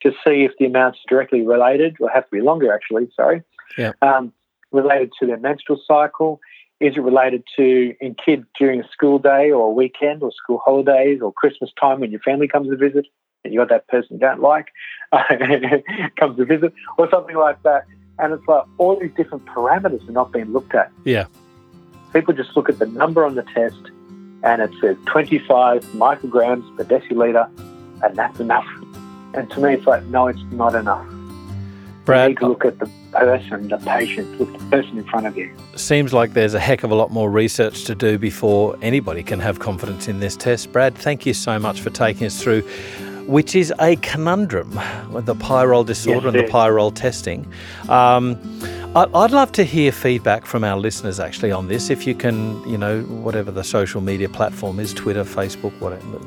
to 0.03 0.13
see 0.25 0.45
if 0.45 0.53
the 0.59 0.67
amounts 0.67 0.99
are 0.99 1.09
directly 1.09 1.43
related, 1.43 1.97
or 2.01 2.11
have 2.11 2.25
to 2.25 2.31
be 2.31 2.41
longer 2.41 2.73
actually, 2.73 3.09
sorry, 3.17 3.43
yeah. 3.79 3.93
um, 4.03 4.33
related 4.75 5.13
to 5.21 5.27
their 5.27 5.39
menstrual 5.39 5.81
cycle? 5.87 6.41
Is 6.81 6.97
it 6.97 7.01
related 7.01 7.45
to 7.57 7.95
in 8.01 8.15
kids 8.15 8.45
during 8.59 8.81
a 8.81 8.89
school 8.89 9.19
day 9.19 9.51
or 9.51 9.69
a 9.69 9.71
weekend 9.71 10.23
or 10.23 10.33
school 10.33 10.61
holidays 10.65 11.21
or 11.23 11.33
Christmas 11.33 11.71
time 11.81 12.01
when 12.01 12.11
your 12.11 12.21
family 12.21 12.49
comes 12.49 12.69
to 12.69 12.77
visit? 12.77 13.07
and 13.45 13.53
you 13.53 13.61
got 13.61 13.69
that 13.69 13.87
person 13.89 14.09
you 14.13 14.19
don't 14.19 14.41
like 14.41 14.69
comes 16.17 16.37
to 16.37 16.45
visit 16.45 16.73
or 16.99 17.09
something 17.11 17.37
like 17.37 17.63
that. 17.63 17.87
And 18.19 18.33
it's 18.33 18.47
like 18.47 18.65
all 18.79 18.99
these 18.99 19.13
different 19.17 19.45
parameters 19.47 20.09
are 20.09 20.13
not 20.13 20.33
being 20.33 20.53
looked 20.53 20.75
at. 20.75 20.91
Yeah. 21.05 21.27
People 22.13 22.33
just 22.35 22.57
look 22.57 22.69
at 22.69 22.79
the 22.79 22.87
number 22.87 23.25
on 23.25 23.35
the 23.35 23.43
test 23.43 23.81
and 24.43 24.63
it 24.63 24.71
says 24.81 24.97
25 25.07 25.85
micrograms 25.95 26.77
per 26.77 26.85
deciliter 26.85 27.49
and 28.03 28.17
that's 28.17 28.41
enough. 28.41 28.67
And 29.35 29.51
to 29.51 29.61
me, 29.61 29.75
it's 29.75 29.87
like, 29.87 30.05
no, 30.05 30.29
it's 30.29 30.43
not 30.53 30.75
enough. 30.75 31.07
Brad, 32.05 32.23
you 32.23 32.29
need 32.31 32.39
to 32.41 32.49
look 32.49 32.65
at 32.65 32.79
the 32.79 32.91
person, 33.13 33.69
the 33.69 33.79
patient, 33.79 34.39
look 34.39 34.53
the 34.53 34.65
person 34.67 34.99
in 34.99 35.05
front 35.05 35.27
of 35.27 35.37
you. 35.37 35.55
Seems 35.77 36.13
like 36.13 36.35
there's 36.35 36.55
a 36.55 36.61
heck 36.61 36.83
of 36.83 36.91
a 36.91 36.95
lot 36.95 37.11
more 37.11 37.31
research 37.31 37.85
to 37.85 37.95
do 37.95 38.19
before 38.19 38.77
anybody 38.83 39.23
can 39.23 39.41
have 39.41 39.59
confidence 39.59 40.09
in 40.09 40.21
this 40.21 40.37
test. 40.37 40.71
Brad, 40.73 40.95
thank 40.95 41.25
you 41.25 41.33
so 41.33 41.59
much 41.59 41.81
for 41.81 41.91
taking 41.91 42.27
us 42.27 42.43
through 42.43 42.63
which 43.27 43.55
is 43.55 43.73
a 43.81 43.97
conundrum 43.97 44.79
with 45.11 45.25
the 45.25 45.35
pyrrole 45.35 45.85
disorder 45.85 46.27
yes, 46.27 46.35
and 46.35 46.47
the 46.47 46.53
pyrrole 46.53 46.95
testing. 46.95 47.51
Um, 47.89 48.39
I'd 48.95 49.33
love 49.33 49.51
to 49.53 49.65
hear 49.65 49.91
feedback 49.93 50.45
from 50.45 50.63
our 50.63 50.77
listeners 50.77 51.19
actually 51.19 51.51
on 51.51 51.67
this. 51.67 51.91
If 51.91 52.07
you 52.07 52.15
can, 52.15 52.63
you 52.69 52.79
know, 52.79 53.03
whatever 53.03 53.51
the 53.51 53.65
social 53.65 54.01
media 54.01 54.29
platform 54.29 54.79
is 54.79 54.93
Twitter, 54.93 55.25
Facebook, 55.25 55.73
whatever 55.81 56.21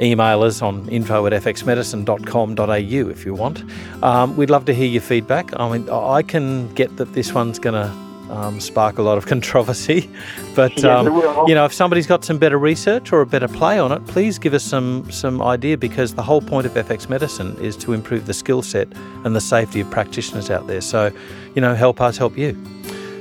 email 0.00 0.42
us 0.42 0.62
on 0.62 0.88
info 0.88 1.26
at 1.26 1.32
fxmedicine.com.au 1.32 3.10
if 3.10 3.26
you 3.26 3.34
want. 3.34 3.64
Um, 4.02 4.36
we'd 4.36 4.50
love 4.50 4.64
to 4.66 4.74
hear 4.74 4.88
your 4.88 5.02
feedback. 5.02 5.58
I 5.58 5.70
mean, 5.70 5.88
I 5.90 6.22
can 6.22 6.72
get 6.74 6.96
that 6.96 7.12
this 7.12 7.32
one's 7.32 7.58
going 7.58 7.74
to 7.74 8.10
um, 8.30 8.60
spark 8.60 8.98
a 8.98 9.02
lot 9.02 9.18
of 9.18 9.26
controversy. 9.34 10.08
But 10.54 10.84
um, 10.84 11.06
you 11.46 11.54
know, 11.54 11.64
if 11.64 11.72
somebody's 11.72 12.06
got 12.06 12.24
some 12.24 12.38
better 12.38 12.58
research 12.58 13.12
or 13.12 13.20
a 13.20 13.26
better 13.26 13.48
play 13.48 13.78
on 13.78 13.92
it, 13.92 14.04
please 14.06 14.38
give 14.38 14.54
us 14.54 14.64
some 14.64 15.10
some 15.10 15.42
idea 15.42 15.76
because 15.76 16.14
the 16.14 16.22
whole 16.22 16.40
point 16.40 16.66
of 16.66 16.72
FX 16.72 17.08
Medicine 17.08 17.56
is 17.60 17.76
to 17.78 17.92
improve 17.92 18.26
the 18.26 18.34
skill 18.34 18.62
set 18.62 18.88
and 19.24 19.34
the 19.34 19.40
safety 19.40 19.80
of 19.80 19.90
practitioners 19.90 20.50
out 20.50 20.66
there. 20.66 20.80
So, 20.80 21.12
you 21.54 21.60
know, 21.60 21.74
help 21.74 22.00
us 22.00 22.16
help 22.16 22.38
you. 22.38 22.52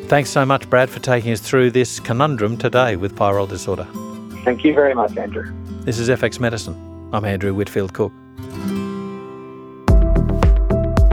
Thanks 0.08 0.30
so 0.30 0.44
much, 0.46 0.68
Brad, 0.70 0.90
for 0.90 1.00
taking 1.00 1.32
us 1.32 1.40
through 1.40 1.72
this 1.72 2.00
conundrum 2.00 2.58
today 2.58 2.96
with 2.96 3.16
pyrrole 3.16 3.48
disorder. 3.48 3.88
Thank 4.44 4.64
you 4.64 4.74
very 4.74 4.96
much, 4.96 5.16
Andrew. 5.18 5.54
This 5.86 5.98
is 5.98 6.10
FX 6.10 6.42
Medicine. 6.42 7.10
I'm 7.14 7.24
Andrew 7.24 7.54
Whitfield 7.54 7.94
Cook. 7.94 8.12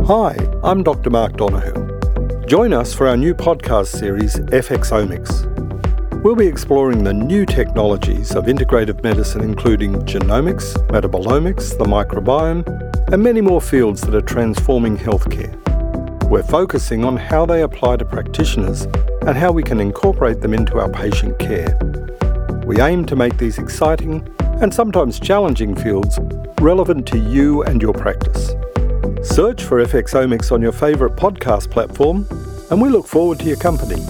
Hi, 0.09 0.37
I'm 0.65 0.83
Dr. 0.83 1.09
Mark 1.09 1.37
Donohoe. 1.37 2.45
Join 2.47 2.73
us 2.73 2.93
for 2.93 3.07
our 3.07 3.17
new 3.17 3.33
podcast 3.33 3.87
series, 3.87 4.35
FX 4.37 4.91
Omics. 4.91 6.23
We'll 6.25 6.35
be 6.35 6.49
exploring 6.49 7.05
the 7.05 7.13
new 7.15 7.47
technologies 7.47 8.35
of 8.35 8.47
integrative 8.47 9.05
medicine, 9.05 9.43
including 9.43 9.95
genomics, 10.03 10.75
metabolomics, 10.89 11.79
the 11.79 11.85
microbiome, 11.85 12.67
and 13.13 13.23
many 13.23 13.41
more 13.41 13.61
fields 13.61 14.01
that 14.01 14.17
are 14.17 14.21
transforming 14.21 14.97
healthcare. 14.97 15.55
We're 16.29 16.43
focusing 16.43 17.05
on 17.05 17.17
how 17.17 17.47
they 17.47 17.63
apply 17.63 17.99
to 17.99 18.05
practitioners 18.05 18.83
and 19.23 19.37
how 19.37 19.53
we 19.53 19.63
can 19.63 19.79
incorporate 19.79 20.41
them 20.41 20.53
into 20.53 20.81
our 20.81 20.91
patient 20.91 21.39
care. 21.39 21.79
We 22.67 22.81
aim 22.81 23.05
to 23.07 23.15
make 23.15 23.39
these 23.39 23.59
exciting 23.59 24.29
and 24.61 24.73
sometimes 24.73 25.21
challenging 25.21 25.75
fields 25.75 26.19
relevant 26.61 27.07
to 27.09 27.19
you 27.19 27.63
and 27.65 27.83
your 27.83 27.93
practice. 27.93 28.49
Search 29.23 29.63
for 29.63 29.85
FX 29.85 30.15
Omics 30.15 30.53
on 30.53 30.63
your 30.63 30.73
favourite 30.73 31.17
podcast 31.17 31.71
platform, 31.71 32.27
and 32.71 32.81
we 32.81 32.89
look 32.89 33.07
forward 33.07 33.39
to 33.41 33.45
your 33.45 33.57
company. 33.57 34.03